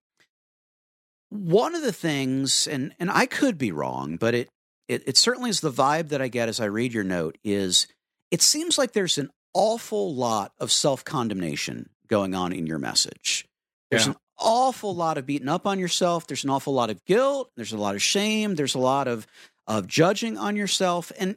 One 1.29 1.75
of 1.75 1.81
the 1.81 1.91
things, 1.91 2.67
and 2.67 2.93
and 2.99 3.11
I 3.11 3.25
could 3.25 3.57
be 3.57 3.73
wrong, 3.73 4.15
but 4.15 4.33
it 4.33 4.49
it, 4.87 5.03
it 5.05 5.17
certainly 5.17 5.49
is 5.49 5.59
the 5.59 5.71
vibe 5.71 6.09
that 6.09 6.21
I 6.21 6.29
get 6.29 6.47
as 6.47 6.61
I 6.61 6.65
read 6.65 6.93
your 6.93 7.03
note. 7.03 7.37
Is 7.43 7.87
it 8.31 8.41
seems 8.41 8.77
like 8.77 8.93
there's 8.93 9.17
an 9.17 9.29
awful 9.53 10.15
lot 10.15 10.53
of 10.59 10.71
self 10.71 11.03
condemnation 11.03 11.89
going 12.07 12.33
on 12.33 12.53
in 12.53 12.65
your 12.65 12.79
message. 12.79 13.45
There's 13.91 14.05
yeah. 14.05 14.13
an 14.13 14.17
awful 14.39 14.95
lot 14.95 15.17
of 15.17 15.25
beating 15.25 15.49
up 15.49 15.65
on 15.65 15.79
yourself. 15.79 16.27
There's 16.27 16.43
an 16.43 16.49
awful 16.49 16.73
lot 16.73 16.89
of 16.89 17.03
guilt. 17.05 17.51
There's 17.55 17.71
a 17.71 17.77
lot 17.77 17.95
of 17.95 18.01
shame. 18.01 18.55
There's 18.55 18.75
a 18.75 18.79
lot 18.79 19.07
of 19.07 19.27
of 19.67 19.87
judging 19.87 20.37
on 20.37 20.55
yourself. 20.55 21.11
And 21.19 21.35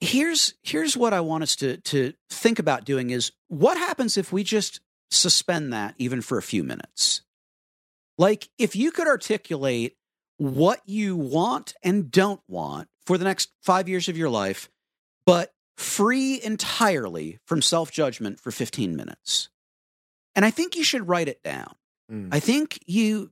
here's 0.00 0.54
here's 0.62 0.96
what 0.96 1.12
I 1.12 1.20
want 1.20 1.44
us 1.44 1.56
to 1.56 1.76
to 1.78 2.12
think 2.30 2.58
about 2.58 2.84
doing 2.84 3.10
is 3.10 3.32
what 3.48 3.78
happens 3.78 4.16
if 4.16 4.32
we 4.32 4.42
just 4.42 4.80
suspend 5.10 5.72
that 5.72 5.94
even 5.98 6.20
for 6.22 6.38
a 6.38 6.42
few 6.42 6.64
minutes? 6.64 7.22
Like 8.18 8.48
if 8.58 8.74
you 8.74 8.90
could 8.90 9.06
articulate 9.06 9.96
what 10.38 10.80
you 10.84 11.16
want 11.16 11.74
and 11.82 12.10
don't 12.10 12.40
want 12.48 12.88
for 13.06 13.16
the 13.16 13.24
next 13.24 13.50
5 13.62 13.88
years 13.88 14.08
of 14.08 14.16
your 14.16 14.28
life, 14.28 14.68
but 15.24 15.52
free 15.76 16.40
entirely 16.42 17.38
from 17.46 17.62
self-judgment 17.62 18.40
for 18.40 18.50
15 18.50 18.96
minutes. 18.96 19.48
And 20.34 20.44
I 20.44 20.50
think 20.50 20.76
you 20.76 20.84
should 20.84 21.08
write 21.08 21.28
it 21.28 21.42
down. 21.42 21.74
Mm. 22.10 22.28
I 22.32 22.40
think 22.40 22.78
you 22.86 23.30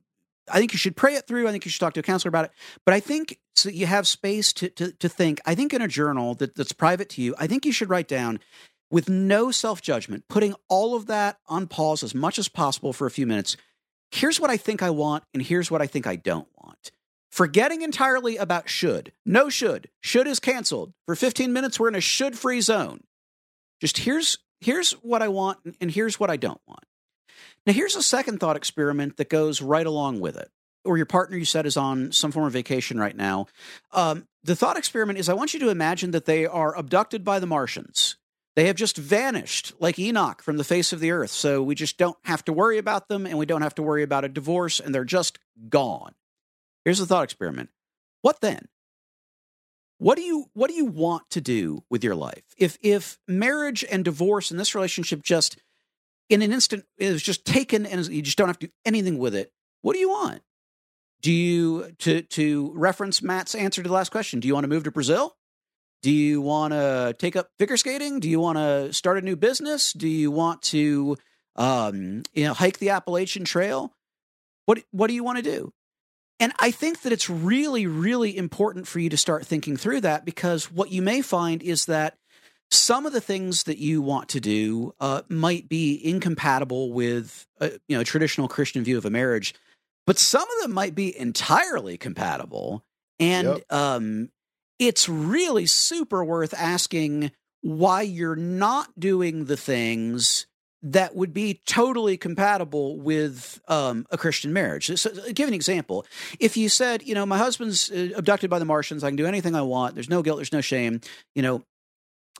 I 0.51 0.59
think 0.59 0.73
you 0.73 0.79
should 0.79 0.95
pray 0.95 1.15
it 1.15 1.27
through. 1.27 1.47
I 1.47 1.51
think 1.51 1.65
you 1.65 1.71
should 1.71 1.79
talk 1.79 1.93
to 1.93 1.99
a 1.99 2.03
counselor 2.03 2.29
about 2.29 2.45
it. 2.45 2.51
But 2.85 2.93
I 2.93 2.99
think 2.99 3.39
so 3.55 3.69
you 3.69 3.85
have 3.85 4.07
space 4.07 4.53
to, 4.53 4.69
to, 4.69 4.91
to 4.91 5.09
think. 5.09 5.41
I 5.45 5.55
think 5.55 5.73
in 5.73 5.81
a 5.81 5.87
journal 5.87 6.35
that, 6.35 6.55
that's 6.55 6.73
private 6.73 7.09
to 7.09 7.21
you, 7.21 7.35
I 7.37 7.47
think 7.47 7.65
you 7.65 7.71
should 7.71 7.89
write 7.89 8.07
down 8.07 8.39
with 8.91 9.09
no 9.09 9.51
self 9.51 9.81
judgment, 9.81 10.25
putting 10.29 10.53
all 10.69 10.95
of 10.95 11.07
that 11.07 11.37
on 11.47 11.67
pause 11.67 12.03
as 12.03 12.13
much 12.13 12.37
as 12.37 12.47
possible 12.47 12.93
for 12.93 13.07
a 13.07 13.11
few 13.11 13.25
minutes. 13.25 13.57
Here's 14.11 14.39
what 14.39 14.49
I 14.49 14.57
think 14.57 14.83
I 14.83 14.91
want, 14.91 15.23
and 15.33 15.41
here's 15.41 15.71
what 15.71 15.81
I 15.81 15.87
think 15.87 16.05
I 16.05 16.15
don't 16.15 16.47
want. 16.61 16.91
Forgetting 17.31 17.81
entirely 17.81 18.37
about 18.37 18.69
should. 18.69 19.11
No 19.25 19.49
should. 19.49 19.89
Should 20.01 20.27
is 20.27 20.39
canceled. 20.39 20.93
For 21.05 21.15
15 21.15 21.51
minutes, 21.51 21.79
we're 21.79 21.89
in 21.89 21.95
a 21.95 22.01
should 22.01 22.37
free 22.37 22.61
zone. 22.61 23.01
Just 23.81 23.97
here's 23.97 24.37
here's 24.61 24.91
what 24.93 25.21
I 25.21 25.27
want, 25.27 25.59
and 25.81 25.91
here's 25.91 26.19
what 26.19 26.29
I 26.29 26.37
don't 26.37 26.61
want. 26.67 26.85
Now, 27.65 27.73
here's 27.73 27.95
a 27.95 28.03
second 28.03 28.39
thought 28.39 28.55
experiment 28.55 29.17
that 29.17 29.29
goes 29.29 29.61
right 29.61 29.85
along 29.85 30.19
with 30.19 30.37
it. 30.37 30.49
Or 30.83 30.97
your 30.97 31.07
partner, 31.07 31.37
you 31.37 31.45
said, 31.45 31.65
is 31.65 31.77
on 31.77 32.11
some 32.11 32.31
form 32.31 32.45
of 32.45 32.53
vacation 32.53 32.99
right 32.99 33.15
now. 33.15 33.47
Um, 33.91 34.27
the 34.43 34.55
thought 34.55 34.77
experiment 34.77 35.17
is 35.17 35.29
I 35.29 35.33
want 35.33 35.53
you 35.53 35.59
to 35.61 35.69
imagine 35.69 36.11
that 36.11 36.25
they 36.25 36.45
are 36.45 36.77
abducted 36.77 37.23
by 37.23 37.39
the 37.39 37.47
Martians. 37.47 38.17
They 38.55 38.67
have 38.67 38.75
just 38.75 38.95
vanished 38.95 39.73
like 39.79 39.99
Enoch 39.99 40.41
from 40.41 40.57
the 40.57 40.63
face 40.63 40.93
of 40.93 40.99
the 40.99 41.11
earth. 41.11 41.31
So 41.31 41.61
we 41.61 41.75
just 41.75 41.97
don't 41.97 42.17
have 42.23 42.45
to 42.45 42.53
worry 42.53 42.77
about 42.77 43.09
them 43.09 43.25
and 43.25 43.37
we 43.37 43.45
don't 43.45 43.63
have 43.63 43.75
to 43.75 43.83
worry 43.83 44.03
about 44.03 44.23
a 44.23 44.29
divorce 44.29 44.79
and 44.79 44.93
they're 44.93 45.03
just 45.03 45.39
gone. 45.69 46.13
Here's 46.85 46.99
the 46.99 47.05
thought 47.05 47.23
experiment. 47.23 47.69
What 48.21 48.41
then? 48.41 48.67
What 49.97 50.17
do 50.17 50.23
you 50.23 50.45
what 50.53 50.69
do 50.69 50.75
you 50.75 50.85
want 50.85 51.29
to 51.31 51.41
do 51.41 51.83
with 51.89 52.03
your 52.03 52.15
life? 52.15 52.43
If 52.57 52.77
if 52.81 53.17
marriage 53.27 53.85
and 53.89 54.03
divorce 54.03 54.51
and 54.51 54.59
this 54.59 54.75
relationship 54.75 55.23
just 55.23 55.57
in 56.29 56.41
an 56.41 56.51
instant 56.51 56.85
it 56.97 57.11
was 57.11 57.23
just 57.23 57.45
taken 57.45 57.85
and 57.85 58.05
you 58.07 58.21
just 58.21 58.37
don't 58.37 58.47
have 58.47 58.59
to 58.59 58.67
do 58.67 58.73
anything 58.85 59.17
with 59.17 59.35
it. 59.35 59.51
What 59.81 59.93
do 59.93 59.99
you 59.99 60.09
want? 60.09 60.41
Do 61.21 61.31
you 61.31 61.91
to 61.99 62.21
to 62.21 62.71
reference 62.75 63.21
Matt's 63.21 63.55
answer 63.55 63.81
to 63.81 63.87
the 63.87 63.93
last 63.93 64.11
question? 64.11 64.39
Do 64.39 64.47
you 64.47 64.53
want 64.53 64.63
to 64.63 64.69
move 64.69 64.83
to 64.83 64.91
Brazil? 64.91 65.35
Do 66.01 66.11
you 66.11 66.41
want 66.41 66.73
to 66.73 67.15
take 67.17 67.35
up 67.35 67.49
figure 67.57 67.77
skating? 67.77 68.19
Do 68.19 68.29
you 68.29 68.39
want 68.39 68.57
to 68.57 68.93
start 68.93 69.17
a 69.17 69.21
new 69.21 69.35
business? 69.35 69.91
Do 69.93 70.07
you 70.07 70.29
want 70.29 70.61
to 70.63 71.17
um, 71.55 72.23
you 72.33 72.45
know 72.45 72.53
hike 72.53 72.79
the 72.79 72.91
Appalachian 72.91 73.45
Trail? 73.45 73.91
What 74.65 74.83
what 74.91 75.07
do 75.07 75.13
you 75.13 75.23
want 75.23 75.37
to 75.37 75.43
do? 75.43 75.73
And 76.39 76.51
I 76.59 76.69
think 76.69 77.01
that 77.01 77.13
it's 77.13 77.29
really 77.29 77.87
really 77.87 78.37
important 78.37 78.87
for 78.87 78.99
you 78.99 79.09
to 79.09 79.17
start 79.17 79.45
thinking 79.45 79.77
through 79.77 80.01
that 80.01 80.25
because 80.25 80.71
what 80.71 80.91
you 80.91 81.01
may 81.01 81.21
find 81.21 81.63
is 81.63 81.85
that 81.85 82.17
some 82.71 83.05
of 83.05 83.13
the 83.13 83.21
things 83.21 83.63
that 83.63 83.77
you 83.77 84.01
want 84.01 84.29
to 84.29 84.39
do 84.39 84.93
uh, 84.99 85.21
might 85.29 85.69
be 85.69 85.99
incompatible 86.03 86.91
with 86.91 87.47
a, 87.59 87.71
you 87.87 87.95
know 87.95 88.01
a 88.01 88.05
traditional 88.05 88.47
Christian 88.47 88.83
view 88.83 88.97
of 88.97 89.05
a 89.05 89.09
marriage, 89.09 89.53
but 90.05 90.17
some 90.17 90.43
of 90.43 90.61
them 90.61 90.73
might 90.73 90.95
be 90.95 91.17
entirely 91.17 91.97
compatible. 91.97 92.83
And 93.19 93.47
yep. 93.47 93.73
um, 93.73 94.29
it's 94.77 95.07
really 95.07 95.65
super 95.65 96.23
worth 96.23 96.53
asking 96.53 97.31
why 97.61 98.01
you're 98.01 98.35
not 98.35 98.99
doing 98.99 99.45
the 99.45 99.57
things 99.57 100.45
that 100.83 101.15
would 101.15 101.33
be 101.33 101.61
totally 101.65 102.15
compatible 102.15 102.99
with 102.99 103.59
um, 103.67 104.05
a 104.11 104.17
Christian 104.17 104.53
marriage. 104.53 104.95
So, 104.99 105.09
give 105.33 105.47
an 105.47 105.53
example. 105.55 106.05
If 106.39 106.57
you 106.57 106.69
said, 106.69 107.01
you 107.01 107.15
know, 107.15 107.25
my 107.25 107.39
husband's 107.39 107.89
uh, 107.89 108.09
abducted 108.15 108.51
by 108.51 108.59
the 108.59 108.65
Martians, 108.65 109.03
I 109.03 109.09
can 109.09 109.15
do 109.15 109.25
anything 109.25 109.55
I 109.55 109.63
want. 109.63 109.95
There's 109.95 110.09
no 110.09 110.21
guilt. 110.21 110.37
There's 110.37 110.53
no 110.53 110.61
shame. 110.61 111.01
You 111.33 111.41
know, 111.41 111.63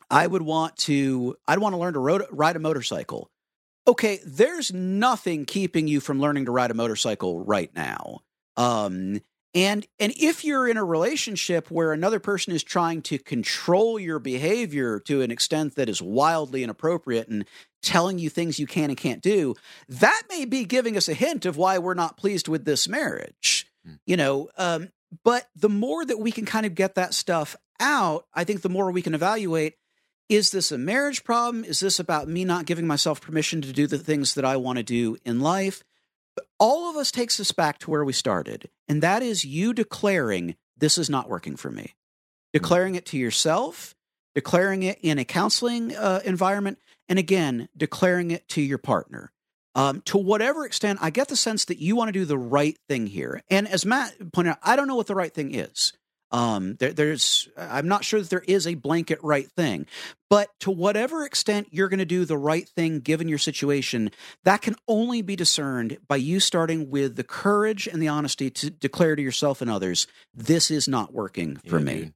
I 0.10 0.28
would 0.28 0.42
want 0.42 0.78
to 0.78 1.36
I'd 1.48 1.60
want 1.60 1.74
to 1.74 1.78
learn 1.78 1.94
to 1.94 2.28
ride 2.32 2.56
a 2.56 2.60
motorcycle. 2.60 3.30
Okay, 3.88 4.20
there's 4.26 4.74
nothing 4.74 5.46
keeping 5.46 5.88
you 5.88 6.00
from 6.00 6.20
learning 6.20 6.46
to 6.46 6.52
ride 6.52 6.72
a 6.72 6.76
motorcycle 6.76 7.44
right 7.44 7.72
now. 7.76 8.22
Um, 8.58 9.22
and 9.54 9.88
and 10.00 10.14
if 10.18 10.44
you're 10.44 10.68
in 10.68 10.78
a 10.78 10.84
relationship 10.84 11.72
where 11.72 11.94
another 11.94 12.20
person 12.20 12.54
is 12.54 12.64
trying 12.64 13.02
to 13.04 13.18
control 13.18 13.98
your 13.98 14.20
behavior 14.20 15.00
to 15.02 15.22
an 15.22 15.32
extent 15.32 15.76
that 15.76 15.88
is 15.88 16.02
wildly 16.02 16.64
inappropriate 16.64 17.30
and 17.30 17.46
telling 17.82 18.20
you 18.20 18.30
things 18.30 18.60
you 18.60 18.68
can 18.68 18.90
and 18.90 18.98
can't 18.98 19.22
do, 19.22 19.56
that 19.88 20.24
may 20.30 20.46
be 20.46 20.66
giving 20.66 20.98
us 20.98 21.08
a 21.08 21.14
hint 21.14 21.46
of 21.46 21.56
why 21.56 21.78
we're 21.78 21.94
not 21.94 22.18
pleased 22.18 22.48
with 22.48 22.66
this 22.66 22.90
marriage. 22.90 23.68
Mm. 23.88 24.00
You 24.06 24.18
know, 24.18 24.50
um, 24.58 24.90
but 25.24 25.48
the 25.56 25.70
more 25.70 26.04
that 26.04 26.20
we 26.20 26.32
can 26.32 26.46
kind 26.46 26.66
of 26.66 26.76
get 26.76 26.96
that 26.96 27.14
stuff 27.14 27.56
out, 27.80 28.26
I 28.34 28.44
think 28.44 28.62
the 28.62 28.70
more 28.70 28.92
we 28.92 29.02
can 29.02 29.14
evaluate 29.14 29.76
is 30.30 30.52
this 30.52 30.72
a 30.72 30.78
marriage 30.78 31.24
problem? 31.24 31.64
Is 31.64 31.80
this 31.80 32.00
about 32.00 32.28
me 32.28 32.46
not 32.46 32.66
giving 32.66 32.88
myself 32.88 33.22
permission 33.22 33.62
to 33.62 33.74
do 33.74 33.88
the 33.88 34.00
things 34.00 34.34
that 34.34 34.46
I 34.46 34.58
want 34.58 34.78
to 34.78 34.84
do 34.84 35.18
in 35.24 35.40
life? 35.40 35.84
All 36.60 36.90
of 36.90 36.96
us 36.96 37.12
takes 37.12 37.40
us 37.40 37.52
back 37.52 37.80
to 37.80 37.92
where 37.92 38.04
we 38.04 38.14
started, 38.14 38.70
and 38.88 39.02
that 39.04 39.22
is 39.22 39.46
you 39.46 39.74
declaring, 39.74 40.56
This 40.78 40.98
is 40.98 41.10
not 41.10 41.30
working 41.30 41.56
for 41.56 41.72
me. 41.72 41.96
Declaring 42.54 42.96
it 42.96 43.06
to 43.08 43.18
yourself, 43.18 43.96
declaring 44.34 44.84
it 44.84 45.00
in 45.02 45.20
a 45.20 45.26
counseling 45.26 45.96
uh, 45.96 46.22
environment, 46.26 46.80
and 47.08 47.20
again, 47.20 47.70
declaring 47.76 48.32
it 48.32 48.48
to 48.50 48.62
your 48.62 48.78
partner. 48.78 49.32
Um, 49.76 50.02
to 50.06 50.18
whatever 50.18 50.66
extent, 50.66 51.00
I 51.02 51.10
get 51.10 51.28
the 51.28 51.36
sense 51.36 51.66
that 51.66 51.80
you 51.80 51.96
want 51.96 52.08
to 52.08 52.14
do 52.14 52.26
the 52.26 52.38
right 52.38 52.78
thing 52.88 53.08
here. 53.08 53.44
And 53.50 53.68
as 53.68 53.86
Matt 53.86 54.32
pointed 54.32 54.52
out, 54.52 54.60
I 54.64 54.78
don't 54.78 54.88
know 54.88 54.96
what 54.96 55.08
the 55.08 55.16
right 55.16 55.34
thing 55.34 55.54
is. 55.54 55.92
Um, 56.32 56.76
there, 56.80 56.92
there's, 56.92 57.48
I'm 57.58 57.88
not 57.88 58.04
sure 58.04 58.20
that 58.20 58.30
there 58.30 58.44
is 58.48 58.66
a 58.68 58.74
blanket 58.76 59.20
right 59.22 59.50
thing, 59.52 59.86
but 60.30 60.50
to 60.62 60.72
whatever 60.72 61.24
extent 61.26 61.68
you're 61.72 61.88
going 61.88 62.00
to 62.00 62.06
do 62.06 62.26
the 62.26 62.38
right 62.38 62.68
thing 62.68 63.00
given 63.00 63.30
your 63.30 63.38
situation, 63.38 64.12
that 64.44 64.62
can 64.62 64.76
only 64.88 65.22
be 65.22 65.36
discerned 65.36 65.98
by 66.08 66.16
you 66.18 66.40
starting 66.40 66.90
with 66.90 67.16
the 67.16 67.24
courage 67.24 67.88
and 67.88 68.02
the 68.02 68.08
honesty 68.08 68.50
to 68.50 68.70
declare 68.70 69.16
to 69.16 69.22
yourself 69.22 69.62
and 69.62 69.70
others, 69.70 70.08
this 70.34 70.72
is 70.72 70.88
not 70.88 71.14
working 71.14 71.58
for 71.68 71.78
Yeah, 71.78 71.86
me. 71.86 71.94
dude. 71.96 72.14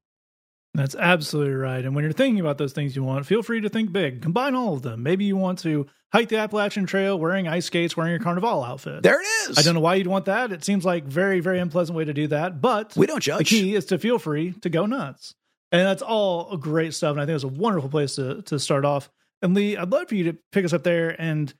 That's 0.76 0.96
absolutely 0.96 1.56
right. 1.56 1.84
And 1.84 1.96
when 1.96 2.04
you're 2.04 2.14
thinking 2.14 2.40
about 2.40 2.58
those 2.58 2.74
things 2.74 2.96
you 2.96 3.04
want, 3.04 3.26
feel 3.26 3.42
free 3.42 3.62
to 3.62 3.70
think 3.70 3.92
big. 3.92 4.22
Combine 4.22 4.56
all 4.56 4.74
of 4.74 4.82
them. 4.84 5.02
Maybe 5.04 5.26
you 5.26 5.36
want 5.36 5.60
to 5.60 5.88
hike 6.14 6.30
the 6.30 6.38
Appalachian 6.38 6.86
Trail 6.86 7.18
wearing 7.18 7.48
ice 7.48 7.66
skates, 7.66 7.98
wearing 7.98 8.12
your 8.12 8.20
carnival 8.20 8.64
outfit. 8.64 9.02
There 9.04 9.20
it 9.20 9.50
is. 9.50 9.58
I 9.58 9.62
don't 9.64 9.74
know 9.74 9.82
why 9.82 9.96
you'd 9.96 10.08
want 10.08 10.26
that. 10.26 10.52
It 10.52 10.64
seems 10.64 10.86
like 10.86 11.06
very, 11.06 11.40
very 11.40 11.60
unpleasant 11.60 11.98
way 11.98 12.06
to 12.06 12.14
do 12.14 12.28
that. 12.28 12.62
But 12.62 12.96
We 12.96 13.08
don't 13.08 13.22
judge. 13.22 13.40
the 13.40 13.44
key 13.46 13.76
is 13.76 13.86
to 13.86 13.98
feel 13.98 14.20
free 14.20 14.54
to 14.62 14.70
go 14.70 14.86
nuts. 14.86 15.34
And 15.72 15.82
that's 15.82 16.02
all 16.02 16.56
great 16.58 16.94
stuff. 16.94 17.12
And 17.12 17.22
I 17.22 17.26
think 17.26 17.36
it's 17.36 17.44
a 17.44 17.48
wonderful 17.48 17.90
place 17.90 18.16
to, 18.16 18.42
to 18.44 18.60
start 18.60 18.86
off. 18.86 19.10
And 19.42 19.56
Lee, 19.56 19.76
I'd 19.76 19.92
love 19.92 20.10
for 20.10 20.16
you 20.16 20.26
to 20.32 20.38
pick 20.52 20.66
us 20.66 20.74
up 20.74 20.84
there 20.84 21.20
and 21.20 21.54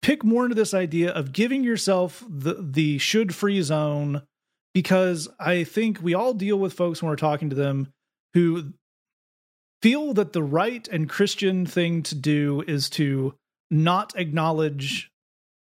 pick 0.00 0.24
more 0.24 0.44
into 0.44 0.54
this 0.54 0.74
idea 0.74 1.10
of 1.10 1.32
giving 1.32 1.64
yourself 1.64 2.24
the, 2.28 2.54
the 2.60 2.98
should 2.98 3.34
free 3.34 3.60
zone 3.62 4.22
because 4.74 5.28
I 5.40 5.64
think 5.64 6.00
we 6.02 6.14
all 6.14 6.34
deal 6.34 6.58
with 6.58 6.72
folks 6.72 7.02
when 7.02 7.10
we're 7.10 7.16
talking 7.16 7.50
to 7.50 7.56
them 7.56 7.92
who 8.34 8.72
feel 9.82 10.14
that 10.14 10.32
the 10.32 10.42
right 10.42 10.86
and 10.88 11.08
Christian 11.08 11.66
thing 11.66 12.02
to 12.04 12.14
do 12.14 12.62
is 12.66 12.88
to 12.90 13.34
not 13.70 14.12
acknowledge 14.16 15.10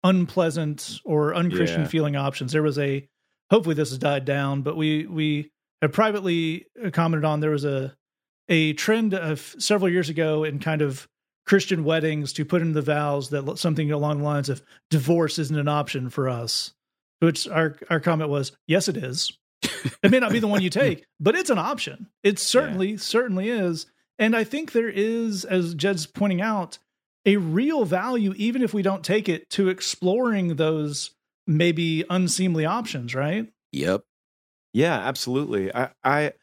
unpleasant 0.03 0.99
or 1.05 1.33
unchristian 1.35 1.81
Yeah. 1.81 1.87
feeling 1.87 2.15
options. 2.15 2.51
There 2.51 2.63
was 2.63 2.77
a 2.79 3.07
hopefully 3.49 3.75
this 3.75 3.89
has 3.89 3.97
died 3.99 4.25
down, 4.25 4.61
but 4.61 4.75
we 4.77 5.05
we 5.05 5.51
have 5.81 5.91
privately 5.91 6.65
commented 6.91 7.25
on 7.25 7.39
there 7.39 7.51
was 7.51 7.65
a 7.65 7.93
a 8.49 8.73
trend 8.73 9.13
of 9.13 9.55
several 9.59 9.89
years 9.89 10.09
ago 10.09 10.43
in 10.43 10.59
kind 10.59 10.81
of 10.81 11.07
Christian 11.45 11.83
weddings 11.83 12.33
to 12.33 12.45
put 12.45 12.61
in 12.61 12.73
the 12.73 12.81
vows 12.81 13.29
that 13.29 13.57
something 13.57 13.91
along 13.91 14.19
the 14.19 14.23
lines 14.23 14.49
of 14.49 14.61
divorce 14.89 15.39
isn't 15.39 15.57
an 15.57 15.67
option 15.67 16.09
for 16.09 16.29
us. 16.29 16.73
Which 17.19 17.47
our 17.47 17.77
our 17.89 17.99
comment 17.99 18.29
was, 18.29 18.51
yes, 18.67 18.87
it 18.87 18.97
is. 18.97 19.37
It 19.63 20.11
may 20.11 20.19
not 20.19 20.31
be 20.31 20.39
the 20.39 20.47
one 20.47 20.61
you 20.61 20.69
take, 20.71 21.05
but 21.19 21.35
it's 21.35 21.49
an 21.49 21.57
option. 21.57 22.07
It 22.23 22.39
certainly 22.39 22.97
certainly 22.97 23.49
is, 23.49 23.85
and 24.19 24.35
I 24.35 24.43
think 24.43 24.71
there 24.71 24.89
is, 24.89 25.45
as 25.45 25.73
Jed's 25.73 26.05
pointing 26.05 26.41
out, 26.41 26.77
a 27.25 27.37
real 27.37 27.85
value, 27.85 28.33
even 28.37 28.63
if 28.63 28.73
we 28.73 28.81
don't 28.81 29.03
take 29.03 29.29
it, 29.29 29.49
to 29.51 29.69
exploring 29.69 30.55
those 30.55 31.11
maybe 31.47 32.03
unseemly 32.09 32.65
options. 32.65 33.13
Right? 33.15 33.51
Yep. 33.71 34.03
Yeah, 34.73 34.95
absolutely. 34.95 35.73
I, 35.73 35.89
I, 36.03 36.33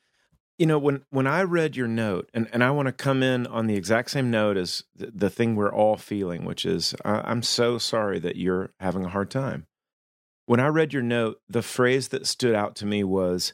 you 0.59 0.67
know, 0.67 0.79
when 0.79 1.05
when 1.11 1.27
I 1.27 1.45
read 1.45 1.77
your 1.77 1.89
note, 1.89 2.29
and 2.35 2.49
and 2.53 2.65
I 2.65 2.73
want 2.73 2.87
to 2.87 2.93
come 2.93 3.23
in 3.23 3.47
on 3.47 3.69
the 3.69 3.77
exact 3.77 4.11
same 4.11 4.31
note 4.31 4.57
as 4.57 4.83
the, 4.95 5.13
the 5.15 5.31
thing 5.31 5.55
we're 5.55 5.73
all 5.73 5.97
feeling, 5.97 6.45
which 6.45 6.67
is 6.67 6.95
I, 7.05 7.23
I'm 7.25 7.43
so 7.43 7.79
sorry 7.79 8.19
that 8.19 8.37
you're 8.37 8.73
having 8.81 9.05
a 9.05 9.09
hard 9.09 9.31
time. 9.31 9.68
When 10.49 10.61
I 10.61 10.69
read 10.69 10.95
your 10.95 11.03
note, 11.03 11.43
the 11.47 11.61
phrase 11.61 12.09
that 12.09 12.27
stood 12.27 12.55
out 12.55 12.75
to 12.77 12.87
me 12.87 13.05
was 13.05 13.53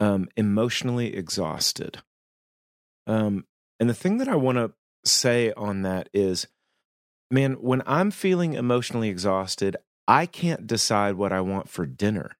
um, 0.00 0.28
emotionally 0.36 1.16
exhausted. 1.16 2.02
Um, 3.06 3.46
and 3.80 3.88
the 3.88 3.94
thing 3.94 4.18
that 4.18 4.28
I 4.28 4.36
want 4.36 4.58
to 4.58 4.72
say 5.04 5.52
on 5.54 5.80
that 5.82 6.10
is, 6.12 6.46
man, 7.30 7.54
when 7.54 7.82
I'm 7.86 8.10
feeling 8.10 8.52
emotionally 8.52 9.08
exhausted, 9.08 9.76
I 10.06 10.26
can't 10.26 10.66
decide 10.66 11.14
what 11.14 11.32
I 11.32 11.40
want 11.40 11.70
for 11.70 11.86
dinner 11.86 12.36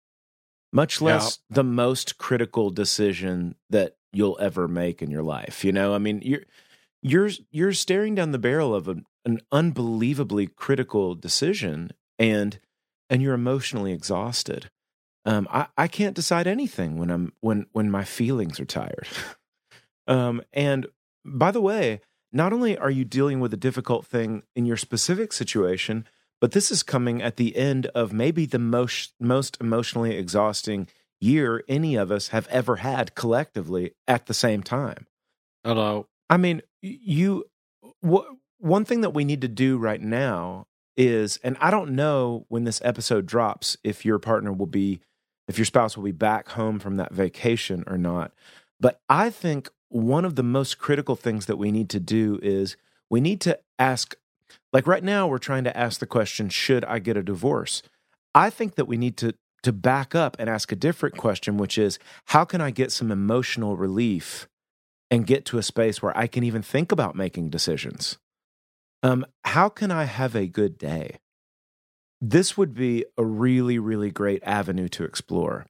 much 0.72 1.01
Yeah. 1.01 1.14
less 1.14 1.38
the 1.49 1.64
most 1.64 2.18
critical 2.18 2.70
decision 2.70 3.55
that 3.70 3.97
you'll 4.12 4.38
ever 4.40 4.68
make 4.68 5.01
in 5.01 5.11
your 5.11 5.22
life 5.22 5.64
you 5.64 5.72
know 5.72 5.94
i 5.94 5.99
mean 5.99 6.20
you're 6.22 6.42
you're 7.03 7.30
you're 7.51 7.72
staring 7.72 8.14
down 8.14 8.32
the 8.32 8.38
barrel 8.38 8.74
of 8.74 8.88
an, 8.88 9.05
an 9.24 9.40
unbelievably 9.53 10.47
critical 10.49 11.14
decision 11.14 11.90
and 12.18 12.61
and 13.09 13.22
you're 13.22 13.34
emotionally 13.34 13.92
exhausted 13.92 14.70
um 15.24 15.46
i 15.50 15.66
i 15.76 15.88
can't 15.88 16.16
decide 16.16 16.46
anything 16.46 16.98
when 16.98 17.11
i'm 17.11 17.32
when 17.40 17.66
when 17.72 17.90
my 17.90 18.04
feelings 18.04 18.59
are 18.61 18.64
tired 18.64 19.09
um 20.07 20.42
and 20.52 20.86
by 21.24 21.50
the 21.50 21.61
way 21.61 22.00
not 22.32 22.52
only 22.52 22.76
are 22.76 22.90
you 22.90 23.04
dealing 23.04 23.40
with 23.40 23.52
a 23.54 23.57
difficult 23.59 24.07
thing 24.07 24.42
in 24.54 24.66
your 24.66 24.76
specific 24.76 25.32
situation 25.32 26.07
but 26.40 26.52
this 26.52 26.70
is 26.70 26.82
coming 26.82 27.22
at 27.22 27.36
the 27.36 27.57
end 27.57 27.86
of 27.86 28.12
maybe 28.12 28.46
the 28.46 28.59
most 28.59 29.14
most 29.20 29.57
emotionally 29.61 30.16
exhausting 30.16 30.88
year 31.20 31.64
any 31.68 31.96
of 31.96 32.11
us 32.11 32.28
have 32.28 32.46
ever 32.48 32.76
had 32.76 33.14
collectively 33.14 33.92
at 34.07 34.26
the 34.26 34.34
same 34.34 34.62
time. 34.62 35.07
Hello. 35.64 36.07
I 36.28 36.36
mean, 36.36 36.62
you 36.82 37.44
wh- 38.07 38.28
one 38.59 38.84
thing 38.84 39.00
that 39.00 39.11
we 39.11 39.24
need 39.24 39.40
to 39.40 39.48
do 39.48 39.78
right 39.78 40.00
now 40.00 40.66
is 40.97 41.38
and 41.42 41.57
I 41.61 41.70
don't 41.70 41.92
know 41.92 42.47
when 42.49 42.64
this 42.64 42.80
episode 42.84 43.26
drops 43.26 43.76
if 43.84 44.05
your 44.05 44.18
partner 44.18 44.53
will 44.53 44.66
be 44.66 45.01
if 45.49 45.59
your 45.59 45.64
spouse 45.64 45.97
will 45.97 46.05
be 46.05 46.12
back 46.12 46.51
home 46.51 46.78
from 46.78 46.97
that 46.97 47.12
vacation 47.12 47.84
or 47.86 47.97
not. 47.97 48.32
But 48.80 49.01
I 49.09 49.30
think 49.30 49.70
one 49.88 50.24
of 50.24 50.34
the 50.34 50.42
most 50.42 50.78
critical 50.78 51.14
things 51.14 51.47
that 51.47 51.57
we 51.57 51.70
need 51.70 51.88
to 51.90 52.01
do 52.01 52.38
is 52.42 52.76
we 53.09 53.20
need 53.20 53.40
to 53.42 53.59
ask 53.78 54.16
like 54.72 54.86
right 54.86 55.05
now 55.05 55.26
we're 55.26 55.38
trying 55.38 55.64
to 55.64 55.76
ask 55.76 56.01
the 56.01 56.07
question 56.07 56.49
should 56.49 56.84
I 56.84 56.99
get 56.99 57.16
a 57.16 57.22
divorce? 57.22 57.82
I 58.34 58.51
think 58.51 58.74
that 58.74 58.86
we 58.86 58.97
need 58.97 59.16
to 59.18 59.34
to 59.62 59.72
back 59.72 60.14
up 60.14 60.36
and 60.38 60.49
ask 60.49 60.70
a 60.70 60.76
different 60.76 61.16
question 61.16 61.57
which 61.57 61.78
is 61.78 61.99
how 62.26 62.44
can 62.44 62.61
I 62.61 62.70
get 62.70 62.92
some 62.92 63.11
emotional 63.11 63.76
relief 63.76 64.49
and 65.11 65.26
get 65.26 65.44
to 65.47 65.59
a 65.59 65.62
space 65.62 66.03
where 66.03 66.16
I 66.16 66.26
can 66.26 66.44
even 66.44 66.62
think 66.62 66.92
about 66.92 67.14
making 67.14 67.51
decisions? 67.51 68.18
Um 69.03 69.26
how 69.44 69.68
can 69.68 69.90
I 69.90 70.05
have 70.05 70.34
a 70.34 70.47
good 70.47 70.78
day? 70.78 71.18
This 72.20 72.57
would 72.57 72.74
be 72.74 73.05
a 73.16 73.24
really 73.24 73.78
really 73.78 74.11
great 74.11 74.42
avenue 74.42 74.88
to 74.88 75.05
explore. 75.05 75.66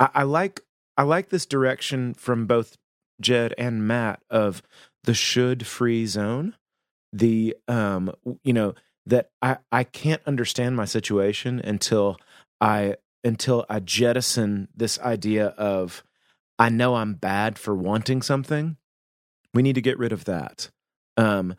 I, 0.00 0.08
I 0.14 0.22
like 0.22 0.60
I 0.96 1.02
like 1.02 1.28
this 1.28 1.46
direction 1.46 2.14
from 2.14 2.46
both 2.46 2.76
Jed 3.20 3.54
and 3.58 3.86
Matt 3.86 4.22
of 4.30 4.62
the 5.04 5.14
should 5.14 5.66
free 5.66 6.06
zone 6.06 6.54
the 7.14 7.56
um 7.68 8.12
you 8.42 8.52
know 8.52 8.74
that 9.06 9.30
i 9.40 9.56
i 9.70 9.84
can't 9.84 10.22
understand 10.26 10.74
my 10.76 10.84
situation 10.84 11.60
until 11.60 12.16
i 12.60 12.96
until 13.22 13.64
i 13.70 13.78
jettison 13.78 14.66
this 14.74 14.98
idea 14.98 15.48
of 15.48 16.02
i 16.58 16.68
know 16.68 16.96
i'm 16.96 17.14
bad 17.14 17.56
for 17.56 17.74
wanting 17.74 18.20
something 18.20 18.76
we 19.54 19.62
need 19.62 19.76
to 19.76 19.80
get 19.80 19.96
rid 19.96 20.12
of 20.12 20.24
that 20.24 20.70
um 21.16 21.54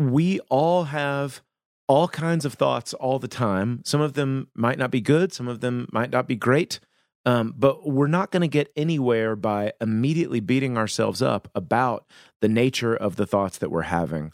we 0.00 0.40
all 0.48 0.84
have 0.84 1.42
all 1.88 2.08
kinds 2.08 2.44
of 2.44 2.54
thoughts 2.54 2.94
all 2.94 3.18
the 3.18 3.28
time 3.28 3.80
some 3.84 4.00
of 4.00 4.14
them 4.14 4.48
might 4.54 4.78
not 4.78 4.90
be 4.90 5.00
good 5.00 5.32
some 5.32 5.48
of 5.48 5.60
them 5.60 5.88
might 5.92 6.10
not 6.10 6.26
be 6.26 6.36
great 6.36 6.80
um, 7.26 7.54
but 7.56 7.86
we're 7.86 8.06
not 8.06 8.30
going 8.30 8.40
to 8.42 8.48
get 8.48 8.72
anywhere 8.76 9.36
by 9.36 9.72
immediately 9.80 10.40
beating 10.40 10.78
ourselves 10.78 11.20
up 11.20 11.50
about 11.54 12.06
the 12.40 12.48
nature 12.48 12.94
of 12.94 13.16
the 13.16 13.26
thoughts 13.26 13.58
that 13.58 13.70
we're 13.70 13.82
having. 13.82 14.32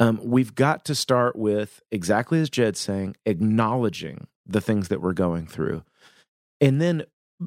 Um, 0.00 0.20
we've 0.22 0.54
got 0.54 0.84
to 0.86 0.94
start 0.94 1.36
with 1.36 1.80
exactly 1.92 2.40
as 2.40 2.50
Jed's 2.50 2.80
saying, 2.80 3.16
acknowledging 3.24 4.26
the 4.44 4.60
things 4.60 4.88
that 4.88 5.00
we're 5.00 5.12
going 5.12 5.46
through. 5.46 5.84
And 6.60 6.80
then, 6.80 7.04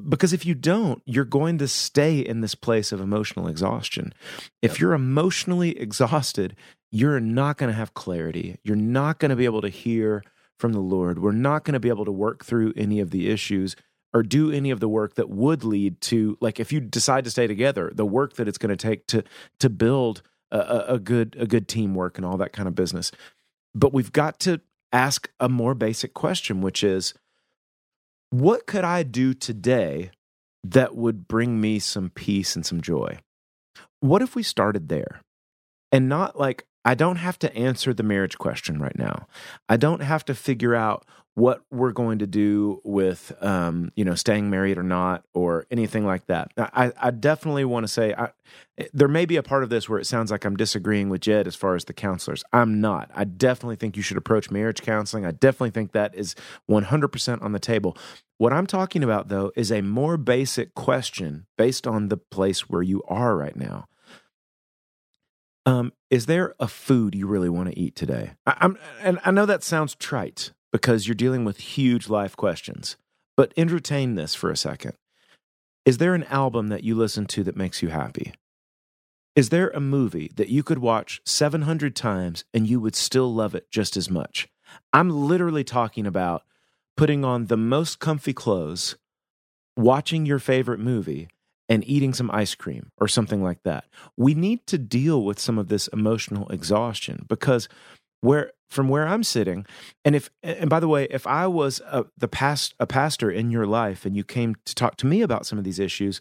because 0.08 0.32
if 0.32 0.46
you 0.46 0.54
don't, 0.54 1.02
you're 1.04 1.24
going 1.24 1.58
to 1.58 1.68
stay 1.68 2.18
in 2.18 2.40
this 2.40 2.54
place 2.54 2.90
of 2.90 3.00
emotional 3.00 3.46
exhaustion. 3.46 4.14
If 4.62 4.80
you're 4.80 4.94
emotionally 4.94 5.78
exhausted, 5.78 6.56
you're 6.90 7.20
not 7.20 7.58
going 7.58 7.70
to 7.70 7.76
have 7.76 7.94
clarity. 7.94 8.58
You're 8.64 8.76
not 8.76 9.18
going 9.18 9.30
to 9.30 9.36
be 9.36 9.44
able 9.44 9.60
to 9.62 9.68
hear 9.68 10.22
from 10.58 10.72
the 10.72 10.80
Lord. 10.80 11.20
We're 11.20 11.32
not 11.32 11.64
going 11.64 11.74
to 11.74 11.80
be 11.80 11.88
able 11.88 12.04
to 12.04 12.12
work 12.12 12.44
through 12.44 12.72
any 12.76 13.00
of 13.00 13.10
the 13.10 13.30
issues 13.30 13.76
or 14.12 14.22
do 14.22 14.50
any 14.50 14.70
of 14.70 14.80
the 14.80 14.88
work 14.88 15.14
that 15.14 15.28
would 15.28 15.64
lead 15.64 16.00
to 16.00 16.36
like 16.40 16.58
if 16.60 16.72
you 16.72 16.80
decide 16.80 17.24
to 17.24 17.30
stay 17.30 17.46
together 17.46 17.90
the 17.94 18.06
work 18.06 18.34
that 18.34 18.48
it's 18.48 18.58
going 18.58 18.74
to 18.74 18.76
take 18.76 19.06
to 19.06 19.22
to 19.58 19.68
build 19.68 20.22
a, 20.50 20.84
a, 20.88 20.98
good 20.98 21.36
a 21.38 21.46
good 21.46 21.68
teamwork 21.68 22.16
and 22.16 22.24
all 22.24 22.36
that 22.36 22.52
kind 22.52 22.68
of 22.68 22.74
business 22.74 23.12
but 23.74 23.92
we've 23.92 24.12
got 24.12 24.40
to 24.40 24.60
ask 24.92 25.30
a 25.38 25.48
more 25.48 25.74
basic 25.74 26.14
question 26.14 26.60
which 26.60 26.82
is 26.82 27.14
what 28.30 28.66
could 28.66 28.84
i 28.84 29.02
do 29.02 29.34
today 29.34 30.10
that 30.64 30.96
would 30.96 31.28
bring 31.28 31.60
me 31.60 31.78
some 31.78 32.10
peace 32.10 32.56
and 32.56 32.64
some 32.64 32.80
joy 32.80 33.18
what 34.00 34.22
if 34.22 34.34
we 34.34 34.42
started 34.42 34.88
there 34.88 35.20
and 35.92 36.08
not 36.08 36.38
like 36.38 36.66
i 36.88 36.94
don't 36.94 37.16
have 37.16 37.38
to 37.38 37.54
answer 37.54 37.94
the 37.94 38.02
marriage 38.02 38.38
question 38.38 38.80
right 38.80 38.98
now 38.98 39.26
i 39.68 39.76
don't 39.76 40.00
have 40.02 40.24
to 40.24 40.34
figure 40.34 40.74
out 40.74 41.06
what 41.38 41.62
we're 41.70 41.92
going 41.92 42.18
to 42.18 42.26
do 42.26 42.80
with 42.82 43.32
um, 43.40 43.92
you 43.94 44.04
know 44.04 44.16
staying 44.16 44.50
married 44.50 44.76
or 44.76 44.82
not 44.82 45.24
or 45.34 45.66
anything 45.70 46.04
like 46.04 46.26
that. 46.26 46.50
I, 46.58 46.92
I 47.00 47.12
definitely 47.12 47.64
want 47.64 47.84
to 47.84 47.88
say 47.88 48.12
I, 48.12 48.30
there 48.92 49.06
may 49.06 49.24
be 49.24 49.36
a 49.36 49.42
part 49.42 49.62
of 49.62 49.70
this 49.70 49.88
where 49.88 50.00
it 50.00 50.06
sounds 50.06 50.32
like 50.32 50.44
I'm 50.44 50.56
disagreeing 50.56 51.10
with 51.10 51.20
Jed 51.20 51.46
as 51.46 51.54
far 51.54 51.76
as 51.76 51.84
the 51.84 51.92
counselors. 51.92 52.42
I'm 52.52 52.80
not. 52.80 53.12
I 53.14 53.22
definitely 53.22 53.76
think 53.76 53.96
you 53.96 54.02
should 54.02 54.16
approach 54.16 54.50
marriage 54.50 54.82
counseling. 54.82 55.24
I 55.24 55.30
definitely 55.30 55.70
think 55.70 55.92
that 55.92 56.12
is 56.12 56.34
100% 56.68 57.42
on 57.42 57.52
the 57.52 57.60
table. 57.60 57.96
What 58.38 58.52
I'm 58.52 58.66
talking 58.66 59.04
about 59.04 59.28
though 59.28 59.52
is 59.54 59.70
a 59.70 59.80
more 59.80 60.16
basic 60.16 60.74
question 60.74 61.46
based 61.56 61.86
on 61.86 62.08
the 62.08 62.16
place 62.16 62.68
where 62.68 62.82
you 62.82 63.04
are 63.06 63.36
right 63.36 63.56
now. 63.56 63.86
Um, 65.68 65.92
is 66.08 66.24
there 66.24 66.54
a 66.58 66.66
food 66.66 67.14
you 67.14 67.26
really 67.26 67.50
want 67.50 67.68
to 67.68 67.78
eat 67.78 67.94
today? 67.94 68.30
I, 68.46 68.70
and 69.02 69.18
I 69.22 69.30
know 69.30 69.44
that 69.44 69.62
sounds 69.62 69.94
trite, 69.94 70.52
because 70.72 71.06
you're 71.06 71.14
dealing 71.14 71.44
with 71.44 71.58
huge 71.58 72.08
life 72.08 72.34
questions. 72.34 72.96
But 73.36 73.52
entertain 73.54 74.14
this 74.14 74.34
for 74.34 74.50
a 74.50 74.56
second. 74.56 74.94
Is 75.84 75.98
there 75.98 76.14
an 76.14 76.24
album 76.24 76.68
that 76.68 76.84
you 76.84 76.94
listen 76.94 77.26
to 77.26 77.44
that 77.44 77.54
makes 77.54 77.82
you 77.82 77.90
happy? 77.90 78.32
Is 79.36 79.50
there 79.50 79.68
a 79.68 79.80
movie 79.80 80.32
that 80.36 80.48
you 80.48 80.62
could 80.62 80.78
watch 80.78 81.20
700 81.26 81.94
times 81.94 82.44
and 82.54 82.66
you 82.66 82.80
would 82.80 82.96
still 82.96 83.32
love 83.32 83.54
it 83.54 83.70
just 83.70 83.94
as 83.94 84.08
much? 84.08 84.48
I'm 84.94 85.10
literally 85.10 85.64
talking 85.64 86.06
about 86.06 86.44
putting 86.96 87.26
on 87.26 87.46
the 87.46 87.58
most 87.58 87.98
comfy 87.98 88.32
clothes, 88.32 88.96
watching 89.76 90.24
your 90.24 90.38
favorite 90.38 90.80
movie, 90.80 91.28
and 91.68 91.86
eating 91.86 92.14
some 92.14 92.30
ice 92.32 92.54
cream 92.54 92.90
or 92.98 93.08
something 93.08 93.42
like 93.42 93.62
that. 93.62 93.84
We 94.16 94.34
need 94.34 94.66
to 94.68 94.78
deal 94.78 95.24
with 95.24 95.38
some 95.38 95.58
of 95.58 95.68
this 95.68 95.88
emotional 95.88 96.48
exhaustion 96.48 97.26
because 97.28 97.68
where 98.20 98.52
from 98.68 98.88
where 98.88 99.06
I'm 99.06 99.22
sitting, 99.22 99.64
and 100.04 100.14
if 100.14 100.30
and 100.42 100.68
by 100.68 100.80
the 100.80 100.88
way, 100.88 101.06
if 101.10 101.26
I 101.26 101.46
was 101.46 101.80
a, 101.80 102.06
the 102.16 102.28
past 102.28 102.74
a 102.78 102.86
pastor 102.86 103.30
in 103.30 103.50
your 103.50 103.66
life 103.66 104.04
and 104.04 104.16
you 104.16 104.24
came 104.24 104.56
to 104.64 104.74
talk 104.74 104.96
to 104.98 105.06
me 105.06 105.22
about 105.22 105.46
some 105.46 105.58
of 105.58 105.64
these 105.64 105.78
issues, 105.78 106.20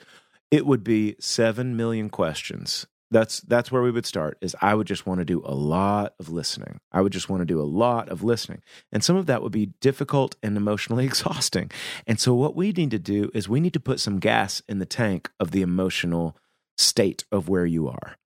it 0.51 0.65
would 0.65 0.83
be 0.83 1.15
seven 1.19 1.75
million 1.75 2.09
questions. 2.09 2.87
That's 3.10 3.39
that's 3.41 3.72
where 3.72 3.82
we 3.82 3.91
would 3.91 4.05
start. 4.05 4.38
Is 4.41 4.55
I 4.62 4.76
would 4.76 4.88
just 4.88 5.05
want 5.05 5.20
to 5.20 5.26
do 5.26 5.41
a 5.45 5.53
lot 5.53 6.14
of 6.20 6.30
listening. 6.30 6.80
I 6.91 7.01
would 7.01 7.14
just 7.14 7.30
want 7.30 7.41
to 7.41 7.45
do 7.45 7.62
a 7.62 7.64
lot 7.64 8.10
of 8.10 8.24
listening, 8.24 8.62
and 8.91 9.03
some 9.03 9.16
of 9.16 9.28
that 9.28 9.41
would 9.41 9.51
be 9.51 9.72
difficult 9.80 10.36
and 10.43 10.58
emotionally 10.58 11.05
exhausting. 11.12 11.72
And 12.05 12.20
so, 12.20 12.34
what 12.34 12.55
we 12.55 12.72
need 12.72 12.91
to 12.91 12.99
do 12.99 13.32
is 13.34 13.47
we 13.47 13.62
need 13.62 13.74
to 13.74 13.80
put 13.80 13.99
some 13.99 14.20
gas 14.20 14.62
in 14.68 14.80
the 14.80 14.86
tank 14.86 15.30
of 15.39 15.51
the 15.51 15.62
emotional 15.62 16.38
state 16.78 17.24
of 17.32 17.49
where 17.49 17.66
you 17.66 17.88
are. 17.88 18.18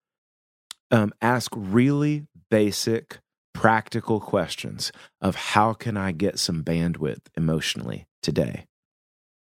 Um, 0.90 1.14
ask 1.22 1.52
really 1.56 2.28
basic 2.50 3.20
practical 3.54 4.20
questions 4.20 4.92
of 5.22 5.36
how 5.36 5.74
can 5.74 5.96
I 5.98 6.12
get 6.12 6.40
some 6.40 6.64
bandwidth 6.64 7.22
emotionally 7.38 8.08
today? 8.22 8.66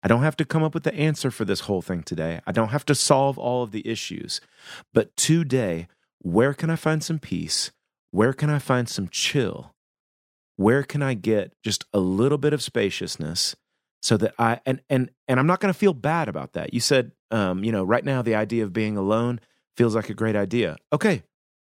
I 0.03 0.09
don't 0.09 0.23
have 0.23 0.37
to 0.37 0.45
come 0.45 0.63
up 0.63 0.75
with 0.75 0.85
the 0.85 0.95
answer 0.95 1.31
for 1.31 1.45
this 1.45 1.61
whole 1.61 1.83
thing 1.83 2.03
today. 2.03 2.41
I 2.47 2.53
don't 2.53 2.69
have 2.69 2.87
to 2.87 2.95
solve 2.95 3.39
all 3.39 3.63
of 3.63 3.71
the 3.71 3.87
issues. 3.87 4.41
But 4.95 5.15
today, 5.17 5.89
where 6.19 6.55
can 6.55 6.71
I 6.71 6.77
find 6.77 7.03
some 7.03 7.19
peace? 7.19 7.71
Where 8.11 8.33
can 8.33 8.51
I 8.51 8.59
find 8.59 8.89
some 8.89 9.09
chill? 9.09 9.75
Where 10.57 10.83
can 10.83 11.03
I 11.03 11.15
get 11.15 11.55
just 11.63 11.85
a 11.93 12.01
little 12.01 12.39
bit 12.39 12.53
of 12.53 12.63
spaciousness 12.63 13.57
so 14.03 14.17
that 14.17 14.35
I 14.39 14.61
and 14.65 14.81
and 14.89 15.11
and 15.29 15.39
I'm 15.39 15.47
not 15.47 15.61
going 15.61 15.73
to 15.73 15.79
feel 15.79 15.95
bad 15.95 16.29
about 16.29 16.55
that. 16.55 16.73
You 16.75 16.81
said 16.81 17.13
um, 17.31 17.63
you 17.65 17.73
know, 17.73 17.85
right 17.85 18.05
now 18.05 18.23
the 18.23 18.35
idea 18.35 18.65
of 18.65 18.73
being 18.73 18.97
alone 18.97 19.41
feels 19.77 19.95
like 19.95 20.11
a 20.11 20.15
great 20.15 20.37
idea. 20.37 20.77
Okay, 20.93 21.23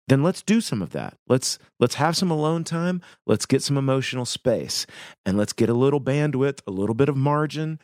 then 0.08 0.24
let's 0.24 0.42
do 0.42 0.60
some 0.60 0.82
of 0.82 0.92
that. 0.92 1.18
Let's 1.28 1.58
let's 1.80 1.96
have 1.96 2.18
some 2.18 2.30
alone 2.30 2.64
time. 2.64 3.02
Let's 3.26 3.46
get 3.46 3.64
some 3.64 3.78
emotional 3.78 4.26
space 4.26 4.86
and 5.26 5.38
let's 5.38 5.54
get 5.54 5.70
a 5.70 5.74
little 5.74 6.02
bandwidth, 6.02 6.60
a 6.68 6.72
little 6.72 6.96
bit 6.96 7.10
of 7.10 7.16
margin 7.16 7.80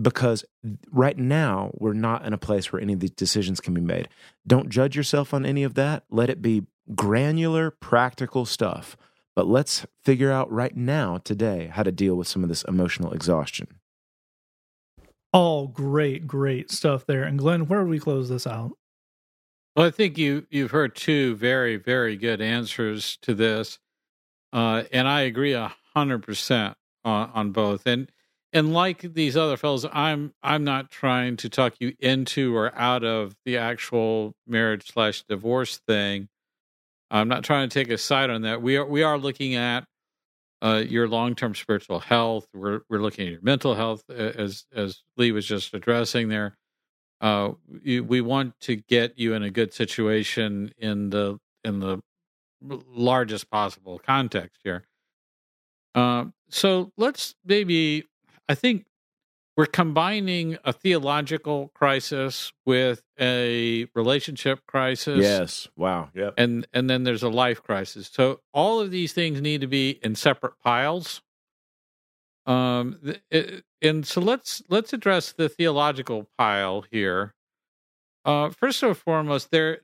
because 0.00 0.44
right 0.90 1.16
now 1.16 1.70
we're 1.74 1.92
not 1.92 2.24
in 2.24 2.32
a 2.32 2.38
place 2.38 2.72
where 2.72 2.80
any 2.80 2.92
of 2.92 3.00
these 3.00 3.10
decisions 3.10 3.60
can 3.60 3.74
be 3.74 3.80
made. 3.80 4.08
Don't 4.46 4.68
judge 4.68 4.96
yourself 4.96 5.34
on 5.34 5.44
any 5.44 5.62
of 5.62 5.74
that. 5.74 6.04
Let 6.10 6.30
it 6.30 6.40
be 6.40 6.64
granular, 6.94 7.70
practical 7.70 8.46
stuff. 8.46 8.96
But 9.36 9.46
let's 9.46 9.86
figure 10.02 10.30
out 10.30 10.50
right 10.50 10.76
now 10.76 11.18
today 11.18 11.70
how 11.72 11.82
to 11.82 11.92
deal 11.92 12.14
with 12.14 12.28
some 12.28 12.42
of 12.42 12.48
this 12.48 12.62
emotional 12.64 13.12
exhaustion. 13.12 13.68
All 15.32 15.68
great, 15.68 16.26
great 16.26 16.70
stuff 16.70 17.06
there. 17.06 17.22
And 17.22 17.38
Glenn, 17.38 17.66
where 17.68 17.84
do 17.84 17.86
we 17.88 18.00
close 18.00 18.28
this 18.28 18.46
out? 18.46 18.72
Well, 19.76 19.86
I 19.86 19.90
think 19.92 20.18
you 20.18 20.46
you've 20.50 20.72
heard 20.72 20.96
two 20.96 21.36
very 21.36 21.76
very 21.76 22.16
good 22.16 22.40
answers 22.40 23.16
to 23.22 23.34
this, 23.34 23.78
uh, 24.52 24.82
and 24.92 25.06
I 25.06 25.20
agree 25.20 25.52
a 25.52 25.72
hundred 25.94 26.24
percent 26.24 26.76
on 27.04 27.52
both. 27.52 27.86
And 27.86 28.10
and 28.52 28.72
like 28.72 29.00
these 29.00 29.36
other 29.36 29.56
fellows, 29.56 29.86
I'm 29.92 30.32
I'm 30.42 30.64
not 30.64 30.90
trying 30.90 31.36
to 31.38 31.48
talk 31.48 31.74
you 31.80 31.94
into 32.00 32.56
or 32.56 32.74
out 32.74 33.04
of 33.04 33.34
the 33.44 33.58
actual 33.58 34.34
marriage 34.46 34.92
slash 34.92 35.22
divorce 35.28 35.78
thing. 35.86 36.28
I'm 37.10 37.28
not 37.28 37.44
trying 37.44 37.68
to 37.68 37.74
take 37.74 37.90
a 37.90 37.98
side 37.98 38.30
on 38.30 38.42
that. 38.42 38.62
We 38.62 38.76
are 38.76 38.86
we 38.86 39.02
are 39.02 39.18
looking 39.18 39.54
at 39.54 39.84
uh, 40.62 40.82
your 40.86 41.08
long 41.08 41.34
term 41.34 41.54
spiritual 41.54 42.00
health. 42.00 42.46
We're 42.54 42.80
we're 42.88 43.00
looking 43.02 43.26
at 43.26 43.32
your 43.32 43.42
mental 43.42 43.74
health 43.74 44.08
as 44.10 44.64
as 44.74 45.02
Lee 45.16 45.32
was 45.32 45.46
just 45.46 45.74
addressing 45.74 46.28
there 46.28 46.56
uh, 47.20 47.52
you, 47.82 48.02
we 48.02 48.20
want 48.20 48.58
to 48.60 48.76
get 48.76 49.18
you 49.18 49.34
in 49.34 49.42
a 49.42 49.50
good 49.50 49.72
situation 49.74 50.72
in 50.78 51.10
the 51.10 51.38
in 51.64 51.80
the 51.80 52.00
largest 52.62 53.50
possible 53.50 54.00
context 54.04 54.60
here. 54.64 54.84
Uh, 55.94 56.26
so 56.48 56.92
let's 56.96 57.34
maybe 57.44 58.04
I 58.50 58.56
think 58.56 58.86
we're 59.56 59.66
combining 59.66 60.58
a 60.64 60.72
theological 60.72 61.68
crisis 61.72 62.52
with 62.66 63.04
a 63.20 63.86
relationship 63.94 64.66
crisis. 64.66 65.20
Yes. 65.20 65.68
Wow. 65.76 66.08
Yep. 66.14 66.34
And 66.36 66.66
and 66.72 66.90
then 66.90 67.04
there's 67.04 67.22
a 67.22 67.28
life 67.28 67.62
crisis. 67.62 68.10
So 68.12 68.40
all 68.52 68.80
of 68.80 68.90
these 68.90 69.12
things 69.12 69.40
need 69.40 69.60
to 69.60 69.68
be 69.68 70.00
in 70.02 70.16
separate 70.16 70.58
piles. 70.64 71.22
Um, 72.44 72.98
it, 73.30 73.62
and 73.80 74.04
so 74.04 74.20
let's 74.20 74.64
let's 74.68 74.92
address 74.92 75.30
the 75.30 75.48
theological 75.48 76.28
pile 76.36 76.84
here. 76.90 77.34
Uh, 78.24 78.50
first 78.50 78.82
and 78.82 78.96
foremost, 78.96 79.52
there 79.52 79.82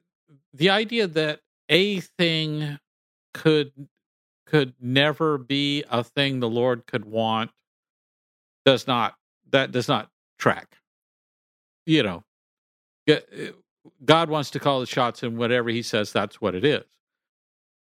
the 0.52 0.70
idea 0.70 1.06
that 1.06 1.38
a 1.68 2.00
thing 2.00 2.80
could 3.32 3.88
could 4.44 4.74
never 4.80 5.38
be 5.38 5.84
a 5.88 6.02
thing 6.02 6.40
the 6.40 6.48
Lord 6.48 6.84
could 6.86 7.04
want 7.04 7.52
does 8.66 8.86
not 8.86 9.14
that 9.52 9.72
does 9.72 9.88
not 9.88 10.10
track. 10.38 10.76
You 11.86 12.02
know, 12.02 12.24
uh, 13.08 13.20
God 14.04 14.28
wants 14.28 14.50
to 14.50 14.58
call 14.58 14.80
the 14.80 14.86
shots, 14.86 15.22
and 15.22 15.38
whatever 15.38 15.70
He 15.70 15.82
says, 15.82 16.12
that's 16.12 16.40
what 16.40 16.54
it 16.54 16.64
is. 16.64 16.84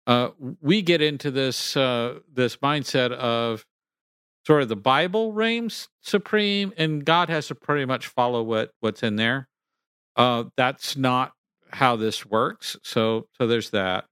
Uh, 0.07 0.31
we 0.61 0.83
get 0.83 1.03
into 1.03 1.31
this 1.31 1.77
uh, 1.77 2.21
this 2.33 2.59
mindset 2.59 3.11
of 3.13 3.65
sort 4.47 4.63
of 4.63 4.69
the 4.69 4.77
Bible 4.77 5.33
reigns 5.33 5.89
supreme, 6.03 6.73
and 6.77 7.05
God 7.05 7.29
has 7.31 7.49
to 7.49 7.55
pretty 7.55 7.87
much 7.87 8.07
follow 8.07 8.43
what 8.43 8.71
what's 8.81 9.03
in 9.03 9.17
there. 9.17 9.49
Uh, 10.17 10.45
that's 10.57 10.97
not 10.97 11.33
how 11.71 11.97
this 11.97 12.27
works. 12.27 12.77
So 12.83 13.27
so 13.39 13.47
there's 13.47 13.71
that. 13.71 14.05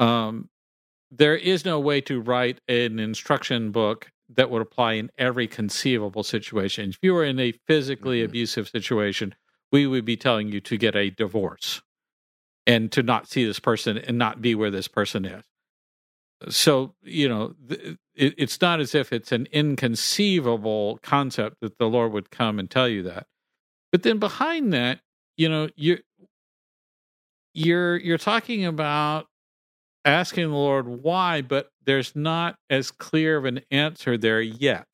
Um, 0.00 0.48
there 1.12 1.36
is 1.36 1.64
no 1.64 1.78
way 1.78 2.00
to 2.00 2.20
write 2.20 2.60
an 2.68 2.98
instruction 2.98 3.70
book 3.70 4.10
that 4.36 4.50
would 4.50 4.62
apply 4.62 4.94
in 4.94 5.10
every 5.18 5.46
conceivable 5.46 6.22
situation. 6.22 6.90
If 6.90 6.98
you 7.02 7.14
were 7.14 7.24
in 7.24 7.38
a 7.38 7.52
physically 7.66 8.18
mm-hmm. 8.18 8.30
abusive 8.30 8.68
situation, 8.68 9.34
we 9.70 9.86
would 9.86 10.04
be 10.04 10.16
telling 10.16 10.48
you 10.48 10.60
to 10.60 10.76
get 10.76 10.94
a 10.96 11.10
divorce 11.10 11.82
and 12.66 12.92
to 12.92 13.02
not 13.02 13.28
see 13.28 13.44
this 13.44 13.58
person 13.58 13.98
and 13.98 14.18
not 14.18 14.40
be 14.40 14.54
where 14.54 14.70
this 14.70 14.88
person 14.88 15.24
is 15.24 15.42
so 16.48 16.94
you 17.02 17.28
know 17.28 17.54
it, 17.68 17.98
it's 18.14 18.60
not 18.60 18.80
as 18.80 18.94
if 18.94 19.12
it's 19.12 19.32
an 19.32 19.46
inconceivable 19.52 20.98
concept 21.02 21.56
that 21.60 21.78
the 21.78 21.88
lord 21.88 22.12
would 22.12 22.30
come 22.30 22.58
and 22.58 22.70
tell 22.70 22.88
you 22.88 23.02
that 23.02 23.26
but 23.90 24.02
then 24.02 24.18
behind 24.18 24.72
that 24.72 25.00
you 25.36 25.48
know 25.48 25.68
you're 25.76 25.98
you're 27.54 27.96
you're 27.96 28.18
talking 28.18 28.64
about 28.64 29.26
asking 30.04 30.48
the 30.48 30.56
lord 30.56 30.86
why 30.86 31.40
but 31.40 31.68
there's 31.84 32.14
not 32.14 32.56
as 32.70 32.90
clear 32.90 33.36
of 33.36 33.44
an 33.44 33.60
answer 33.70 34.16
there 34.16 34.40
yet 34.40 34.86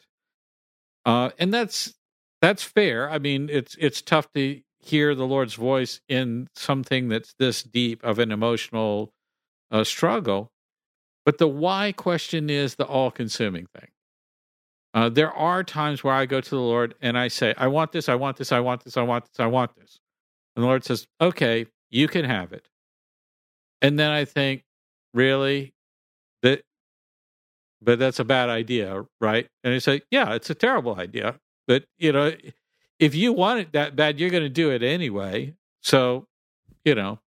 uh 1.04 1.30
and 1.38 1.52
that's 1.52 1.94
that's 2.42 2.62
fair 2.62 3.10
i 3.10 3.18
mean 3.18 3.48
it's 3.50 3.76
it's 3.78 4.02
tough 4.02 4.30
to 4.32 4.60
hear 4.80 5.14
the 5.14 5.26
lord's 5.26 5.54
voice 5.54 6.00
in 6.08 6.48
something 6.54 7.08
that's 7.08 7.34
this 7.38 7.62
deep 7.62 8.02
of 8.04 8.18
an 8.18 8.30
emotional 8.30 9.10
uh, 9.70 9.84
struggle 9.84 10.50
but 11.28 11.36
the 11.36 11.46
why 11.46 11.92
question 11.92 12.48
is 12.48 12.76
the 12.76 12.86
all 12.86 13.10
consuming 13.10 13.66
thing. 13.78 13.88
Uh, 14.94 15.10
there 15.10 15.30
are 15.30 15.62
times 15.62 16.02
where 16.02 16.14
I 16.14 16.24
go 16.24 16.40
to 16.40 16.50
the 16.50 16.56
Lord 16.56 16.94
and 17.02 17.18
I 17.18 17.28
say, 17.28 17.52
I 17.58 17.66
want 17.66 17.92
this, 17.92 18.08
I 18.08 18.14
want 18.14 18.38
this, 18.38 18.50
I 18.50 18.60
want 18.60 18.82
this, 18.82 18.96
I 18.96 19.02
want 19.02 19.26
this, 19.26 19.38
I 19.38 19.44
want 19.44 19.76
this. 19.76 19.98
And 20.56 20.62
the 20.62 20.66
Lord 20.66 20.84
says, 20.84 21.06
Okay, 21.20 21.66
you 21.90 22.08
can 22.08 22.24
have 22.24 22.54
it. 22.54 22.66
And 23.82 23.98
then 23.98 24.10
I 24.10 24.24
think, 24.24 24.62
really? 25.14 25.74
That 26.42 26.62
but 27.80 27.98
that's 27.98 28.18
a 28.18 28.24
bad 28.24 28.48
idea, 28.48 29.04
right? 29.20 29.48
And 29.62 29.74
I 29.74 29.78
say, 29.78 30.02
yeah, 30.10 30.34
it's 30.34 30.50
a 30.50 30.54
terrible 30.54 30.98
idea. 30.98 31.38
But, 31.66 31.84
you 31.98 32.12
know, 32.12 32.32
if 32.98 33.14
you 33.14 33.32
want 33.32 33.60
it 33.60 33.72
that 33.72 33.94
bad, 33.94 34.18
you're 34.18 34.30
going 34.30 34.42
to 34.42 34.48
do 34.48 34.70
it 34.70 34.82
anyway. 34.82 35.54
So, 35.82 36.26
you 36.84 36.94
know, 36.94 37.20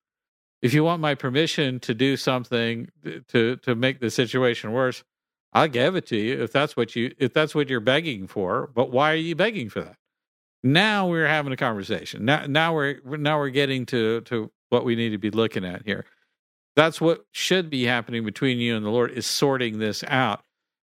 if 0.62 0.74
you 0.74 0.82
want 0.84 1.00
my 1.00 1.14
permission 1.14 1.80
to 1.80 1.94
do 1.94 2.16
something 2.16 2.88
uh, 3.06 3.10
to 3.28 3.56
to 3.56 3.74
make 3.74 4.00
the 4.00 4.10
situation 4.10 4.72
worse, 4.72 5.04
I'll 5.52 5.68
give 5.68 5.96
it 5.96 6.06
to 6.06 6.16
you 6.16 6.42
if 6.42 6.52
that's 6.52 6.76
what 6.76 6.96
you 6.96 7.14
if 7.18 7.32
that's 7.32 7.54
what 7.54 7.68
you're 7.68 7.80
begging 7.80 8.26
for. 8.26 8.70
But 8.74 8.90
why 8.90 9.12
are 9.12 9.16
you 9.16 9.36
begging 9.36 9.68
for 9.68 9.82
that? 9.82 9.96
Now 10.62 11.08
we're 11.08 11.26
having 11.26 11.52
a 11.52 11.56
conversation. 11.56 12.24
Now 12.24 12.46
now 12.46 12.74
we're 12.74 13.00
now 13.04 13.38
we're 13.38 13.50
getting 13.50 13.86
to 13.86 14.20
to 14.22 14.50
what 14.68 14.84
we 14.84 14.96
need 14.96 15.10
to 15.10 15.18
be 15.18 15.30
looking 15.30 15.64
at 15.64 15.84
here. 15.86 16.04
That's 16.76 17.00
what 17.00 17.24
should 17.32 17.70
be 17.70 17.84
happening 17.84 18.24
between 18.24 18.58
you 18.58 18.76
and 18.76 18.84
the 18.84 18.90
Lord 18.90 19.10
is 19.10 19.26
sorting 19.26 19.78
this 19.78 20.04
out. 20.04 20.42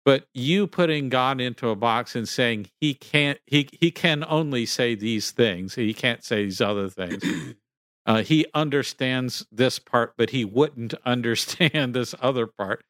But 0.05 0.27
you 0.33 0.67
putting 0.67 1.09
God 1.09 1.41
into 1.41 1.69
a 1.69 1.77
box 1.77 2.17
and 2.17 2.29
saying 2.29 2.71
he 2.81 2.95
can't 2.95 3.39
he 3.47 3.69
he 3.73 3.91
can 3.91 4.25
only 4.27 4.67
say 4.67 4.95
these 4.95 5.31
things. 5.31 5.75
He 5.75 5.93
can't 5.93 6.25
say 6.25 6.45
these 6.45 6.61
other 6.61 6.89
things. 6.89 7.23
Uh, 8.07 8.23
he 8.23 8.47
understands 8.55 9.47
this 9.53 9.79
part, 9.79 10.15
but 10.17 10.31
he 10.31 10.45
wouldn't 10.45 10.95
understand 11.05 11.95
this 11.95 12.15
other 12.21 12.47
part. 12.47 12.83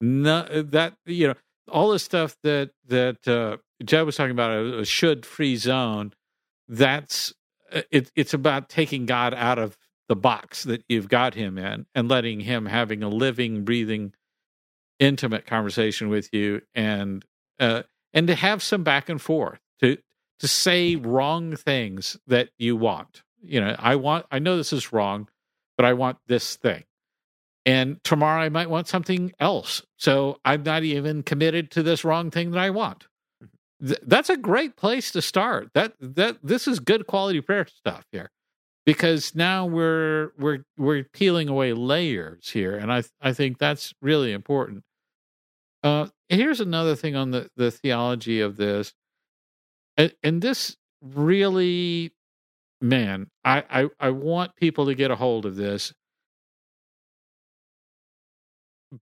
No, 0.00 0.46
that 0.62 0.94
you 1.06 1.28
know 1.28 1.34
all 1.70 1.90
the 1.90 1.98
stuff 1.98 2.36
that 2.42 2.70
that 2.86 3.26
uh, 3.26 3.58
Jed 3.84 4.02
was 4.02 4.16
talking 4.16 4.32
about 4.32 4.50
a, 4.50 4.80
a 4.80 4.84
should 4.84 5.24
free 5.24 5.56
zone. 5.56 6.12
That's 6.68 7.32
uh, 7.72 7.82
it, 7.90 8.10
it's 8.14 8.34
about 8.34 8.68
taking 8.68 9.06
God 9.06 9.32
out 9.32 9.58
of 9.58 9.78
the 10.08 10.16
box 10.16 10.64
that 10.64 10.84
you've 10.88 11.08
got 11.08 11.34
him 11.34 11.58
in 11.58 11.86
and 11.94 12.08
letting 12.08 12.40
him 12.40 12.66
having 12.66 13.02
a 13.02 13.08
living, 13.08 13.64
breathing, 13.64 14.12
intimate 14.98 15.46
conversation 15.46 16.08
with 16.08 16.28
you, 16.32 16.62
and 16.74 17.24
uh, 17.60 17.82
and 18.12 18.26
to 18.26 18.34
have 18.34 18.62
some 18.62 18.82
back 18.82 19.08
and 19.08 19.20
forth 19.20 19.60
to 19.80 19.98
to 20.40 20.48
say 20.48 20.96
wrong 20.96 21.56
things 21.56 22.16
that 22.26 22.50
you 22.58 22.76
want 22.76 23.22
you 23.42 23.60
know, 23.60 23.74
I 23.78 23.96
want, 23.96 24.26
I 24.30 24.38
know 24.38 24.56
this 24.56 24.72
is 24.72 24.92
wrong, 24.92 25.28
but 25.76 25.86
I 25.86 25.92
want 25.92 26.18
this 26.26 26.56
thing. 26.56 26.84
And 27.66 28.02
tomorrow 28.02 28.40
I 28.40 28.48
might 28.48 28.70
want 28.70 28.88
something 28.88 29.32
else. 29.38 29.82
So 29.96 30.40
I'm 30.44 30.62
not 30.62 30.84
even 30.84 31.22
committed 31.22 31.70
to 31.72 31.82
this 31.82 32.04
wrong 32.04 32.30
thing 32.30 32.52
that 32.52 32.60
I 32.60 32.70
want. 32.70 33.06
Th- 33.84 34.00
that's 34.02 34.30
a 34.30 34.36
great 34.36 34.76
place 34.76 35.12
to 35.12 35.22
start. 35.22 35.70
That 35.74 35.92
that 36.00 36.38
this 36.42 36.66
is 36.66 36.80
good 36.80 37.06
quality 37.06 37.40
prayer 37.40 37.66
stuff 37.66 38.04
here. 38.10 38.30
Because 38.88 39.34
now 39.34 39.66
we're 39.66 40.32
we're 40.38 40.64
we're 40.78 41.04
peeling 41.04 41.50
away 41.50 41.74
layers 41.74 42.48
here 42.48 42.74
and 42.74 42.90
I 42.90 43.02
I 43.20 43.34
think 43.34 43.58
that's 43.58 43.92
really 44.00 44.32
important. 44.32 44.82
Uh 45.82 46.06
here's 46.30 46.62
another 46.62 46.96
thing 46.96 47.14
on 47.14 47.30
the 47.30 47.50
the 47.54 47.70
theology 47.70 48.40
of 48.40 48.56
this. 48.56 48.94
And, 49.98 50.14
and 50.22 50.40
this 50.40 50.78
really 51.02 52.14
man, 52.80 53.28
I, 53.44 53.62
I, 53.68 53.88
I 54.00 54.08
want 54.08 54.56
people 54.56 54.86
to 54.86 54.94
get 54.94 55.10
a 55.10 55.16
hold 55.16 55.44
of 55.44 55.56
this. 55.56 55.92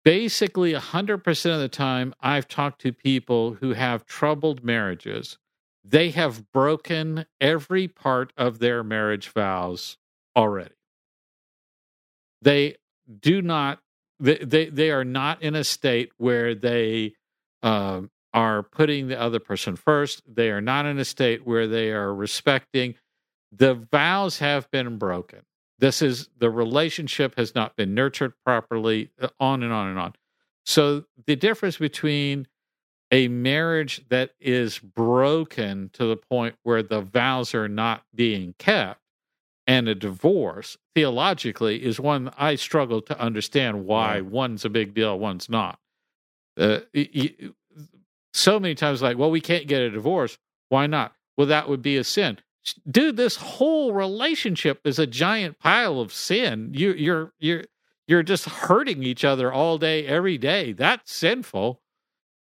Basically, 0.04 0.72
100% 0.72 1.54
of 1.54 1.60
the 1.60 1.68
time, 1.68 2.12
I've 2.20 2.48
talked 2.48 2.80
to 2.80 2.92
people 2.92 3.54
who 3.54 3.74
have 3.74 4.04
troubled 4.04 4.64
marriages. 4.64 5.38
They 5.88 6.10
have 6.10 6.50
broken 6.52 7.26
every 7.40 7.86
part 7.86 8.32
of 8.36 8.58
their 8.58 8.82
marriage 8.82 9.28
vows 9.28 9.98
already. 10.34 10.74
They 12.42 12.76
do 13.20 13.40
not, 13.40 13.80
they, 14.18 14.38
they, 14.38 14.66
they 14.68 14.90
are 14.90 15.04
not 15.04 15.42
in 15.42 15.54
a 15.54 15.64
state 15.64 16.10
where 16.16 16.54
they 16.54 17.14
uh, 17.62 18.02
are 18.34 18.62
putting 18.62 19.08
the 19.08 19.20
other 19.20 19.38
person 19.38 19.76
first. 19.76 20.22
They 20.26 20.50
are 20.50 20.60
not 20.60 20.86
in 20.86 20.98
a 20.98 21.04
state 21.04 21.46
where 21.46 21.68
they 21.68 21.92
are 21.92 22.14
respecting 22.14 22.96
the 23.52 23.74
vows 23.74 24.38
have 24.38 24.70
been 24.70 24.98
broken. 24.98 25.40
This 25.78 26.02
is 26.02 26.28
the 26.38 26.50
relationship 26.50 27.36
has 27.36 27.54
not 27.54 27.76
been 27.76 27.94
nurtured 27.94 28.32
properly, 28.44 29.10
uh, 29.20 29.28
on 29.38 29.62
and 29.62 29.72
on 29.72 29.88
and 29.88 29.98
on. 29.98 30.14
So 30.64 31.04
the 31.26 31.36
difference 31.36 31.76
between 31.76 32.48
a 33.10 33.28
marriage 33.28 34.04
that 34.08 34.32
is 34.40 34.78
broken 34.78 35.90
to 35.92 36.06
the 36.06 36.16
point 36.16 36.56
where 36.62 36.82
the 36.82 37.00
vows 37.00 37.54
are 37.54 37.68
not 37.68 38.02
being 38.14 38.54
kept 38.58 39.00
and 39.66 39.88
a 39.88 39.94
divorce 39.94 40.76
theologically 40.94 41.84
is 41.84 41.98
one 41.98 42.30
I 42.38 42.54
struggle 42.54 43.02
to 43.02 43.20
understand 43.20 43.84
why 43.84 44.20
one's 44.20 44.64
a 44.64 44.70
big 44.70 44.94
deal, 44.94 45.18
one's 45.18 45.48
not. 45.48 45.78
Uh, 46.56 46.80
so 48.32 48.58
many 48.60 48.74
times, 48.74 49.02
like, 49.02 49.18
well, 49.18 49.30
we 49.30 49.40
can't 49.40 49.66
get 49.66 49.82
a 49.82 49.90
divorce. 49.90 50.38
Why 50.68 50.86
not? 50.86 51.14
Well, 51.36 51.48
that 51.48 51.68
would 51.68 51.82
be 51.82 51.96
a 51.96 52.04
sin 52.04 52.38
dude, 52.90 53.16
this 53.16 53.36
whole 53.36 53.92
relationship 53.92 54.80
is 54.84 54.98
a 54.98 55.06
giant 55.06 55.58
pile 55.58 56.00
of 56.00 56.12
sin. 56.12 56.72
You, 56.74 56.92
you're 56.92 57.32
you're 57.38 57.64
you're 58.06 58.22
just 58.22 58.46
hurting 58.46 59.02
each 59.02 59.24
other 59.24 59.52
all 59.52 59.78
day, 59.78 60.06
every 60.06 60.38
day. 60.38 60.72
That's 60.72 61.12
sinful. 61.12 61.80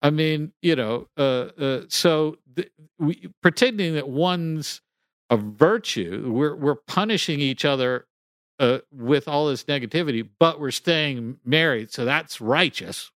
I 0.04 0.10
mean, 0.10 0.52
you 0.62 0.76
know, 0.76 1.08
uh, 1.18 1.48
uh, 1.58 1.80
so 1.88 2.36
th- 2.54 2.70
we, 3.00 3.28
pretending 3.42 3.94
that 3.94 4.08
one's 4.08 4.82
a 5.30 5.38
virtue, 5.38 6.30
we're 6.32 6.54
we're 6.54 6.76
punishing 6.76 7.40
each 7.40 7.64
other 7.64 8.06
uh, 8.60 8.80
with 8.92 9.28
all 9.28 9.48
this 9.48 9.64
negativity, 9.64 10.28
but 10.38 10.60
we're 10.60 10.70
staying 10.70 11.38
married, 11.44 11.92
so 11.92 12.04
that's 12.04 12.40
righteous. 12.40 13.10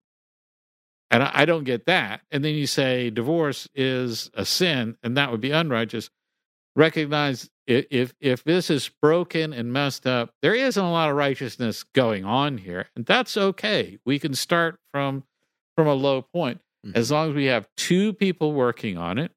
And 1.11 1.23
I, 1.23 1.31
I 1.35 1.47
don't 1.47 1.65
get 1.65 1.87
that. 1.87 2.23
And 2.33 2.45
then 2.45 2.55
you 2.57 2.67
say 2.67 3.11
divorce 3.11 3.69
is 3.75 4.31
a 4.35 4.47
sin, 4.47 4.97
and 5.05 5.17
that 5.19 5.31
would 5.31 5.43
be 5.43 5.53
unrighteous 5.53 6.11
recognize 6.77 7.51
if 7.67 8.15
if 8.21 8.45
this 8.45 8.71
is 8.71 8.91
broken 9.03 9.53
and 9.53 9.73
messed 9.73 10.07
up, 10.07 10.31
there 10.43 10.55
isn't 10.55 10.83
a 10.83 10.91
lot 10.91 11.11
of 11.11 11.17
righteousness 11.17 11.83
going 11.95 12.25
on 12.25 12.59
here, 12.59 12.89
and 12.97 13.05
that's 13.05 13.37
okay. 13.37 13.99
We 14.07 14.19
can 14.19 14.35
start 14.35 14.79
from 14.93 15.25
from 15.77 15.87
a 15.87 15.95
low 15.95 16.23
point 16.23 16.61
mm-hmm. 16.87 16.97
as 16.97 17.11
long 17.11 17.31
as 17.31 17.35
we 17.35 17.47
have 17.47 17.69
two 17.77 18.13
people 18.13 18.53
working 18.53 18.97
on 18.97 19.19
it, 19.19 19.33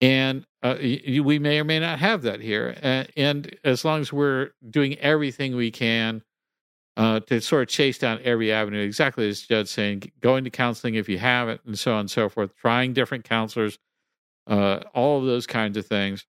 and 0.00 0.44
uh, 0.62 0.76
we 0.80 1.38
may 1.38 1.60
or 1.60 1.64
may 1.64 1.78
not 1.78 1.98
have 1.98 2.22
that 2.22 2.40
here, 2.40 2.76
and, 2.82 3.08
and 3.16 3.56
as 3.64 3.84
long 3.84 4.00
as 4.00 4.12
we're 4.12 4.50
doing 4.68 4.98
everything 4.98 5.56
we 5.56 5.70
can. 5.70 6.22
Uh, 6.96 7.18
to 7.18 7.40
sort 7.40 7.60
of 7.60 7.68
chase 7.68 7.98
down 7.98 8.20
every 8.22 8.52
avenue, 8.52 8.78
exactly 8.78 9.28
as 9.28 9.40
Judd's 9.40 9.72
saying, 9.72 10.12
going 10.20 10.44
to 10.44 10.50
counseling 10.50 10.94
if 10.94 11.08
you 11.08 11.18
have 11.18 11.48
it, 11.48 11.60
and 11.66 11.76
so 11.76 11.94
on 11.94 11.98
and 11.98 12.10
so 12.12 12.28
forth, 12.28 12.54
trying 12.54 12.92
different 12.92 13.24
counselors, 13.24 13.80
uh, 14.46 14.78
all 14.94 15.18
of 15.18 15.26
those 15.26 15.44
kinds 15.44 15.76
of 15.76 15.84
things 15.84 16.24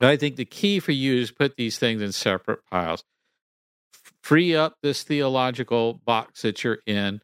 but 0.00 0.08
I 0.08 0.16
think 0.16 0.36
the 0.36 0.44
key 0.44 0.80
for 0.80 0.92
you 0.92 1.16
is 1.16 1.30
put 1.30 1.56
these 1.56 1.78
things 1.78 2.02
in 2.02 2.12
separate 2.12 2.60
piles. 2.70 3.04
Free 4.22 4.54
up 4.54 4.76
this 4.82 5.02
theological 5.02 5.94
box 5.94 6.42
that 6.42 6.64
you're 6.64 6.80
in. 6.86 7.20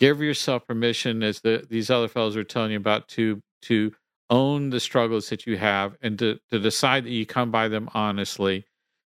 Give 0.00 0.20
yourself 0.20 0.66
permission, 0.66 1.22
as 1.22 1.40
the, 1.40 1.66
these 1.68 1.90
other 1.90 2.08
fellows 2.08 2.36
are 2.36 2.42
telling 2.42 2.72
you 2.72 2.78
about, 2.78 3.06
to 3.08 3.42
to 3.62 3.92
own 4.30 4.70
the 4.70 4.80
struggles 4.80 5.28
that 5.28 5.46
you 5.46 5.58
have 5.58 5.96
and 6.00 6.18
to, 6.18 6.38
to 6.50 6.58
decide 6.58 7.04
that 7.04 7.10
you 7.10 7.26
come 7.26 7.50
by 7.50 7.68
them 7.68 7.90
honestly, 7.92 8.64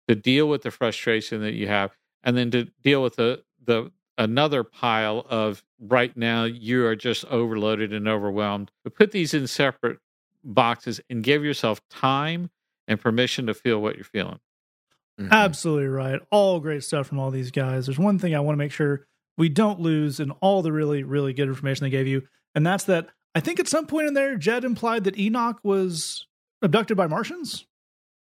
to 0.07 0.15
deal 0.15 0.49
with 0.49 0.63
the 0.63 0.71
frustration 0.71 1.41
that 1.41 1.55
you 1.55 1.67
have, 1.67 1.97
and 2.23 2.37
then 2.37 2.51
to 2.53 2.65
deal 2.83 3.03
with 3.03 3.17
the 3.17 3.43
the 3.65 3.91
another 4.17 4.63
pile 4.63 5.27
of 5.29 5.65
right 5.81 6.17
now 6.17 6.45
you 6.45 6.87
are 6.87 6.97
just 6.97 7.25
overloaded 7.27 7.93
and 7.93 8.07
overwhelmed. 8.09 8.71
But 8.85 8.95
put 8.95 9.11
these 9.11 9.35
in 9.35 9.47
separate 9.47 9.99
boxes 10.45 11.01
and 11.11 11.23
give 11.23 11.45
yourself 11.45 11.81
time 11.91 12.51
and 12.87 13.01
permission 13.01 13.47
to 13.47 13.55
feel 13.55 13.83
what 13.83 13.97
you're 13.97 14.05
feeling. 14.05 14.39
Mm-hmm. 15.21 15.33
Absolutely 15.33 15.89
right. 15.89 16.21
All 16.31 16.61
great 16.61 16.85
stuff 16.85 17.09
from 17.09 17.19
all 17.19 17.31
these 17.31 17.51
guys. 17.51 17.87
There's 17.87 17.99
one 17.99 18.19
thing 18.19 18.35
I 18.35 18.41
want 18.41 18.55
to 18.55 18.59
make 18.59 18.73
sure 18.73 19.07
we 19.37 19.49
don't 19.49 19.81
lose 19.81 20.21
in 20.21 20.31
all 20.33 20.63
the 20.63 20.73
really, 20.73 21.03
really 21.03 21.33
good 21.33 21.49
information 21.49 21.85
they 21.85 21.91
gave 21.91 22.07
you, 22.07 22.23
and 22.55 22.67
that's 22.67 22.85
that 22.85 23.09
I 23.35 23.41
think 23.41 23.61
at 23.61 23.69
some 23.69 23.87
point 23.87 24.07
in 24.07 24.15
there, 24.15 24.37
Jed 24.37 24.65
implied 24.65 25.05
that 25.05 25.19
Enoch 25.19 25.59
was 25.63 26.27
abducted 26.63 26.97
by 26.97 27.07
Martians. 27.07 27.67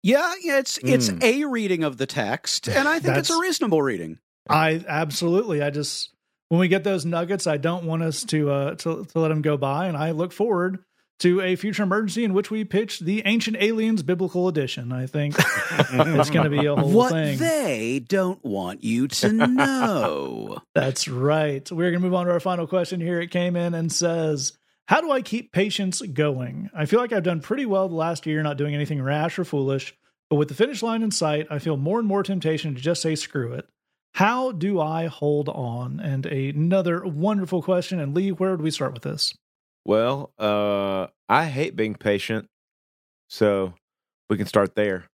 Yeah, 0.03 0.34
yeah, 0.41 0.60
it's 0.60 0.78
mm. 0.80 0.89
it's 0.89 1.12
a 1.22 1.45
reading 1.45 1.84
of 1.84 1.97
the 1.97 2.05
text, 2.05 2.68
and 2.70 2.88
I 2.88 2.99
think 2.99 3.18
it's 3.18 3.30
a 3.30 3.39
reasonable 3.39 3.82
reading. 3.82 4.20
I 4.47 4.84
absolutely. 4.88 5.62
I 5.62 5.72
just 5.72 6.14
when 6.49 6.60
we 6.60 6.68
get 6.68 6.84
those 6.84 7.05
nuggets, 7.05 7.47
I 7.47 7.57
don't 7.57 7.86
want 7.86 8.03
us 8.03 8.24
to 8.26 8.49
uh 8.49 8.76
to, 8.76 9.05
to 9.05 9.20
let 9.20 9.30
them 9.30 9.41
go 9.41 9.57
by, 9.57 9.88
and 9.88 9.97
I 9.97 10.12
look 10.12 10.32
forward 10.32 10.80
to 11.20 11.42
a 11.42 11.56
future 11.56 11.84
emergency 11.84 12.24
in 12.24 12.34
which 12.34 12.50
we 12.50 12.64
pitch 12.64 13.00
the 13.00 13.22
Ancient 13.26 13.58
Aliens 13.60 14.04
Biblical 14.04 14.48
Edition. 14.48 14.92
I 14.92 15.06
think 15.06 15.36
it's 15.70 16.30
going 16.30 16.50
to 16.50 16.50
be 16.50 16.66
a 16.66 16.76
whole 16.76 16.92
what 16.92 17.12
thing. 17.12 17.38
they 17.38 18.00
don't 18.00 18.44
want 18.44 18.84
you 18.84 19.08
to 19.08 19.32
know. 19.32 20.60
That's 20.76 21.08
right. 21.08 21.70
We're 21.72 21.92
going 21.92 22.02
to 22.02 22.08
move 22.08 22.14
on 22.14 22.26
to 22.26 22.32
our 22.32 22.40
final 22.40 22.68
question 22.68 23.02
here. 23.02 23.20
It 23.20 23.32
came 23.32 23.56
in 23.56 23.74
and 23.74 23.92
says, 23.92 24.54
How 24.88 25.02
do 25.02 25.12
I 25.12 25.22
keep 25.22 25.52
patience 25.52 26.02
going? 26.02 26.70
I 26.74 26.86
feel 26.86 27.00
like 27.00 27.12
I've 27.12 27.24
done 27.24 27.42
pretty 27.42 27.66
well 27.66 27.90
the 27.90 27.96
last 27.96 28.26
year, 28.26 28.42
not 28.42 28.58
doing 28.58 28.74
anything 28.74 29.02
rash 29.02 29.38
or 29.38 29.44
foolish. 29.44 29.94
But 30.30 30.38
with 30.38 30.48
the 30.48 30.54
finish 30.54 30.84
line 30.84 31.02
in 31.02 31.12
sight, 31.12 31.48
I 31.50 31.60
feel 31.60 31.76
more 31.76 32.00
and 32.00 32.08
more 32.08 32.24
temptation 32.24 32.76
to 32.76 32.82
just 32.82 33.02
say 33.02 33.16
screw 33.16 33.54
it. 33.54 33.66
How 34.14 34.52
do 34.52 34.80
I 34.80 35.08
hold 35.08 35.50
on? 35.50 36.00
And 36.00 36.26
another 36.26 37.04
wonderful 37.06 37.62
question. 37.62 38.00
And 38.00 38.14
Lee, 38.16 38.32
where 38.32 38.52
would 38.52 38.62
we 38.62 38.72
start 38.72 38.94
with 38.94 39.04
this? 39.04 39.34
Well, 39.86 40.32
uh, 40.38 41.08
I 41.28 41.46
hate 41.46 41.76
being 41.76 41.96
patient, 41.96 42.50
so 43.28 43.74
we 44.30 44.38
can 44.38 44.46
start 44.46 44.76
there. 44.76 45.10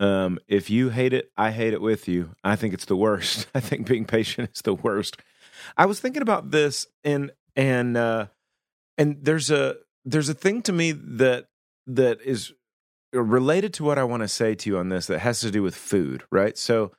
Um, 0.00 0.38
if 0.48 0.70
you 0.70 0.90
hate 0.90 1.12
it, 1.12 1.30
I 1.36 1.50
hate 1.52 1.72
it 1.72 1.80
with 1.80 2.08
you. 2.08 2.34
I 2.42 2.56
think 2.56 2.74
it's 2.74 2.84
the 2.84 2.96
worst. 2.96 3.46
I 3.54 3.60
think 3.60 3.86
being 3.86 4.04
patient 4.04 4.50
is 4.54 4.62
the 4.62 4.74
worst. 4.74 5.16
I 5.76 5.86
was 5.86 6.00
thinking 6.00 6.22
about 6.22 6.50
this, 6.50 6.86
and 7.04 7.30
and 7.56 7.96
uh, 7.96 8.26
and 8.98 9.18
there's 9.22 9.50
a 9.50 9.76
there's 10.04 10.28
a 10.28 10.34
thing 10.34 10.62
to 10.62 10.72
me 10.72 10.92
that 10.92 11.46
that 11.86 12.20
is 12.22 12.52
related 13.12 13.72
to 13.74 13.84
what 13.84 13.98
I 13.98 14.04
want 14.04 14.22
to 14.22 14.28
say 14.28 14.54
to 14.54 14.70
you 14.70 14.78
on 14.78 14.88
this 14.88 15.06
that 15.06 15.20
has 15.20 15.40
to 15.40 15.50
do 15.50 15.62
with 15.62 15.76
food, 15.76 16.24
right? 16.30 16.58
So, 16.58 16.92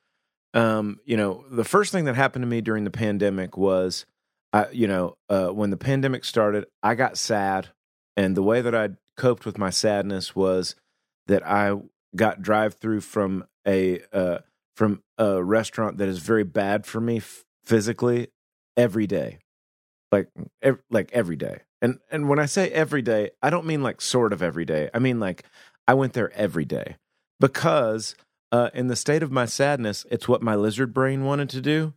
um, 0.54 1.00
you 1.06 1.18
know, 1.18 1.43
the 1.50 1.66
first 1.66 1.91
thing 1.91 2.06
that 2.06 2.16
happened 2.16 2.43
to 2.43 2.48
me 2.48 2.62
during 2.62 2.86
the 2.86 2.91
pandemic 2.91 3.58
was, 3.58 4.06
I, 4.56 4.70
you 4.72 4.88
know, 4.88 5.18
uh, 5.30 5.49
when 5.49 5.70
the 5.70 5.76
pandemic 5.78 6.24
started, 6.24 6.66
I 6.82 6.95
got 6.95 7.18
sad, 7.18 7.68
and 8.16 8.38
the 8.38 8.41
way 8.41 8.62
that 8.62 8.74
I 8.74 8.91
coped 9.18 9.45
with 9.45 9.58
my 9.58 9.70
sadness 9.70 10.34
was 10.34 10.76
that 11.28 11.45
I 11.45 11.74
got 12.16 12.41
drive 12.41 12.76
through 12.76 13.01
from 13.01 13.43
a 13.68 13.99
uh, 14.14 14.38
from 14.78 15.03
a 15.18 15.43
restaurant 15.43 15.97
that 15.97 16.08
is 16.08 16.20
very 16.20 16.45
bad 16.45 16.86
for 16.86 17.01
me 17.01 17.18
f- 17.18 17.43
physically 17.66 18.30
every 18.78 19.06
day, 19.08 19.39
like 20.10 20.30
ev- 20.62 20.84
like 20.89 21.12
every 21.12 21.36
day. 21.36 21.64
And 21.82 21.99
and 22.10 22.30
when 22.30 22.39
I 22.39 22.45
say 22.45 22.70
every 22.70 23.01
day, 23.01 23.32
I 23.41 23.49
don't 23.49 23.66
mean 23.66 23.84
like 23.84 23.99
sort 23.99 24.32
of 24.32 24.41
every 24.41 24.64
day. 24.64 24.89
I 24.93 24.99
mean 24.99 25.20
like 25.20 25.43
I 25.86 25.95
went 25.95 26.14
there 26.14 26.32
every 26.32 26.64
day 26.64 26.95
because 27.41 28.16
uh, 28.53 28.70
in 28.74 28.88
the 28.88 28.95
state 28.95 29.22
of 29.22 29.34
my 29.34 29.47
sadness, 29.47 30.06
it's 30.10 30.30
what 30.30 30.41
my 30.41 30.56
lizard 30.56 30.93
brain 30.93 31.26
wanted 31.26 31.49
to 31.49 31.62
do 31.62 31.93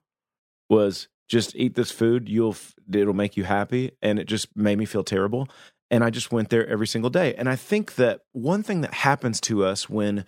was 0.69 1.07
just 1.29 1.55
eat 1.55 1.75
this 1.75 1.91
food. 1.91 2.29
You'll 2.29 2.57
it'll 2.93 3.15
make 3.15 3.37
you 3.37 3.45
happy, 3.45 3.93
and 4.03 4.19
it 4.19 4.25
just 4.25 4.57
made 4.57 4.79
me 4.79 4.85
feel 4.85 5.05
terrible. 5.05 5.49
And 5.91 6.05
I 6.05 6.11
just 6.11 6.33
went 6.33 6.51
there 6.51 6.67
every 6.67 6.87
single 6.87 7.11
day. 7.11 7.35
And 7.35 7.49
I 7.49 7.57
think 7.57 7.95
that 7.95 8.21
one 8.33 8.63
thing 8.63 8.83
that 8.83 8.93
happens 8.93 9.41
to 9.43 9.65
us 9.65 9.89
when 9.89 10.27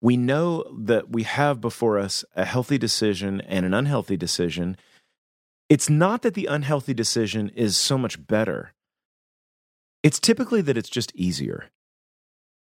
we 0.00 0.16
know 0.16 0.64
that 0.78 1.10
we 1.10 1.22
have 1.22 1.60
before 1.60 1.98
us 1.98 2.24
a 2.34 2.44
healthy 2.44 2.78
decision 2.78 3.40
and 3.42 3.64
an 3.64 3.72
unhealthy 3.72 4.16
decision, 4.16 4.76
it's 5.68 5.88
not 5.88 6.22
that 6.22 6.34
the 6.34 6.46
unhealthy 6.46 6.94
decision 6.94 7.50
is 7.50 7.76
so 7.76 7.96
much 7.96 8.26
better. 8.26 8.72
It's 10.02 10.20
typically 10.20 10.60
that 10.62 10.76
it's 10.76 10.88
just 10.88 11.14
easier. 11.14 11.66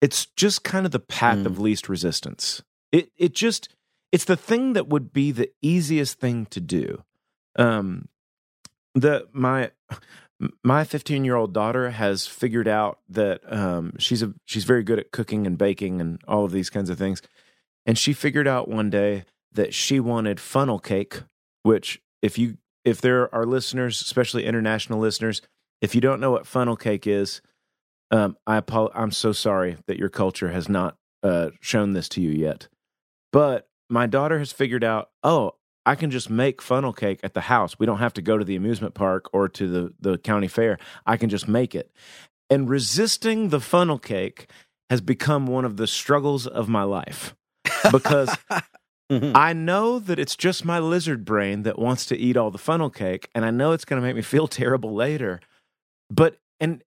It's 0.01 0.28
just 0.28 0.63
kind 0.63 0.86
of 0.86 0.91
the 0.91 0.99
path 0.99 1.39
mm. 1.39 1.45
of 1.45 1.59
least 1.59 1.89
resistance. 1.89 2.63
It 2.91 3.11
it 3.17 3.34
just 3.34 3.69
it's 4.11 4.25
the 4.25 4.38
thing 4.38 4.73
that 4.73 4.88
would 4.88 5.11
be 5.11 5.32
the 5.32 5.49
easiest 5.61 6.19
thing 6.19 6.45
to 6.47 6.59
do. 6.59 7.03
Um 7.58 8.08
the 8.95 9.28
my 9.32 9.72
my 10.64 10.84
15 10.84 11.26
year 11.26 11.36
old 11.36 11.53
daughter 11.53 11.89
has 11.89 12.28
figured 12.28 12.68
out 12.68 12.99
that 13.10 13.41
um, 13.51 13.93
she's 13.97 14.22
a 14.22 14.34
she's 14.45 14.64
very 14.66 14.84
good 14.84 14.99
at 14.99 15.12
cooking 15.12 15.47
and 15.47 15.58
baking 15.58 15.99
and 16.01 16.22
all 16.28 16.45
of 16.45 16.51
these 16.51 16.70
kinds 16.70 16.89
of 16.89 16.97
things. 16.97 17.22
And 17.86 17.97
she 17.97 18.14
figured 18.14 18.47
out 18.47 18.68
one 18.68 18.89
day 18.89 19.26
that 19.53 19.74
she 19.74 19.99
wanted 19.99 20.39
funnel 20.39 20.80
cake 20.80 21.22
which 21.64 22.01
if 22.22 22.38
you 22.38 22.58
if 22.86 23.01
there 23.01 23.34
are 23.34 23.45
listeners 23.45 24.01
especially 24.01 24.45
international 24.45 24.99
listeners 24.99 25.41
if 25.82 25.93
you 25.95 26.01
don't 26.01 26.20
know 26.20 26.32
what 26.32 26.47
funnel 26.47 26.76
cake 26.76 27.08
is 27.08 27.41
um, 28.12 28.38
I 28.45 28.62
I'm 28.95 29.12
so 29.12 29.32
sorry 29.32 29.78
that 29.88 29.97
your 29.97 30.10
culture 30.10 30.51
has 30.51 30.70
not 30.70 30.95
uh, 31.24 31.49
shown 31.60 31.93
this 31.93 32.08
to 32.10 32.22
you 32.22 32.30
yet. 32.30 32.68
But 33.34 33.68
my 33.89 34.08
daughter 34.08 34.39
has 34.39 34.51
figured 34.51 34.84
out 34.84 35.10
oh 35.24 35.55
I 35.88 35.96
can 35.96 36.12
just 36.12 36.30
make 36.30 36.62
funnel 36.62 36.92
cake 36.92 37.22
at 37.24 37.34
the 37.34 37.40
house. 37.40 37.80
We 37.80 37.86
don't 37.86 38.00
have 38.00 38.14
to 38.16 38.22
go 38.22 38.38
to 38.38 38.44
the 38.44 38.58
amusement 38.58 38.94
park 38.94 39.30
or 39.32 39.48
to 39.48 39.68
the, 39.70 39.94
the 40.02 40.18
county 40.18 40.50
fair. 40.50 40.78
I 41.06 41.16
can 41.16 41.30
just 41.30 41.48
make 41.48 41.74
it. 41.74 41.90
And 42.50 42.70
resisting 42.70 43.50
the 43.50 43.62
funnel 43.62 43.98
cake 43.98 44.52
has 44.90 45.00
become 45.00 45.48
one 45.48 45.64
of 45.64 45.78
the 45.78 45.88
struggles 45.88 46.46
of 46.46 46.68
my 46.68 46.84
life 46.84 47.34
because 47.92 48.38
mm-hmm. 49.10 49.32
I 49.34 49.54
know 49.54 49.98
that 50.00 50.20
it's 50.20 50.36
just 50.36 50.66
my 50.66 50.78
lizard 50.80 51.24
brain 51.24 51.64
that 51.64 51.80
wants 51.80 52.06
to 52.08 52.18
eat 52.18 52.36
all 52.36 52.52
the 52.52 52.58
funnel 52.58 52.90
cake. 52.90 53.30
And 53.34 53.46
I 53.46 53.52
know 53.52 53.72
it's 53.72 53.86
going 53.86 54.02
to 54.02 54.06
make 54.06 54.16
me 54.16 54.22
feel 54.22 54.48
terrible 54.50 54.94
later. 54.94 55.40
But, 56.10 56.38
and, 56.60 56.84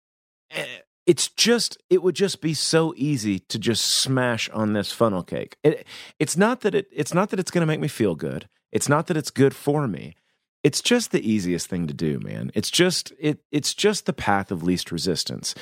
eh, 0.50 0.66
it's 1.06 1.28
just 1.28 1.78
it 1.88 2.02
would 2.02 2.14
just 2.14 2.42
be 2.42 2.52
so 2.52 2.92
easy 2.96 3.38
to 3.38 3.58
just 3.58 3.84
smash 3.84 4.50
on 4.50 4.74
this 4.74 4.92
funnel 4.92 5.22
cake. 5.22 5.56
It, 5.64 5.86
it's 6.18 6.36
not 6.36 6.60
that 6.60 6.74
it 6.74 6.86
it's 6.92 7.14
not 7.14 7.30
that 7.30 7.40
it's 7.40 7.50
going 7.50 7.62
to 7.62 7.66
make 7.66 7.80
me 7.80 7.88
feel 7.88 8.14
good. 8.14 8.46
It's 8.72 8.88
not 8.88 9.06
that 9.06 9.16
it's 9.16 9.30
good 9.30 9.54
for 9.54 9.88
me. 9.88 10.14
It's 10.62 10.82
just 10.82 11.10
the 11.10 11.28
easiest 11.28 11.68
thing 11.68 11.86
to 11.86 11.94
do, 11.94 12.20
man. 12.20 12.50
It's 12.54 12.70
just 12.70 13.12
it 13.18 13.40
it's 13.50 13.74
just 13.74 14.06
the 14.06 14.12
path 14.12 14.50
of 14.50 14.62
least 14.62 14.92
resistance. 14.92 15.54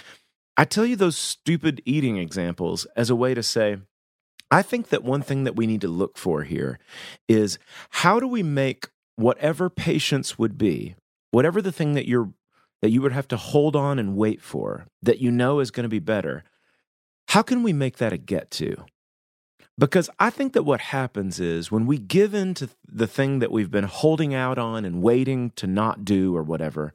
I 0.57 0.65
tell 0.65 0.85
you 0.85 0.97
those 0.97 1.17
stupid 1.17 1.81
eating 1.85 2.17
examples 2.17 2.85
as 2.97 3.11
a 3.11 3.17
way 3.17 3.35
to 3.35 3.43
say 3.43 3.79
I 4.51 4.63
think 4.63 4.89
that 4.89 5.05
one 5.05 5.23
thing 5.23 5.45
that 5.45 5.57
we 5.57 5.67
need 5.67 5.83
to 5.83 5.89
look 5.89 6.17
for 6.17 6.43
here 6.43 6.79
is 7.29 7.59
how 7.91 8.19
do 8.19 8.27
we 8.27 8.43
make 8.43 8.89
whatever 9.17 9.69
patience 9.69 10.39
would 10.39 10.57
be, 10.57 10.95
whatever 11.31 11.61
the 11.61 11.73
thing 11.73 11.95
that 11.95 12.09
you're 12.09 12.33
that 12.81 12.91
you 12.91 13.03
would 13.03 13.13
have 13.13 13.29
to 13.29 13.37
hold 13.37 13.75
on 13.75 13.99
and 13.99 14.17
wait 14.17 14.41
for, 14.41 14.87
that 15.03 15.19
you 15.19 15.33
know 15.33 15.59
is 15.59 15.73
going 15.73 15.83
to 15.83 15.89
be 15.89 15.99
better, 15.99 16.45
how 17.29 17.43
can 17.43 17.65
we 17.65 17.73
make 17.73 17.97
that 17.97 18.13
a 18.13 18.17
get 18.17 18.53
to? 18.53 18.85
Because 19.79 20.11
I 20.19 20.31
think 20.31 20.55
that 20.55 20.65
what 20.65 20.81
happens 20.81 21.39
is 21.39 21.71
when 21.71 21.87
we 21.87 21.99
give 21.99 22.35
in 22.35 22.55
to 22.55 22.69
the 22.87 23.07
thing 23.07 23.39
that 23.39 23.53
we've 23.53 23.71
been 23.71 23.85
holding 23.85 24.35
out 24.35 24.59
on 24.59 24.85
and 24.85 25.03
waiting 25.03 25.51
to 25.51 25.69
not 25.69 26.05
do 26.05 26.37
or 26.37 26.43
whatever, 26.43 26.93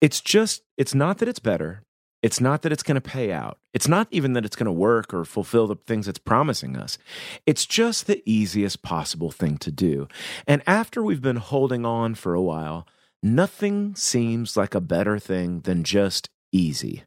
it's 0.00 0.20
just, 0.20 0.62
it's 0.76 0.94
not 0.94 1.18
that 1.18 1.28
it's 1.28 1.38
better. 1.38 1.82
It's 2.22 2.40
not 2.40 2.62
that 2.62 2.72
it's 2.72 2.82
going 2.82 2.96
to 2.96 3.00
pay 3.00 3.32
out. 3.32 3.58
It's 3.72 3.88
not 3.88 4.08
even 4.10 4.32
that 4.34 4.44
it's 4.44 4.56
going 4.56 4.66
to 4.66 4.72
work 4.72 5.14
or 5.14 5.24
fulfill 5.24 5.66
the 5.66 5.76
things 5.76 6.08
it's 6.08 6.18
promising 6.18 6.76
us. 6.76 6.98
It's 7.46 7.64
just 7.64 8.06
the 8.06 8.22
easiest 8.26 8.82
possible 8.82 9.30
thing 9.30 9.56
to 9.58 9.70
do. 9.70 10.08
And 10.46 10.62
after 10.66 11.02
we've 11.02 11.22
been 11.22 11.36
holding 11.36 11.86
on 11.86 12.16
for 12.16 12.34
a 12.34 12.42
while, 12.42 12.86
nothing 13.22 13.94
seems 13.94 14.56
like 14.56 14.74
a 14.74 14.80
better 14.80 15.18
thing 15.18 15.60
than 15.60 15.84
just 15.84 16.28
easy. 16.52 17.04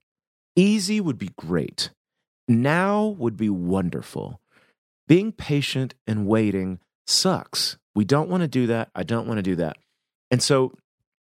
Easy 0.56 1.00
would 1.00 1.18
be 1.18 1.32
great. 1.38 1.92
Now 2.48 3.06
would 3.06 3.38
be 3.38 3.50
wonderful. 3.50 4.41
Being 5.12 5.34
patient 5.34 5.94
and 6.08 6.26
waiting 6.26 6.80
sucks. 7.06 7.76
We 7.94 8.06
don't 8.06 8.30
want 8.30 8.44
to 8.44 8.48
do 8.48 8.66
that. 8.68 8.92
I 8.96 9.04
don't 9.04 9.28
want 9.28 9.40
to 9.40 9.44
do 9.44 9.58
that. 9.58 9.76
And 10.32 10.42
so 10.42 10.72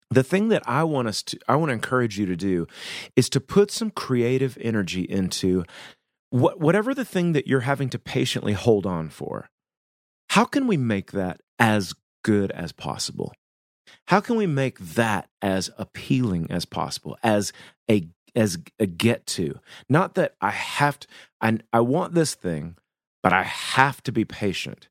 the 0.09 0.21
thing 0.21 0.49
that 0.49 0.63
I 0.67 0.83
want 0.83 1.07
us 1.07 1.23
to 1.23 1.39
I 1.47 1.55
want 1.55 1.69
to 1.69 1.75
encourage 1.75 2.19
you 2.19 2.25
to 2.25 2.35
do 2.35 2.67
is 3.15 3.29
to 3.29 3.39
put 3.39 3.71
some 3.71 3.89
creative 3.89 4.57
energy 4.59 5.03
into 5.03 5.63
what 6.29 6.59
whatever 6.59 6.93
the 6.93 7.05
thing 7.05 7.31
that 7.31 7.47
you're 7.47 7.61
having 7.61 7.89
to 7.91 7.97
patiently 7.97 8.51
hold 8.51 8.85
on 8.85 9.07
for. 9.07 9.47
How 10.31 10.43
can 10.43 10.67
we 10.67 10.75
make 10.75 11.13
that 11.13 11.39
as 11.57 11.93
good 12.21 12.51
as 12.51 12.73
possible? 12.73 13.31
How 14.09 14.19
can 14.19 14.35
we 14.35 14.45
make 14.45 14.77
that 14.79 15.29
as 15.41 15.69
appealing 15.77 16.51
as 16.51 16.65
possible, 16.65 17.17
as 17.23 17.53
a 17.89 18.09
as 18.35 18.57
a 18.77 18.85
get 18.85 19.25
to? 19.27 19.61
Not 19.87 20.15
that 20.15 20.35
I 20.41 20.49
have 20.49 20.99
to 20.99 21.07
I 21.39 21.59
I 21.71 21.79
want 21.79 22.13
this 22.13 22.35
thing, 22.35 22.75
but 23.23 23.33
I 23.33 23.43
have 23.43 24.01
to 24.03 24.11
be 24.11 24.25
patient. 24.25 24.87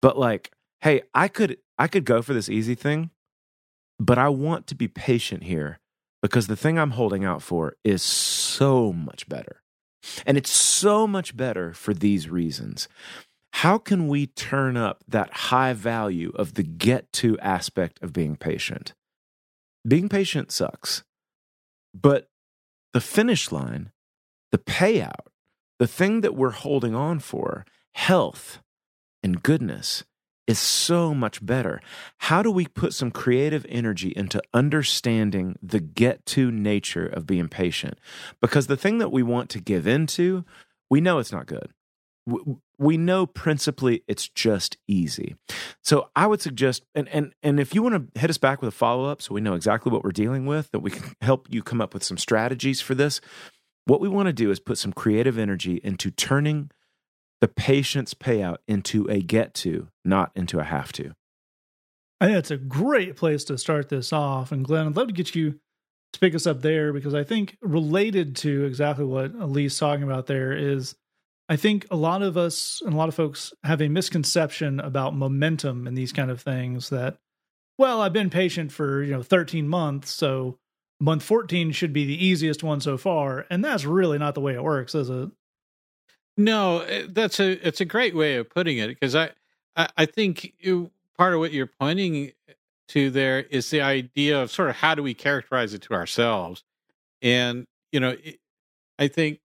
But 0.00 0.18
like, 0.18 0.52
hey, 0.80 1.02
I 1.14 1.28
could 1.28 1.58
I 1.78 1.88
could 1.88 2.04
go 2.04 2.22
for 2.22 2.34
this 2.34 2.48
easy 2.48 2.74
thing, 2.74 3.10
but 3.98 4.18
I 4.18 4.28
want 4.28 4.66
to 4.68 4.74
be 4.74 4.88
patient 4.88 5.44
here 5.44 5.78
because 6.22 6.46
the 6.46 6.56
thing 6.56 6.78
I'm 6.78 6.92
holding 6.92 7.24
out 7.24 7.42
for 7.42 7.76
is 7.84 8.02
so 8.02 8.92
much 8.92 9.28
better. 9.28 9.62
And 10.26 10.36
it's 10.36 10.50
so 10.50 11.06
much 11.06 11.36
better 11.36 11.72
for 11.72 11.94
these 11.94 12.28
reasons. 12.28 12.88
How 13.54 13.78
can 13.78 14.08
we 14.08 14.26
turn 14.26 14.76
up 14.76 15.04
that 15.06 15.32
high 15.32 15.72
value 15.74 16.32
of 16.34 16.54
the 16.54 16.62
get 16.62 17.12
to 17.14 17.38
aspect 17.38 18.02
of 18.02 18.12
being 18.12 18.36
patient? 18.36 18.94
Being 19.86 20.08
patient 20.08 20.50
sucks, 20.50 21.02
but 21.92 22.28
the 22.92 23.00
finish 23.00 23.50
line, 23.50 23.90
the 24.52 24.58
payout, 24.58 25.26
the 25.78 25.86
thing 25.86 26.20
that 26.20 26.36
we're 26.36 26.50
holding 26.50 26.94
on 26.94 27.18
for, 27.18 27.64
health 27.94 28.60
and 29.22 29.42
goodness, 29.42 30.04
is 30.46 30.58
so 30.58 31.14
much 31.14 31.44
better. 31.44 31.80
How 32.18 32.42
do 32.42 32.50
we 32.50 32.66
put 32.66 32.92
some 32.92 33.10
creative 33.10 33.64
energy 33.68 34.12
into 34.14 34.42
understanding 34.52 35.56
the 35.62 35.80
get 35.80 36.26
to 36.26 36.50
nature 36.50 37.06
of 37.06 37.26
being 37.26 37.48
patient? 37.48 37.98
Because 38.40 38.66
the 38.66 38.76
thing 38.76 38.98
that 38.98 39.12
we 39.12 39.22
want 39.22 39.50
to 39.50 39.60
give 39.60 39.86
into, 39.86 40.44
we 40.90 41.00
know 41.00 41.18
it's 41.18 41.32
not 41.32 41.46
good. 41.46 41.70
We 42.78 42.96
know 42.96 43.26
principally 43.26 44.02
it's 44.06 44.28
just 44.28 44.76
easy. 44.86 45.36
So 45.82 46.08
I 46.14 46.26
would 46.26 46.40
suggest, 46.40 46.84
and 46.94 47.08
and 47.08 47.32
and 47.42 47.58
if 47.58 47.74
you 47.74 47.82
want 47.82 48.12
to 48.14 48.20
hit 48.20 48.30
us 48.30 48.38
back 48.38 48.60
with 48.60 48.68
a 48.68 48.76
follow 48.76 49.06
up, 49.06 49.22
so 49.22 49.34
we 49.34 49.40
know 49.40 49.54
exactly 49.54 49.90
what 49.90 50.04
we're 50.04 50.12
dealing 50.12 50.46
with, 50.46 50.70
that 50.70 50.80
we 50.80 50.90
can 50.90 51.14
help 51.20 51.48
you 51.50 51.62
come 51.62 51.80
up 51.80 51.94
with 51.94 52.04
some 52.04 52.18
strategies 52.18 52.80
for 52.80 52.94
this. 52.94 53.20
What 53.86 54.00
we 54.00 54.08
want 54.08 54.26
to 54.26 54.32
do 54.32 54.52
is 54.52 54.60
put 54.60 54.78
some 54.78 54.92
creative 54.92 55.36
energy 55.36 55.80
into 55.82 56.12
turning 56.12 56.70
the 57.42 57.48
patient's 57.48 58.14
payout 58.14 58.58
into 58.68 59.10
a 59.10 59.20
get 59.20 59.52
to, 59.52 59.88
not 60.04 60.30
into 60.36 60.60
a 60.60 60.64
have 60.64 60.92
to. 60.92 61.12
I 62.20 62.26
think 62.26 62.38
it's 62.38 62.52
a 62.52 62.56
great 62.56 63.16
place 63.16 63.42
to 63.44 63.58
start 63.58 63.88
this 63.88 64.12
off. 64.12 64.52
And 64.52 64.64
Glenn, 64.64 64.86
I'd 64.86 64.96
love 64.96 65.08
to 65.08 65.12
get 65.12 65.34
you 65.34 65.58
to 66.12 66.20
pick 66.20 66.36
us 66.36 66.46
up 66.46 66.62
there 66.62 66.92
because 66.92 67.14
I 67.14 67.24
think 67.24 67.56
related 67.60 68.36
to 68.36 68.64
exactly 68.64 69.04
what 69.04 69.34
Lee's 69.34 69.76
talking 69.76 70.04
about 70.04 70.28
there 70.28 70.52
is 70.52 70.94
I 71.48 71.56
think 71.56 71.84
a 71.90 71.96
lot 71.96 72.22
of 72.22 72.36
us 72.36 72.80
and 72.84 72.94
a 72.94 72.96
lot 72.96 73.08
of 73.08 73.16
folks 73.16 73.52
have 73.64 73.82
a 73.82 73.88
misconception 73.88 74.78
about 74.78 75.16
momentum 75.16 75.88
and 75.88 75.98
these 75.98 76.12
kind 76.12 76.30
of 76.30 76.40
things 76.40 76.90
that, 76.90 77.18
well, 77.76 78.02
I've 78.02 78.12
been 78.12 78.30
patient 78.30 78.70
for, 78.70 79.02
you 79.02 79.10
know, 79.10 79.22
13 79.24 79.66
months, 79.66 80.12
so 80.12 80.58
month 81.00 81.24
14 81.24 81.72
should 81.72 81.92
be 81.92 82.04
the 82.04 82.24
easiest 82.24 82.62
one 82.62 82.80
so 82.80 82.96
far. 82.96 83.46
And 83.50 83.64
that's 83.64 83.84
really 83.84 84.18
not 84.18 84.34
the 84.34 84.40
way 84.40 84.54
it 84.54 84.62
works, 84.62 84.94
is 84.94 85.10
it? 85.10 85.30
No, 86.36 86.80
eh, 86.80 87.06
that's 87.08 87.40
a 87.40 87.66
it's 87.66 87.80
a 87.80 87.84
great 87.84 88.14
way 88.14 88.36
of 88.36 88.48
putting 88.48 88.78
it 88.78 88.88
because 88.88 89.14
I, 89.14 89.30
I 89.76 89.88
I 89.96 90.06
think 90.06 90.54
you, 90.58 90.90
part 91.18 91.34
of 91.34 91.40
what 91.40 91.52
you're 91.52 91.66
pointing 91.66 92.32
to 92.88 93.10
there 93.10 93.40
is 93.40 93.70
the 93.70 93.82
idea 93.82 94.40
of 94.42 94.50
sort 94.50 94.70
of 94.70 94.76
how 94.76 94.94
do 94.94 95.02
we 95.02 95.14
characterize 95.14 95.74
it 95.74 95.82
to 95.82 95.94
ourselves, 95.94 96.64
and 97.20 97.66
you 97.92 98.00
know, 98.00 98.16
I 98.98 99.08
think 99.08 99.40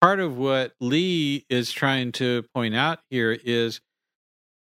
part 0.00 0.20
of 0.20 0.38
what 0.38 0.74
Lee 0.80 1.44
is 1.48 1.72
trying 1.72 2.12
to 2.12 2.44
point 2.54 2.74
out 2.74 3.00
here 3.10 3.32
is 3.32 3.80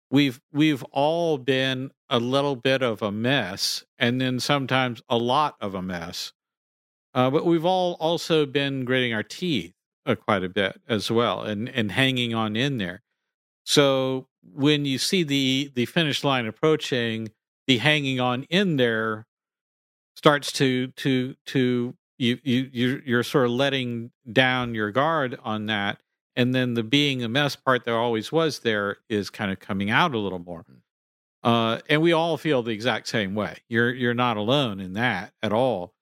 we've 0.10 0.42
we've 0.52 0.84
all 0.86 1.38
been 1.38 1.92
a 2.10 2.20
little 2.20 2.56
bit 2.56 2.82
of 2.82 3.04
a 3.04 3.12
mess, 3.12 3.84
and 4.00 4.20
then 4.20 4.40
sometimes 4.40 5.02
a 5.10 5.18
lot 5.18 5.56
of 5.62 5.76
a 5.76 5.82
mess, 5.82 6.34
uh, 7.14 7.30
but 7.30 7.46
we've 7.46 7.66
all 7.66 7.94
also 8.00 8.48
been 8.48 8.84
gritting 8.84 9.14
our 9.14 9.24
teeth 9.24 9.74
uh, 10.08 10.16
quite 10.16 10.44
a 10.44 10.50
bit 10.50 10.82
as 10.88 11.12
well, 11.12 11.42
and 11.42 11.70
and 11.70 11.92
hanging 11.92 12.34
on 12.34 12.56
in 12.56 12.78
there. 12.78 13.04
So 13.66 14.28
when 14.42 14.86
you 14.86 14.98
see 14.98 15.24
the 15.24 15.72
the 15.76 15.86
finish 15.86 16.24
line 16.24 16.48
approaching, 16.48 17.32
the 17.68 17.78
hanging 17.78 18.20
on 18.20 18.44
in 18.44 18.78
there 18.78 19.28
starts 20.16 20.52
to 20.54 20.88
to 20.88 21.36
to 21.48 21.96
you 22.18 22.40
you 22.44 22.70
you 22.72 23.02
you're 23.06 23.24
sort 23.24 23.46
of 23.46 23.52
letting 23.52 24.12
down 24.32 24.74
your 24.74 24.92
guard 24.92 25.38
on 25.44 25.68
that, 25.68 26.02
and 26.36 26.56
then 26.56 26.74
the 26.74 26.84
being 26.84 27.24
a 27.24 27.30
mess 27.30 27.56
part 27.56 27.86
that 27.86 27.94
always 27.94 28.32
was 28.32 28.60
there 28.60 28.98
is 29.10 29.30
kind 29.30 29.52
of 29.52 29.60
coming 29.60 29.90
out 29.90 30.14
a 30.14 30.18
little 30.18 30.40
more. 30.40 30.66
Uh, 31.44 31.80
and 31.90 32.02
we 32.02 32.12
all 32.12 32.36
feel 32.38 32.64
the 32.64 32.72
exact 32.72 33.08
same 33.08 33.36
way. 33.36 33.58
You're 33.70 33.94
you're 33.94 34.14
not 34.14 34.38
alone 34.38 34.80
in 34.80 34.94
that 34.94 35.34
at 35.44 35.54
all. 35.54 35.94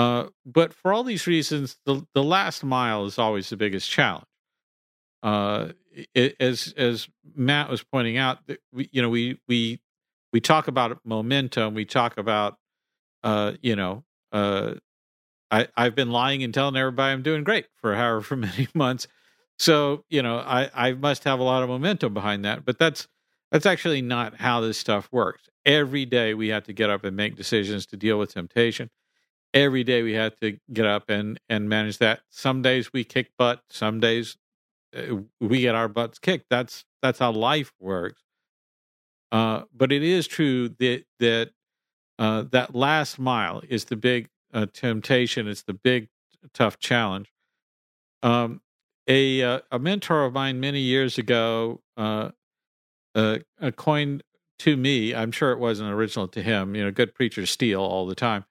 Uh, 0.00 0.30
but 0.46 0.72
for 0.72 0.94
all 0.94 1.04
these 1.04 1.26
reasons, 1.26 1.76
the 1.84 2.06
the 2.14 2.22
last 2.22 2.64
mile 2.64 3.04
is 3.04 3.18
always 3.18 3.50
the 3.50 3.56
biggest 3.58 3.90
challenge. 3.90 4.24
Uh, 5.22 5.72
it, 6.14 6.36
as 6.40 6.72
as 6.74 7.06
Matt 7.34 7.68
was 7.68 7.82
pointing 7.82 8.16
out, 8.16 8.38
we, 8.72 8.88
you 8.92 9.02
know, 9.02 9.10
we 9.10 9.38
we 9.46 9.78
we 10.32 10.40
talk 10.40 10.68
about 10.68 10.98
momentum. 11.04 11.74
We 11.74 11.84
talk 11.84 12.16
about, 12.16 12.56
uh, 13.22 13.52
you 13.60 13.76
know, 13.76 14.04
uh, 14.32 14.76
I 15.50 15.68
I've 15.76 15.94
been 15.94 16.10
lying 16.10 16.42
and 16.44 16.54
telling 16.54 16.76
everybody 16.76 17.12
I'm 17.12 17.22
doing 17.22 17.44
great 17.44 17.66
for 17.76 17.94
however 17.94 18.36
many 18.36 18.68
months. 18.72 19.06
So 19.58 20.06
you 20.08 20.22
know, 20.22 20.38
I 20.38 20.70
I 20.72 20.92
must 20.94 21.24
have 21.24 21.40
a 21.40 21.44
lot 21.44 21.62
of 21.62 21.68
momentum 21.68 22.14
behind 22.14 22.46
that. 22.46 22.64
But 22.64 22.78
that's 22.78 23.06
that's 23.52 23.66
actually 23.66 24.00
not 24.00 24.36
how 24.36 24.62
this 24.62 24.78
stuff 24.78 25.10
works. 25.12 25.50
Every 25.66 26.06
day 26.06 26.32
we 26.32 26.48
have 26.48 26.64
to 26.64 26.72
get 26.72 26.88
up 26.88 27.04
and 27.04 27.14
make 27.14 27.36
decisions 27.36 27.84
to 27.88 27.98
deal 27.98 28.18
with 28.18 28.32
temptation 28.32 28.88
every 29.54 29.84
day 29.84 30.02
we 30.02 30.12
had 30.12 30.38
to 30.40 30.58
get 30.72 30.86
up 30.86 31.10
and 31.10 31.38
and 31.48 31.68
manage 31.68 31.98
that. 31.98 32.20
Some 32.30 32.62
days 32.62 32.92
we 32.92 33.04
kick 33.04 33.30
butt, 33.38 33.62
some 33.68 34.00
days 34.00 34.36
uh, 34.96 35.16
we 35.40 35.60
get 35.60 35.74
our 35.74 35.88
butts 35.88 36.18
kicked. 36.18 36.46
That's 36.50 36.84
that's 37.02 37.18
how 37.18 37.32
life 37.32 37.72
works. 37.80 38.22
Uh, 39.32 39.62
but 39.74 39.92
it 39.92 40.02
is 40.02 40.26
true 40.26 40.68
that 40.68 41.04
that 41.18 41.50
uh, 42.18 42.44
that 42.50 42.74
last 42.74 43.18
mile 43.18 43.62
is 43.68 43.86
the 43.86 43.96
big 43.96 44.28
uh, 44.52 44.66
temptation. 44.72 45.48
It's 45.48 45.62
the 45.62 45.74
big 45.74 46.08
tough 46.52 46.78
challenge. 46.78 47.32
Um, 48.22 48.60
a 49.06 49.42
uh, 49.42 49.60
a 49.70 49.78
mentor 49.78 50.24
of 50.24 50.32
mine 50.32 50.60
many 50.60 50.80
years 50.80 51.18
ago 51.18 51.80
uh, 51.96 52.30
coined 53.76 54.22
to 54.58 54.76
me. 54.76 55.14
I'm 55.14 55.32
sure 55.32 55.52
it 55.52 55.58
wasn't 55.58 55.90
original 55.90 56.28
to 56.28 56.42
him. 56.42 56.74
You 56.74 56.84
know, 56.84 56.90
good 56.90 57.14
preachers 57.14 57.50
steal 57.50 57.80
all 57.80 58.06
the 58.06 58.14
time 58.14 58.44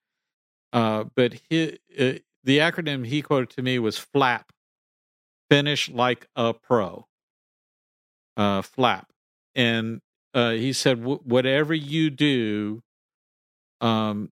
uh, 0.73 1.05
but 1.15 1.33
he, 1.49 1.79
uh, 1.97 2.13
the 2.43 2.59
acronym 2.59 3.05
he 3.05 3.21
quoted 3.21 3.49
to 3.51 3.61
me 3.61 3.79
was 3.79 3.97
FLAP, 3.97 4.51
finish 5.49 5.89
like 5.89 6.27
a 6.35 6.53
pro. 6.53 7.05
Uh, 8.37 8.61
FLAP, 8.61 9.07
and 9.55 10.01
uh, 10.33 10.51
he 10.51 10.71
said, 10.71 11.03
whatever 11.03 11.73
you 11.73 12.09
do, 12.09 12.81
um, 13.81 14.31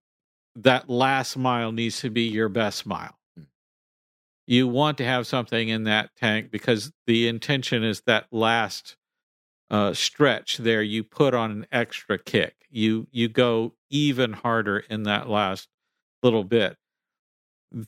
that 0.56 0.90
last 0.90 1.38
mile 1.38 1.72
needs 1.72 2.00
to 2.02 2.10
be 2.10 2.24
your 2.24 2.50
best 2.50 2.86
mile. 2.86 3.18
Hmm. 3.36 3.44
You 4.46 4.68
want 4.68 4.98
to 5.00 5.06
have 5.06 5.28
something 5.28 5.70
in 5.70 5.84
that 5.86 6.12
tank 6.16 6.52
because 6.52 6.92
the 7.06 7.28
intention 7.28 7.84
is 7.84 8.02
that 8.06 8.28
last 8.32 8.96
uh, 9.70 9.94
stretch 9.94 10.58
there. 10.58 10.82
You 10.82 11.04
put 11.04 11.34
on 11.34 11.52
an 11.52 11.68
extra 11.72 12.18
kick. 12.18 12.56
You 12.70 13.08
you 13.12 13.30
go 13.30 13.74
even 13.90 14.34
harder 14.34 14.80
in 14.90 15.04
that 15.04 15.30
last 15.30 15.68
little 16.24 16.44
bit 16.44 16.78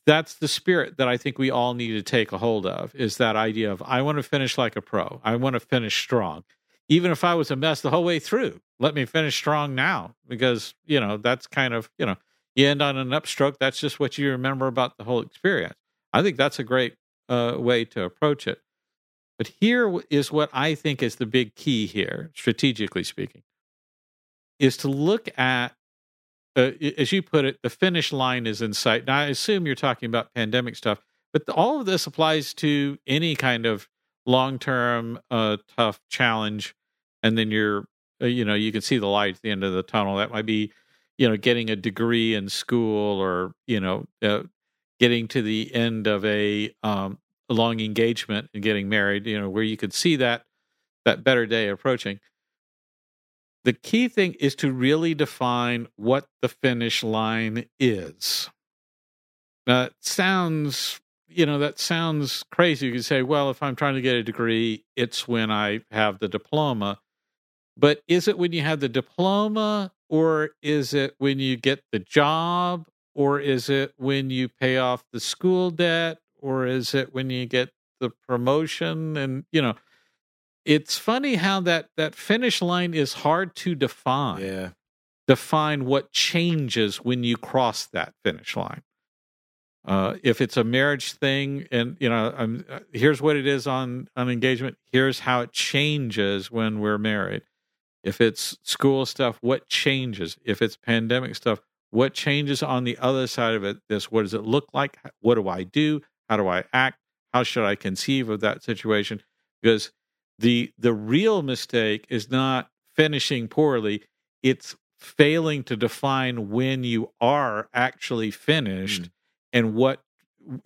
that's 0.05 0.35
the 0.35 0.47
spirit 0.47 0.97
that 0.97 1.07
I 1.07 1.17
think 1.17 1.37
we 1.37 1.49
all 1.49 1.73
need 1.73 1.91
to 1.93 2.01
take 2.01 2.31
a 2.31 2.37
hold 2.37 2.65
of 2.65 2.93
is 2.95 3.17
that 3.17 3.35
idea 3.35 3.71
of 3.71 3.81
I 3.83 4.01
want 4.01 4.17
to 4.17 4.23
finish 4.23 4.57
like 4.57 4.75
a 4.75 4.81
pro. 4.81 5.21
I 5.23 5.35
want 5.35 5.53
to 5.53 5.59
finish 5.59 5.97
strong. 5.97 6.43
Even 6.89 7.11
if 7.11 7.23
I 7.23 7.35
was 7.35 7.51
a 7.51 7.55
mess 7.55 7.81
the 7.81 7.91
whole 7.91 8.03
way 8.03 8.19
through, 8.19 8.59
let 8.79 8.95
me 8.95 9.05
finish 9.05 9.35
strong 9.35 9.75
now 9.75 10.15
because, 10.27 10.73
you 10.85 10.99
know, 10.99 11.17
that's 11.17 11.47
kind 11.47 11.73
of, 11.73 11.89
you 11.97 12.05
know, 12.05 12.15
you 12.55 12.67
end 12.67 12.81
on 12.81 12.97
an 12.97 13.09
upstroke. 13.09 13.57
That's 13.59 13.79
just 13.79 13.99
what 13.99 14.17
you 14.17 14.31
remember 14.31 14.67
about 14.67 14.97
the 14.97 15.03
whole 15.03 15.21
experience. 15.21 15.75
I 16.11 16.23
think 16.23 16.35
that's 16.35 16.59
a 16.59 16.63
great 16.63 16.95
uh, 17.29 17.55
way 17.57 17.85
to 17.85 18.03
approach 18.03 18.47
it. 18.47 18.59
But 19.37 19.51
here 19.59 20.01
is 20.09 20.31
what 20.31 20.49
I 20.51 20.75
think 20.75 21.01
is 21.01 21.15
the 21.15 21.25
big 21.25 21.55
key 21.55 21.85
here, 21.85 22.31
strategically 22.33 23.03
speaking, 23.03 23.43
is 24.57 24.75
to 24.77 24.89
look 24.89 25.29
at 25.39 25.73
uh, 26.55 26.71
as 26.97 27.11
you 27.11 27.21
put 27.21 27.45
it, 27.45 27.59
the 27.61 27.69
finish 27.69 28.11
line 28.11 28.47
is 28.47 28.61
in 28.61 28.73
sight. 28.73 29.05
Now, 29.05 29.19
I 29.19 29.25
assume 29.25 29.65
you're 29.65 29.75
talking 29.75 30.07
about 30.07 30.33
pandemic 30.33 30.75
stuff, 30.75 30.99
but 31.31 31.45
the, 31.45 31.53
all 31.53 31.79
of 31.79 31.85
this 31.85 32.07
applies 32.07 32.53
to 32.55 32.97
any 33.07 33.35
kind 33.35 33.65
of 33.65 33.87
long 34.25 34.59
term 34.59 35.19
uh, 35.29 35.57
tough 35.77 35.99
challenge. 36.09 36.75
And 37.23 37.37
then 37.37 37.51
you're, 37.51 37.87
uh, 38.21 38.25
you 38.25 38.45
know, 38.45 38.53
you 38.53 38.71
can 38.71 38.81
see 38.81 38.97
the 38.97 39.07
light 39.07 39.35
at 39.35 39.41
the 39.41 39.51
end 39.51 39.63
of 39.63 39.73
the 39.73 39.83
tunnel. 39.83 40.17
That 40.17 40.31
might 40.31 40.45
be, 40.45 40.71
you 41.17 41.27
know, 41.27 41.37
getting 41.37 41.69
a 41.69 41.75
degree 41.75 42.33
in 42.35 42.49
school 42.49 43.19
or, 43.19 43.53
you 43.67 43.79
know, 43.79 44.05
uh, 44.21 44.43
getting 44.99 45.27
to 45.29 45.41
the 45.41 45.73
end 45.73 46.07
of 46.07 46.25
a, 46.25 46.73
um, 46.83 47.19
a 47.49 47.53
long 47.53 47.79
engagement 47.79 48.49
and 48.53 48.63
getting 48.63 48.89
married, 48.89 49.25
you 49.25 49.39
know, 49.39 49.49
where 49.49 49.63
you 49.63 49.77
could 49.77 49.93
see 49.93 50.15
that 50.17 50.43
that 51.05 51.23
better 51.23 51.45
day 51.45 51.69
approaching 51.69 52.19
the 53.63 53.73
key 53.73 54.07
thing 54.07 54.33
is 54.39 54.55
to 54.55 54.71
really 54.71 55.13
define 55.13 55.87
what 55.95 56.27
the 56.41 56.49
finish 56.49 57.03
line 57.03 57.65
is. 57.79 58.49
That 59.65 59.93
sounds, 59.99 60.99
you 61.27 61.45
know, 61.45 61.59
that 61.59 61.79
sounds 61.79 62.43
crazy. 62.51 62.87
You 62.87 62.93
could 62.93 63.05
say, 63.05 63.21
well, 63.21 63.49
if 63.49 63.61
I'm 63.61 63.75
trying 63.75 63.95
to 63.95 64.01
get 64.01 64.15
a 64.15 64.23
degree, 64.23 64.85
it's 64.95 65.27
when 65.27 65.51
I 65.51 65.81
have 65.91 66.19
the 66.19 66.27
diploma. 66.27 66.99
But 67.77 68.01
is 68.07 68.27
it 68.27 68.37
when 68.37 68.51
you 68.51 68.61
have 68.61 68.79
the 68.79 68.89
diploma, 68.89 69.91
or 70.09 70.51
is 70.61 70.93
it 70.93 71.15
when 71.17 71.39
you 71.39 71.55
get 71.55 71.83
the 71.91 71.99
job, 71.99 72.87
or 73.13 73.39
is 73.39 73.69
it 73.69 73.93
when 73.97 74.29
you 74.29 74.49
pay 74.49 74.77
off 74.77 75.03
the 75.13 75.19
school 75.19 75.69
debt, 75.69 76.17
or 76.37 76.65
is 76.65 76.95
it 76.95 77.13
when 77.13 77.29
you 77.29 77.45
get 77.45 77.69
the 77.99 78.09
promotion? 78.09 79.15
And, 79.17 79.45
you 79.51 79.61
know, 79.61 79.75
it's 80.65 80.97
funny 80.97 81.35
how 81.35 81.61
that 81.61 81.89
that 81.97 82.15
finish 82.15 82.61
line 82.61 82.93
is 82.93 83.13
hard 83.13 83.55
to 83.57 83.75
define. 83.75 84.41
Yeah. 84.41 84.69
Define 85.27 85.85
what 85.85 86.11
changes 86.11 86.97
when 86.97 87.23
you 87.23 87.37
cross 87.37 87.85
that 87.87 88.13
finish 88.23 88.55
line. 88.55 88.81
Uh, 89.85 90.15
if 90.23 90.41
it's 90.41 90.57
a 90.57 90.63
marriage 90.63 91.13
thing, 91.13 91.67
and 91.71 91.95
you 91.99 92.09
know, 92.09 92.33
um, 92.35 92.65
here's 92.91 93.21
what 93.21 93.35
it 93.35 93.47
is 93.47 93.65
on 93.65 94.07
on 94.15 94.29
engagement. 94.29 94.77
Here's 94.91 95.19
how 95.19 95.41
it 95.41 95.51
changes 95.51 96.51
when 96.51 96.79
we're 96.79 96.97
married. 96.97 97.43
If 98.03 98.21
it's 98.21 98.57
school 98.63 99.05
stuff, 99.05 99.37
what 99.41 99.67
changes? 99.67 100.37
If 100.45 100.61
it's 100.61 100.77
pandemic 100.77 101.35
stuff, 101.35 101.59
what 101.91 102.13
changes 102.13 102.61
on 102.61 102.83
the 102.83 102.97
other 102.99 103.27
side 103.27 103.55
of 103.55 103.63
it? 103.63 103.77
This, 103.89 104.11
what 104.11 104.23
does 104.23 104.33
it 104.33 104.43
look 104.43 104.67
like? 104.73 104.97
What 105.21 105.35
do 105.35 105.47
I 105.47 105.63
do? 105.63 106.01
How 106.29 106.37
do 106.37 106.47
I 106.47 106.63
act? 106.71 106.99
How 107.33 107.43
should 107.43 107.65
I 107.65 107.75
conceive 107.75 108.29
of 108.29 108.39
that 108.41 108.63
situation? 108.63 109.21
Because 109.61 109.91
the 110.39 110.73
the 110.77 110.93
real 110.93 111.41
mistake 111.43 112.05
is 112.09 112.31
not 112.31 112.69
finishing 112.95 113.47
poorly 113.47 114.03
it's 114.41 114.75
failing 114.97 115.63
to 115.63 115.77
define 115.77 116.49
when 116.49 116.83
you 116.83 117.11
are 117.21 117.69
actually 117.73 118.31
finished 118.31 119.03
mm. 119.03 119.09
and 119.53 119.75
what 119.75 120.01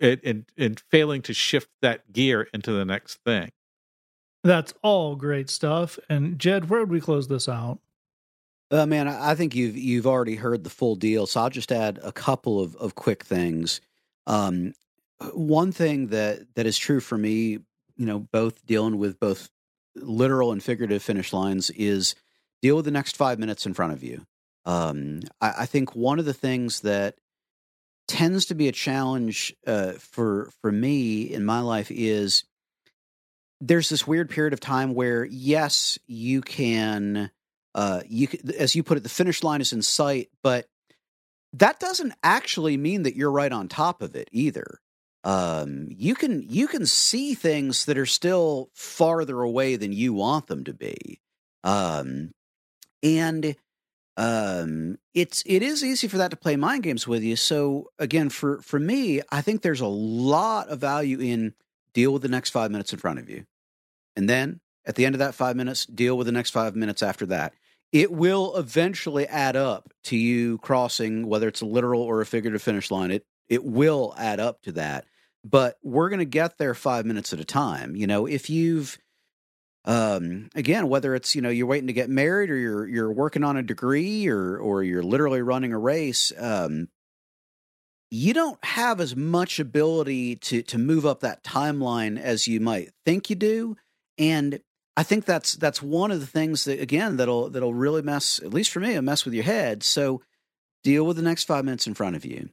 and, 0.00 0.46
and 0.56 0.80
failing 0.90 1.20
to 1.22 1.34
shift 1.34 1.68
that 1.82 2.12
gear 2.12 2.48
into 2.54 2.72
the 2.72 2.84
next 2.84 3.16
thing 3.24 3.50
that's 4.42 4.74
all 4.82 5.16
great 5.16 5.50
stuff 5.50 5.98
and 6.08 6.38
jed 6.38 6.70
where 6.70 6.80
would 6.80 6.90
we 6.90 7.00
close 7.00 7.28
this 7.28 7.48
out 7.48 7.78
Uh, 8.70 8.86
man, 8.86 9.06
I 9.08 9.32
I 9.32 9.34
think 9.36 9.54
you've 9.54 9.76
you've 9.76 10.06
already 10.06 10.36
heard 10.36 10.64
the 10.64 10.70
full 10.70 10.96
deal, 10.96 11.26
so 11.26 11.40
I'll 11.40 11.50
just 11.50 11.70
add 11.70 12.00
a 12.02 12.10
couple 12.12 12.60
of, 12.60 12.74
of 12.76 12.94
quick 12.94 13.22
things. 13.24 13.80
Um, 14.26 14.72
one 15.34 15.70
thing 15.70 16.08
that 16.08 16.54
that 16.56 16.66
is 16.66 16.78
true 16.78 17.00
for 17.00 17.18
me, 17.18 17.60
you 17.96 18.06
know, 18.06 18.18
both 18.32 18.64
dealing 18.66 18.98
with 18.98 19.20
both 19.20 19.50
literal 19.96 20.52
and 20.52 20.62
figurative 20.62 21.02
finish 21.02 21.32
lines 21.32 21.70
is 21.70 22.14
deal 22.62 22.76
with 22.76 22.84
the 22.84 22.90
next 22.90 23.16
five 23.16 23.38
minutes 23.38 23.66
in 23.66 23.74
front 23.74 23.92
of 23.92 24.02
you. 24.02 24.26
Um, 24.64 25.20
I, 25.40 25.54
I 25.60 25.66
think 25.66 25.94
one 25.94 26.18
of 26.18 26.24
the 26.24 26.34
things 26.34 26.80
that 26.80 27.16
tends 28.08 28.46
to 28.46 28.54
be 28.54 28.68
a 28.68 28.72
challenge 28.72 29.54
uh, 29.66 29.92
for 29.92 30.50
for 30.60 30.70
me 30.70 31.22
in 31.22 31.44
my 31.44 31.60
life 31.60 31.90
is 31.90 32.44
there's 33.60 33.88
this 33.88 34.06
weird 34.06 34.28
period 34.28 34.52
of 34.52 34.60
time 34.60 34.94
where 34.94 35.24
yes, 35.24 35.98
you 36.06 36.40
can 36.42 37.30
uh, 37.74 38.02
you 38.06 38.28
as 38.58 38.74
you 38.74 38.82
put 38.82 38.98
it, 38.98 39.02
the 39.02 39.08
finish 39.08 39.42
line 39.42 39.60
is 39.60 39.72
in 39.72 39.82
sight, 39.82 40.28
but 40.42 40.66
that 41.54 41.80
doesn't 41.80 42.12
actually 42.22 42.76
mean 42.76 43.04
that 43.04 43.16
you're 43.16 43.30
right 43.30 43.52
on 43.52 43.68
top 43.68 44.02
of 44.02 44.16
it 44.16 44.28
either. 44.32 44.80
Um, 45.24 45.88
you 45.88 46.14
can 46.14 46.44
you 46.46 46.68
can 46.68 46.84
see 46.84 47.34
things 47.34 47.86
that 47.86 47.96
are 47.96 48.06
still 48.06 48.68
farther 48.74 49.40
away 49.40 49.76
than 49.76 49.92
you 49.92 50.12
want 50.12 50.48
them 50.48 50.64
to 50.64 50.74
be, 50.74 51.18
um, 51.64 52.32
and 53.02 53.56
um, 54.18 54.98
it's 55.14 55.42
it 55.46 55.62
is 55.62 55.82
easy 55.82 56.08
for 56.08 56.18
that 56.18 56.30
to 56.32 56.36
play 56.36 56.56
mind 56.56 56.82
games 56.82 57.08
with 57.08 57.22
you. 57.22 57.36
So 57.36 57.88
again, 57.98 58.28
for 58.28 58.60
for 58.60 58.78
me, 58.78 59.22
I 59.30 59.40
think 59.40 59.62
there's 59.62 59.80
a 59.80 59.86
lot 59.86 60.68
of 60.68 60.78
value 60.78 61.18
in 61.20 61.54
deal 61.94 62.12
with 62.12 62.20
the 62.20 62.28
next 62.28 62.50
five 62.50 62.70
minutes 62.70 62.92
in 62.92 62.98
front 62.98 63.18
of 63.18 63.30
you, 63.30 63.46
and 64.14 64.28
then 64.28 64.60
at 64.84 64.94
the 64.94 65.06
end 65.06 65.14
of 65.14 65.20
that 65.20 65.34
five 65.34 65.56
minutes, 65.56 65.86
deal 65.86 66.18
with 66.18 66.26
the 66.26 66.32
next 66.32 66.50
five 66.50 66.76
minutes 66.76 67.02
after 67.02 67.24
that. 67.26 67.54
It 67.92 68.12
will 68.12 68.56
eventually 68.56 69.26
add 69.26 69.56
up 69.56 69.90
to 70.04 70.16
you 70.16 70.58
crossing 70.58 71.26
whether 71.26 71.48
it's 71.48 71.62
a 71.62 71.66
literal 71.66 72.02
or 72.02 72.20
a 72.20 72.26
figurative 72.26 72.60
finish 72.60 72.90
line 72.90 73.10
it 73.10 73.24
it 73.48 73.64
will 73.64 74.14
add 74.18 74.40
up 74.40 74.60
to 74.62 74.72
that 74.72 75.06
but 75.44 75.76
we're 75.82 76.08
going 76.08 76.18
to 76.18 76.24
get 76.24 76.58
there 76.58 76.74
5 76.74 77.06
minutes 77.06 77.32
at 77.32 77.40
a 77.40 77.44
time 77.44 77.96
you 77.96 78.06
know 78.06 78.26
if 78.26 78.48
you've 78.50 78.98
um 79.84 80.48
again 80.54 80.88
whether 80.88 81.14
it's 81.14 81.34
you 81.34 81.42
know 81.42 81.50
you're 81.50 81.66
waiting 81.66 81.88
to 81.88 81.92
get 81.92 82.08
married 82.08 82.50
or 82.50 82.56
you're 82.56 82.86
you're 82.86 83.12
working 83.12 83.44
on 83.44 83.56
a 83.56 83.62
degree 83.62 84.26
or 84.26 84.56
or 84.58 84.82
you're 84.82 85.02
literally 85.02 85.42
running 85.42 85.72
a 85.72 85.78
race 85.78 86.32
um 86.38 86.88
you 88.10 88.32
don't 88.32 88.62
have 88.64 89.00
as 89.00 89.14
much 89.14 89.58
ability 89.58 90.36
to 90.36 90.62
to 90.62 90.78
move 90.78 91.04
up 91.04 91.20
that 91.20 91.44
timeline 91.44 92.18
as 92.18 92.48
you 92.48 92.60
might 92.60 92.90
think 93.04 93.28
you 93.28 93.36
do 93.36 93.76
and 94.18 94.60
I 94.96 95.02
think 95.02 95.24
that's 95.24 95.54
that's 95.54 95.82
one 95.82 96.10
of 96.10 96.20
the 96.20 96.26
things 96.26 96.64
that 96.64 96.80
again 96.80 97.16
that'll 97.16 97.50
that'll 97.50 97.74
really 97.74 98.02
mess 98.02 98.40
at 98.42 98.54
least 98.54 98.70
for 98.70 98.80
me, 98.80 98.94
a 98.94 99.02
mess 99.02 99.24
with 99.24 99.34
your 99.34 99.44
head. 99.44 99.82
So 99.82 100.22
deal 100.82 101.04
with 101.04 101.16
the 101.16 101.22
next 101.22 101.44
five 101.44 101.64
minutes 101.64 101.86
in 101.86 101.94
front 101.94 102.16
of 102.16 102.24
you. 102.24 102.50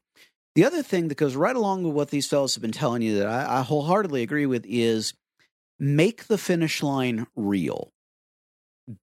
The 0.55 0.65
other 0.65 0.83
thing 0.83 1.07
that 1.07 1.17
goes 1.17 1.35
right 1.35 1.55
along 1.55 1.83
with 1.83 1.93
what 1.93 2.09
these 2.09 2.27
fellows 2.27 2.55
have 2.55 2.61
been 2.61 2.71
telling 2.71 3.01
you 3.01 3.19
that 3.19 3.27
I, 3.27 3.59
I 3.59 3.61
wholeheartedly 3.61 4.21
agree 4.21 4.45
with 4.45 4.65
is 4.67 5.13
make 5.79 6.25
the 6.25 6.37
finish 6.37 6.83
line 6.83 7.27
real. 7.35 7.91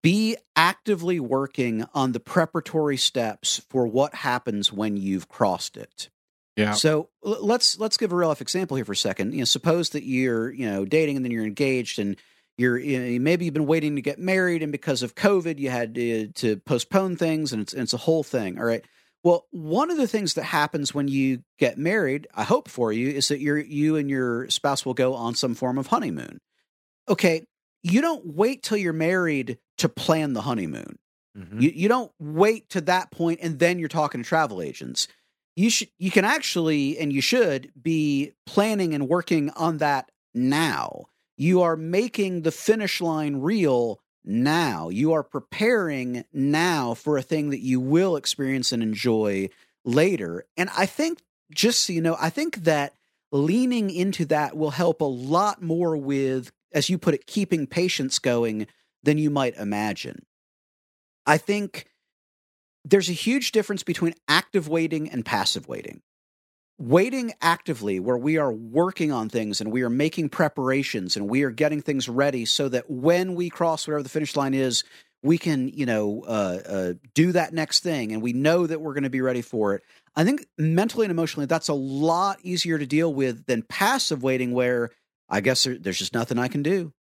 Be 0.02 0.36
actively 0.54 1.18
working 1.18 1.86
on 1.94 2.12
the 2.12 2.20
preparatory 2.20 2.98
steps 2.98 3.62
for 3.70 3.86
what 3.86 4.14
happens 4.14 4.72
when 4.72 4.96
you've 4.96 5.28
crossed 5.28 5.76
it. 5.76 6.10
Yeah. 6.56 6.72
So 6.72 7.08
let's 7.22 7.78
let's 7.78 7.96
give 7.96 8.12
a 8.12 8.16
real 8.16 8.28
life 8.28 8.40
example 8.40 8.76
here 8.76 8.84
for 8.84 8.92
a 8.92 8.96
second. 8.96 9.32
You 9.32 9.38
know, 9.38 9.44
suppose 9.44 9.90
that 9.90 10.04
you're 10.04 10.50
you 10.50 10.68
know 10.68 10.84
dating 10.84 11.16
and 11.16 11.24
then 11.24 11.32
you're 11.32 11.46
engaged 11.46 11.98
and 11.98 12.16
you're 12.58 12.76
you 12.76 12.98
know, 12.98 13.18
maybe 13.20 13.44
you've 13.44 13.54
been 13.54 13.66
waiting 13.66 13.96
to 13.96 14.02
get 14.02 14.18
married 14.18 14.62
and 14.62 14.72
because 14.72 15.02
of 15.02 15.14
covid 15.14 15.58
you 15.58 15.70
had 15.70 15.94
to, 15.94 16.28
to 16.28 16.56
postpone 16.58 17.16
things 17.16 17.52
and 17.52 17.62
it's, 17.62 17.72
and 17.72 17.82
it's 17.82 17.94
a 17.94 17.98
whole 17.98 18.24
thing 18.24 18.58
all 18.58 18.64
right 18.64 18.84
well 19.24 19.46
one 19.50 19.90
of 19.90 19.96
the 19.96 20.06
things 20.06 20.34
that 20.34 20.44
happens 20.44 20.94
when 20.94 21.08
you 21.08 21.42
get 21.58 21.78
married 21.78 22.26
i 22.34 22.44
hope 22.44 22.68
for 22.68 22.92
you 22.92 23.08
is 23.08 23.28
that 23.28 23.40
you're 23.40 23.58
you 23.58 23.96
and 23.96 24.08
your 24.10 24.48
spouse 24.50 24.84
will 24.86 24.94
go 24.94 25.14
on 25.14 25.34
some 25.34 25.54
form 25.54 25.78
of 25.78 25.88
honeymoon. 25.88 26.40
Okay 27.08 27.42
you 27.82 28.00
don't 28.00 28.26
wait 28.26 28.62
till 28.62 28.76
you're 28.78 28.92
married 28.92 29.58
to 29.78 29.88
plan 29.88 30.32
the 30.32 30.42
honeymoon. 30.42 30.98
Mhm. 31.36 31.62
you, 31.62 31.70
you 31.74 31.88
don't 31.88 32.10
wait 32.18 32.68
to 32.70 32.80
that 32.82 33.10
point 33.12 33.38
and 33.42 33.58
then 33.60 33.78
you're 33.78 33.88
talking 33.88 34.22
to 34.22 34.28
travel 34.28 34.60
agents. 34.60 35.06
You 35.54 35.70
should 35.70 35.88
you 35.98 36.10
can 36.10 36.24
actually 36.24 36.98
and 36.98 37.12
you 37.12 37.20
should 37.20 37.72
be 37.80 38.32
planning 38.46 38.94
and 38.94 39.08
working 39.08 39.50
on 39.50 39.78
that 39.78 40.10
now. 40.34 41.06
You 41.36 41.62
are 41.62 41.76
making 41.76 42.42
the 42.42 42.50
finish 42.50 43.00
line 43.00 43.36
real 43.36 44.00
now. 44.28 44.90
You 44.90 45.12
are 45.14 45.22
preparing 45.22 46.24
now 46.32 46.94
for 46.94 47.16
a 47.16 47.22
thing 47.22 47.50
that 47.50 47.60
you 47.60 47.80
will 47.80 48.14
experience 48.16 48.70
and 48.70 48.82
enjoy 48.82 49.48
later. 49.84 50.44
And 50.56 50.70
I 50.76 50.86
think, 50.86 51.22
just 51.52 51.84
so 51.84 51.92
you 51.92 52.02
know, 52.02 52.16
I 52.20 52.30
think 52.30 52.64
that 52.64 52.92
leaning 53.32 53.90
into 53.90 54.24
that 54.26 54.56
will 54.56 54.70
help 54.70 55.00
a 55.00 55.04
lot 55.04 55.62
more 55.62 55.96
with, 55.96 56.52
as 56.72 56.88
you 56.88 56.98
put 56.98 57.14
it, 57.14 57.26
keeping 57.26 57.66
patience 57.66 58.18
going 58.18 58.66
than 59.02 59.18
you 59.18 59.30
might 59.30 59.56
imagine. 59.56 60.24
I 61.26 61.38
think 61.38 61.86
there's 62.84 63.08
a 63.08 63.14
huge 63.14 63.52
difference 63.52 63.82
between 63.82 64.14
active 64.28 64.68
waiting 64.68 65.10
and 65.10 65.24
passive 65.24 65.68
waiting 65.68 66.02
waiting 66.78 67.32
actively 67.42 67.98
where 67.98 68.16
we 68.16 68.38
are 68.38 68.52
working 68.52 69.10
on 69.10 69.28
things 69.28 69.60
and 69.60 69.72
we 69.72 69.82
are 69.82 69.90
making 69.90 70.28
preparations 70.28 71.16
and 71.16 71.28
we 71.28 71.42
are 71.42 71.50
getting 71.50 71.82
things 71.82 72.08
ready 72.08 72.44
so 72.44 72.68
that 72.68 72.88
when 72.88 73.34
we 73.34 73.50
cross 73.50 73.86
whatever 73.86 74.02
the 74.02 74.08
finish 74.08 74.36
line 74.36 74.54
is 74.54 74.84
we 75.22 75.36
can 75.36 75.68
you 75.68 75.84
know 75.84 76.22
uh, 76.28 76.60
uh, 76.68 76.92
do 77.14 77.32
that 77.32 77.52
next 77.52 77.82
thing 77.82 78.12
and 78.12 78.22
we 78.22 78.32
know 78.32 78.64
that 78.64 78.80
we're 78.80 78.94
going 78.94 79.02
to 79.02 79.10
be 79.10 79.20
ready 79.20 79.42
for 79.42 79.74
it. 79.74 79.82
I 80.14 80.22
think 80.22 80.46
mentally 80.56 81.04
and 81.04 81.10
emotionally 81.10 81.46
that's 81.46 81.68
a 81.68 81.74
lot 81.74 82.38
easier 82.42 82.78
to 82.78 82.86
deal 82.86 83.12
with 83.12 83.46
than 83.46 83.62
passive 83.62 84.22
waiting 84.22 84.52
where 84.52 84.90
i 85.28 85.40
guess 85.40 85.64
there, 85.64 85.76
there's 85.76 85.98
just 85.98 86.14
nothing 86.14 86.38
i 86.38 86.48
can 86.48 86.62
do. 86.62 86.92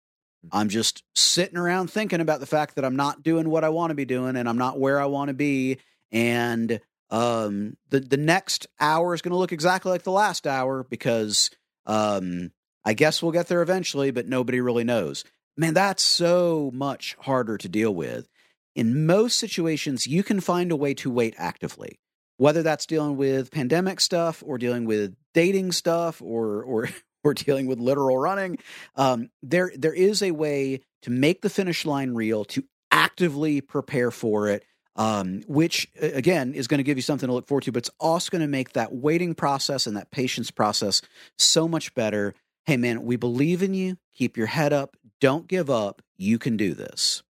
I'm 0.52 0.70
just 0.70 1.04
sitting 1.16 1.58
around 1.58 1.92
thinking 1.92 2.22
about 2.22 2.40
the 2.40 2.46
fact 2.48 2.76
that 2.76 2.86
i'm 2.86 2.96
not 2.96 3.22
doing 3.22 3.50
what 3.50 3.64
i 3.64 3.70
want 3.70 3.92
to 3.92 3.96
be 3.96 4.06
doing 4.06 4.36
and 4.36 4.50
i'm 4.50 4.58
not 4.58 4.80
where 4.80 5.00
i 5.00 5.06
want 5.06 5.28
to 5.28 5.34
be 5.34 5.78
and 6.12 6.80
um 7.10 7.78
the 7.90 8.00
the 8.00 8.18
next 8.18 8.68
hour 8.80 9.14
is 9.14 9.22
going 9.22 9.32
to 9.32 9.38
look 9.38 9.54
exactly 9.54 9.92
like 9.92 10.04
the 10.04 10.12
last 10.12 10.46
hour 10.46 10.84
because 10.84 11.50
um 11.86 12.52
i 12.84 12.94
guess 12.94 13.22
we'll 13.22 13.32
get 13.32 13.48
there 13.48 13.62
eventually 13.62 14.12
but 14.12 14.28
nobody 14.28 14.62
really 14.62 14.84
knows. 14.84 15.24
Man 15.56 15.74
that's 15.74 16.04
so 16.04 16.70
much 16.74 17.16
harder 17.22 17.58
to 17.58 17.70
deal 17.70 17.94
with. 17.94 18.28
In 18.76 19.06
most 19.06 19.40
situations 19.40 20.06
you 20.06 20.24
can 20.24 20.40
find 20.40 20.72
a 20.72 20.76
way 20.76 20.94
to 20.96 21.10
wait 21.10 21.34
actively 21.38 22.00
whether 22.38 22.62
that's 22.62 22.86
dealing 22.86 23.18
with 23.18 23.52
pandemic 23.52 24.00
stuff 24.00 24.44
or 24.46 24.58
dealing 24.58 24.86
with 24.86 25.16
dating 25.34 25.72
stuff 25.72 26.22
or 26.22 26.64
or 26.64 26.90
or 27.24 27.34
dealing 27.34 27.68
with 27.68 27.80
literal 27.80 28.18
running. 28.18 28.58
Um 28.96 29.30
there 29.42 29.72
there 29.76 29.94
is 29.94 30.22
a 30.22 30.32
way 30.32 30.82
to 31.04 31.10
make 31.10 31.42
the 31.42 31.50
finish 31.50 31.86
line 31.86 32.14
real 32.14 32.46
to 32.46 32.64
actively 32.92 33.62
prepare 33.62 34.12
for 34.12 34.48
it 34.48 34.64
um, 34.98 35.44
which 35.48 35.88
again 36.02 36.54
is 36.54 36.68
going 36.68 36.80
to 36.80 36.84
give 36.84 36.98
you 36.98 37.04
something 37.04 37.28
to 37.28 37.34
look 37.34 37.48
forward 37.48 37.64
to, 37.64 37.72
but 37.72 37.80
it's 37.80 37.92
also 38.00 38.32
going 38.32 38.42
to 38.42 38.48
make 38.48 38.74
that 38.74 38.94
waiting 38.94 39.36
process 39.36 39.88
and 39.88 39.96
that 39.96 40.12
patience 40.12 40.52
process 40.52 41.02
so 41.38 41.68
much 41.68 41.94
better. 41.94 42.34
Hey, 42.66 42.78
man, 42.78 43.04
we 43.04 43.16
believe 43.16 43.64
in 43.64 43.74
you. 43.74 43.98
Keep 44.16 44.36
your 44.36 44.48
head 44.48 44.74
up. 44.74 44.98
Don't 45.22 45.48
give 45.48 45.70
up. 45.70 46.02
You 46.18 46.40
can 46.40 46.58
do 46.58 46.74
this. 46.74 47.24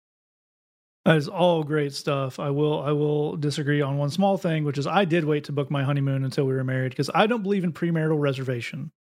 That 1.06 1.18
is 1.18 1.30
all 1.30 1.64
great 1.64 1.94
stuff. 1.94 2.38
I 2.38 2.50
will 2.50 2.82
I 2.82 2.91
will 2.91 3.38
disagree 3.38 3.82
on 3.82 3.98
one 3.98 4.10
small 4.10 4.38
thing, 4.38 4.66
which 4.66 4.78
is 4.78 4.86
I 4.86 5.06
did 5.06 5.24
wait 5.24 5.46
to 5.46 5.54
book 5.54 5.72
my 5.72 5.84
honeymoon 5.84 6.26
until 6.26 6.46
we 6.46 6.54
were 6.54 6.66
married 6.66 6.90
because 6.90 7.10
I 7.16 7.28
don't 7.28 7.44
believe 7.44 7.64
in 7.64 7.72
premarital 7.72 8.20
reservation. 8.20 8.91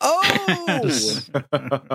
Oh, 0.00 0.80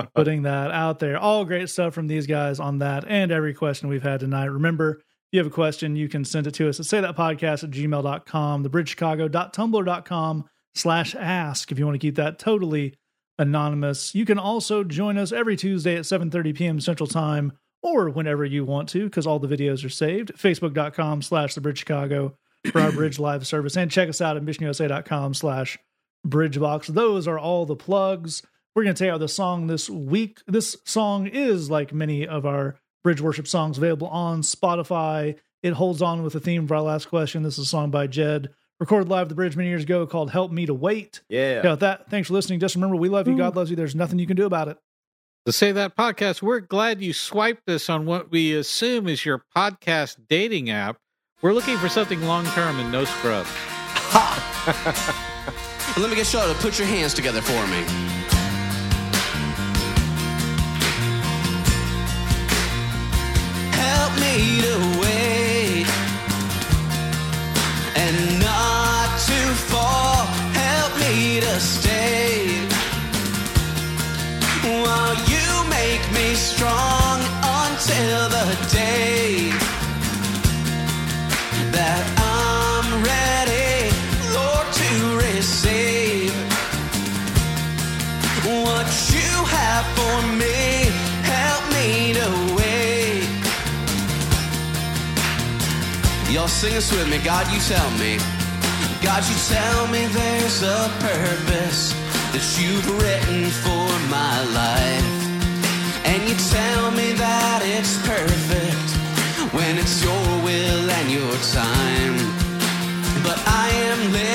putting 0.14 0.42
that 0.42 0.72
out 0.72 0.98
there. 0.98 1.16
All 1.16 1.46
great 1.46 1.70
stuff 1.70 1.94
from 1.94 2.06
these 2.06 2.26
guys 2.26 2.60
on 2.60 2.80
that 2.80 3.04
and 3.06 3.32
every 3.32 3.54
question 3.54 3.88
we've 3.88 4.02
had 4.02 4.20
tonight. 4.20 4.46
Remember, 4.46 4.98
if 4.98 5.04
you 5.32 5.38
have 5.38 5.46
a 5.46 5.50
question, 5.50 5.96
you 5.96 6.08
can 6.08 6.24
send 6.24 6.46
it 6.46 6.54
to 6.54 6.68
us 6.68 6.78
at 6.78 6.86
say 6.86 7.00
that 7.00 7.16
podcast 7.16 7.64
at 7.64 7.70
gmail.com, 7.70 8.64
thebridgechicago.tumblr.com 8.64 10.44
slash 10.74 11.14
ask 11.14 11.72
if 11.72 11.78
you 11.78 11.86
want 11.86 11.94
to 11.94 12.06
keep 12.06 12.16
that 12.16 12.38
totally 12.38 12.94
anonymous. 13.38 14.14
You 14.14 14.24
can 14.24 14.38
also 14.38 14.84
join 14.84 15.18
us 15.18 15.32
every 15.32 15.56
Tuesday 15.56 15.96
at 15.96 16.02
7.30 16.02 16.54
p.m. 16.54 16.80
Central 16.80 17.06
Time 17.06 17.52
or 17.82 18.10
whenever 18.10 18.44
you 18.44 18.64
want 18.64 18.88
to 18.90 19.04
because 19.04 19.26
all 19.26 19.38
the 19.38 19.48
videos 19.48 19.84
are 19.84 19.90
saved. 19.90 20.32
Facebook.com 20.34 21.22
slash 21.22 21.54
the 21.54 21.60
Bridge 21.60 21.78
Chicago 21.78 22.36
for 22.70 22.80
our 22.80 22.92
Bridge 22.92 23.18
Live 23.18 23.46
service. 23.46 23.76
And 23.76 23.90
check 23.90 24.08
us 24.08 24.20
out 24.20 24.36
at 24.36 24.44
missionusa.com 24.44 25.34
slash 25.34 25.78
Bridgebox. 26.26 26.86
Those 26.86 27.26
are 27.26 27.38
all 27.38 27.66
the 27.66 27.76
plugs. 27.76 28.42
We're 28.74 28.84
going 28.84 28.94
to 28.94 29.04
take 29.04 29.12
out 29.12 29.18
the 29.18 29.28
song 29.28 29.66
this 29.66 29.90
week. 29.90 30.40
This 30.46 30.76
song 30.84 31.26
is 31.26 31.68
like 31.68 31.92
many 31.92 32.26
of 32.26 32.46
our 32.46 32.76
Bridge 33.02 33.20
Worship 33.20 33.48
songs 33.48 33.78
available 33.78 34.08
on 34.08 34.42
Spotify. 34.42 35.36
It 35.62 35.74
holds 35.74 36.02
on 36.02 36.22
with 36.22 36.32
the 36.32 36.40
theme 36.40 36.66
for 36.66 36.76
our 36.76 36.82
last 36.82 37.08
question. 37.08 37.42
This 37.42 37.58
is 37.58 37.66
a 37.66 37.68
song 37.68 37.90
by 37.90 38.06
Jed, 38.06 38.50
recorded 38.80 39.08
live 39.08 39.22
at 39.22 39.28
the 39.28 39.34
Bridge 39.34 39.56
many 39.56 39.68
years 39.68 39.82
ago 39.84 40.06
called 40.06 40.30
Help 40.30 40.50
Me 40.52 40.66
to 40.66 40.74
Wait. 40.74 41.20
yeah. 41.28 41.62
Yeah, 41.64 41.74
that, 41.76 42.10
thanks 42.10 42.28
for 42.28 42.34
listening. 42.34 42.60
Just 42.60 42.74
remember, 42.74 42.96
we 42.96 43.08
love 43.08 43.28
you. 43.28 43.36
God 43.36 43.56
loves 43.56 43.70
you. 43.70 43.76
There's 43.76 43.94
nothing 43.94 44.18
you 44.18 44.26
can 44.26 44.36
do 44.36 44.46
about 44.46 44.68
it. 44.68 44.78
To 45.46 45.52
say 45.52 45.72
that 45.72 45.96
podcast, 45.96 46.42
we're 46.42 46.60
glad 46.60 47.00
you 47.00 47.12
swiped 47.12 47.68
us 47.68 47.90
on 47.90 48.06
what 48.06 48.30
we 48.30 48.54
assume 48.54 49.08
is 49.08 49.24
your 49.24 49.44
podcast 49.56 50.16
dating 50.28 50.70
app. 50.70 50.98
We're 51.40 51.52
looking 51.52 51.78
for 51.78 51.88
something 51.88 52.22
long 52.22 52.44
term 52.46 52.78
and 52.78 52.92
no 52.92 53.04
scrub. 53.04 53.44
Ha! 53.46 55.94
Let 56.00 56.08
me 56.08 56.16
get 56.16 56.32
you 56.32 56.38
all 56.38 56.52
to 56.52 56.58
put 56.60 56.78
your 56.78 56.86
hands 56.86 57.12
together 57.12 57.42
for 57.42 57.66
me. 57.66 58.31
Me 64.32 65.84
and 67.94 68.40
not 68.40 69.10
to 69.28 69.40
fall. 69.68 70.24
Help 70.54 70.92
me 71.00 71.40
to 71.40 71.60
stay 71.60 72.46
while 74.84 75.14
you 75.32 75.48
make 75.68 76.04
me 76.14 76.34
strong 76.34 77.20
until 77.44 78.30
the 78.30 78.68
day 78.72 79.51
sing 96.52 96.74
this 96.74 96.92
with 96.92 97.08
me. 97.08 97.18
God, 97.24 97.50
you 97.50 97.58
tell 97.60 97.90
me. 97.96 98.18
God, 99.02 99.24
you 99.24 99.36
tell 99.48 99.86
me 99.88 100.06
there's 100.06 100.62
a 100.62 100.80
purpose 101.00 101.94
that 102.32 102.44
you've 102.60 102.86
written 103.00 103.48
for 103.64 103.88
my 104.12 104.36
life. 104.52 105.12
And 106.04 106.20
you 106.28 106.36
tell 106.52 106.90
me 106.92 107.12
that 107.12 107.60
it's 107.64 107.96
perfect 108.06 108.88
when 109.56 109.78
it's 109.78 110.04
your 110.04 110.26
will 110.44 110.90
and 110.98 111.08
your 111.10 111.36
time. 111.56 112.16
But 113.24 113.40
I 113.48 113.68
am 113.90 114.12
living 114.12 114.31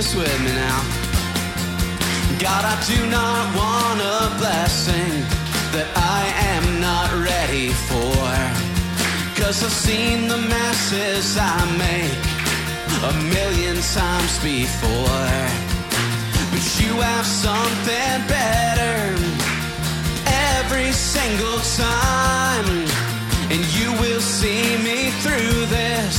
sing 0.00 0.20
with 0.20 0.40
me 0.40 0.52
now. 0.52 0.80
God, 2.40 2.64
I 2.64 2.76
do 2.86 2.98
not 3.10 3.42
want 3.54 4.00
a 4.00 4.38
blessing 4.38 5.12
that 5.74 5.88
I 5.94 6.22
am 6.54 6.80
not 6.80 7.08
ready 7.12 7.68
for. 7.88 8.24
Cause 9.36 9.62
I've 9.62 9.72
seen 9.72 10.28
the 10.28 10.38
masses 10.38 11.36
I 11.36 11.58
make 11.76 12.24
a 13.04 13.12
million 13.36 13.76
times 13.92 14.34
before. 14.40 15.40
But 16.50 16.64
you 16.80 16.92
have 17.00 17.26
something 17.26 18.16
better 18.28 18.96
every 20.56 20.92
single 20.92 21.60
time. 21.76 22.68
And 23.52 23.62
you 23.76 23.92
will 24.00 24.20
see 24.20 24.78
me 24.88 25.10
through 25.22 25.66
this 25.66 26.16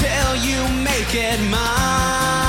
till 0.00 0.36
you 0.36 0.60
make 0.84 1.14
it 1.14 1.40
mine. 1.50 2.47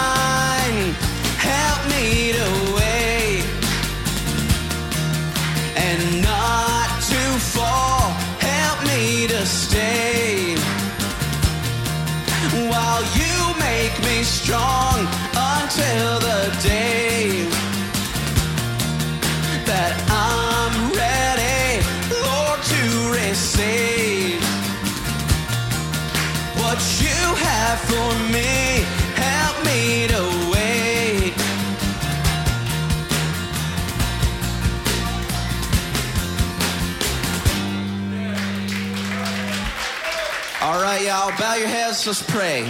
Bow 41.49 41.55
your 41.55 41.67
heads, 41.67 42.05
let's 42.05 42.21
pray. 42.21 42.69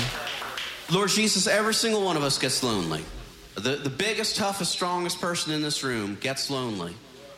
Lord 0.90 1.10
Jesus, 1.10 1.48
every 1.48 1.74
single 1.74 2.02
one 2.06 2.16
of 2.16 2.24
us 2.24 2.38
gets 2.38 2.64
lonely. 2.64 3.04
The, 3.56 3.76
the 3.76 3.90
biggest, 3.90 4.38
toughest, 4.38 4.72
strongest 4.72 5.20
person 5.20 5.52
in 5.52 5.62
this 5.62 5.84
room 5.84 6.18
gets 6.22 6.50
lonely. 6.50 6.96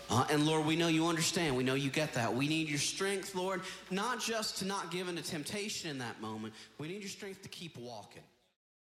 Uh, 0.07 0.23
and 0.29 0.45
Lord, 0.45 0.67
we 0.67 0.75
know 0.75 0.87
you 0.87 1.07
understand. 1.07 1.57
We 1.57 1.63
know 1.63 1.73
you 1.73 1.89
get 1.89 2.13
that. 2.13 2.35
We 2.35 2.47
need 2.47 2.69
your 2.69 2.77
strength, 2.77 3.33
Lord, 3.33 3.61
not 3.89 4.21
just 4.21 4.57
to 4.57 4.65
not 4.65 4.91
give 4.91 5.09
in 5.09 5.15
to 5.15 5.23
temptation 5.23 5.89
in 5.89 5.97
that 5.97 6.21
moment. 6.21 6.53
We 6.77 6.89
need 6.89 6.99
your 6.99 7.09
strength 7.09 7.41
to 7.41 7.49
keep 7.49 7.75
walking. 7.75 8.21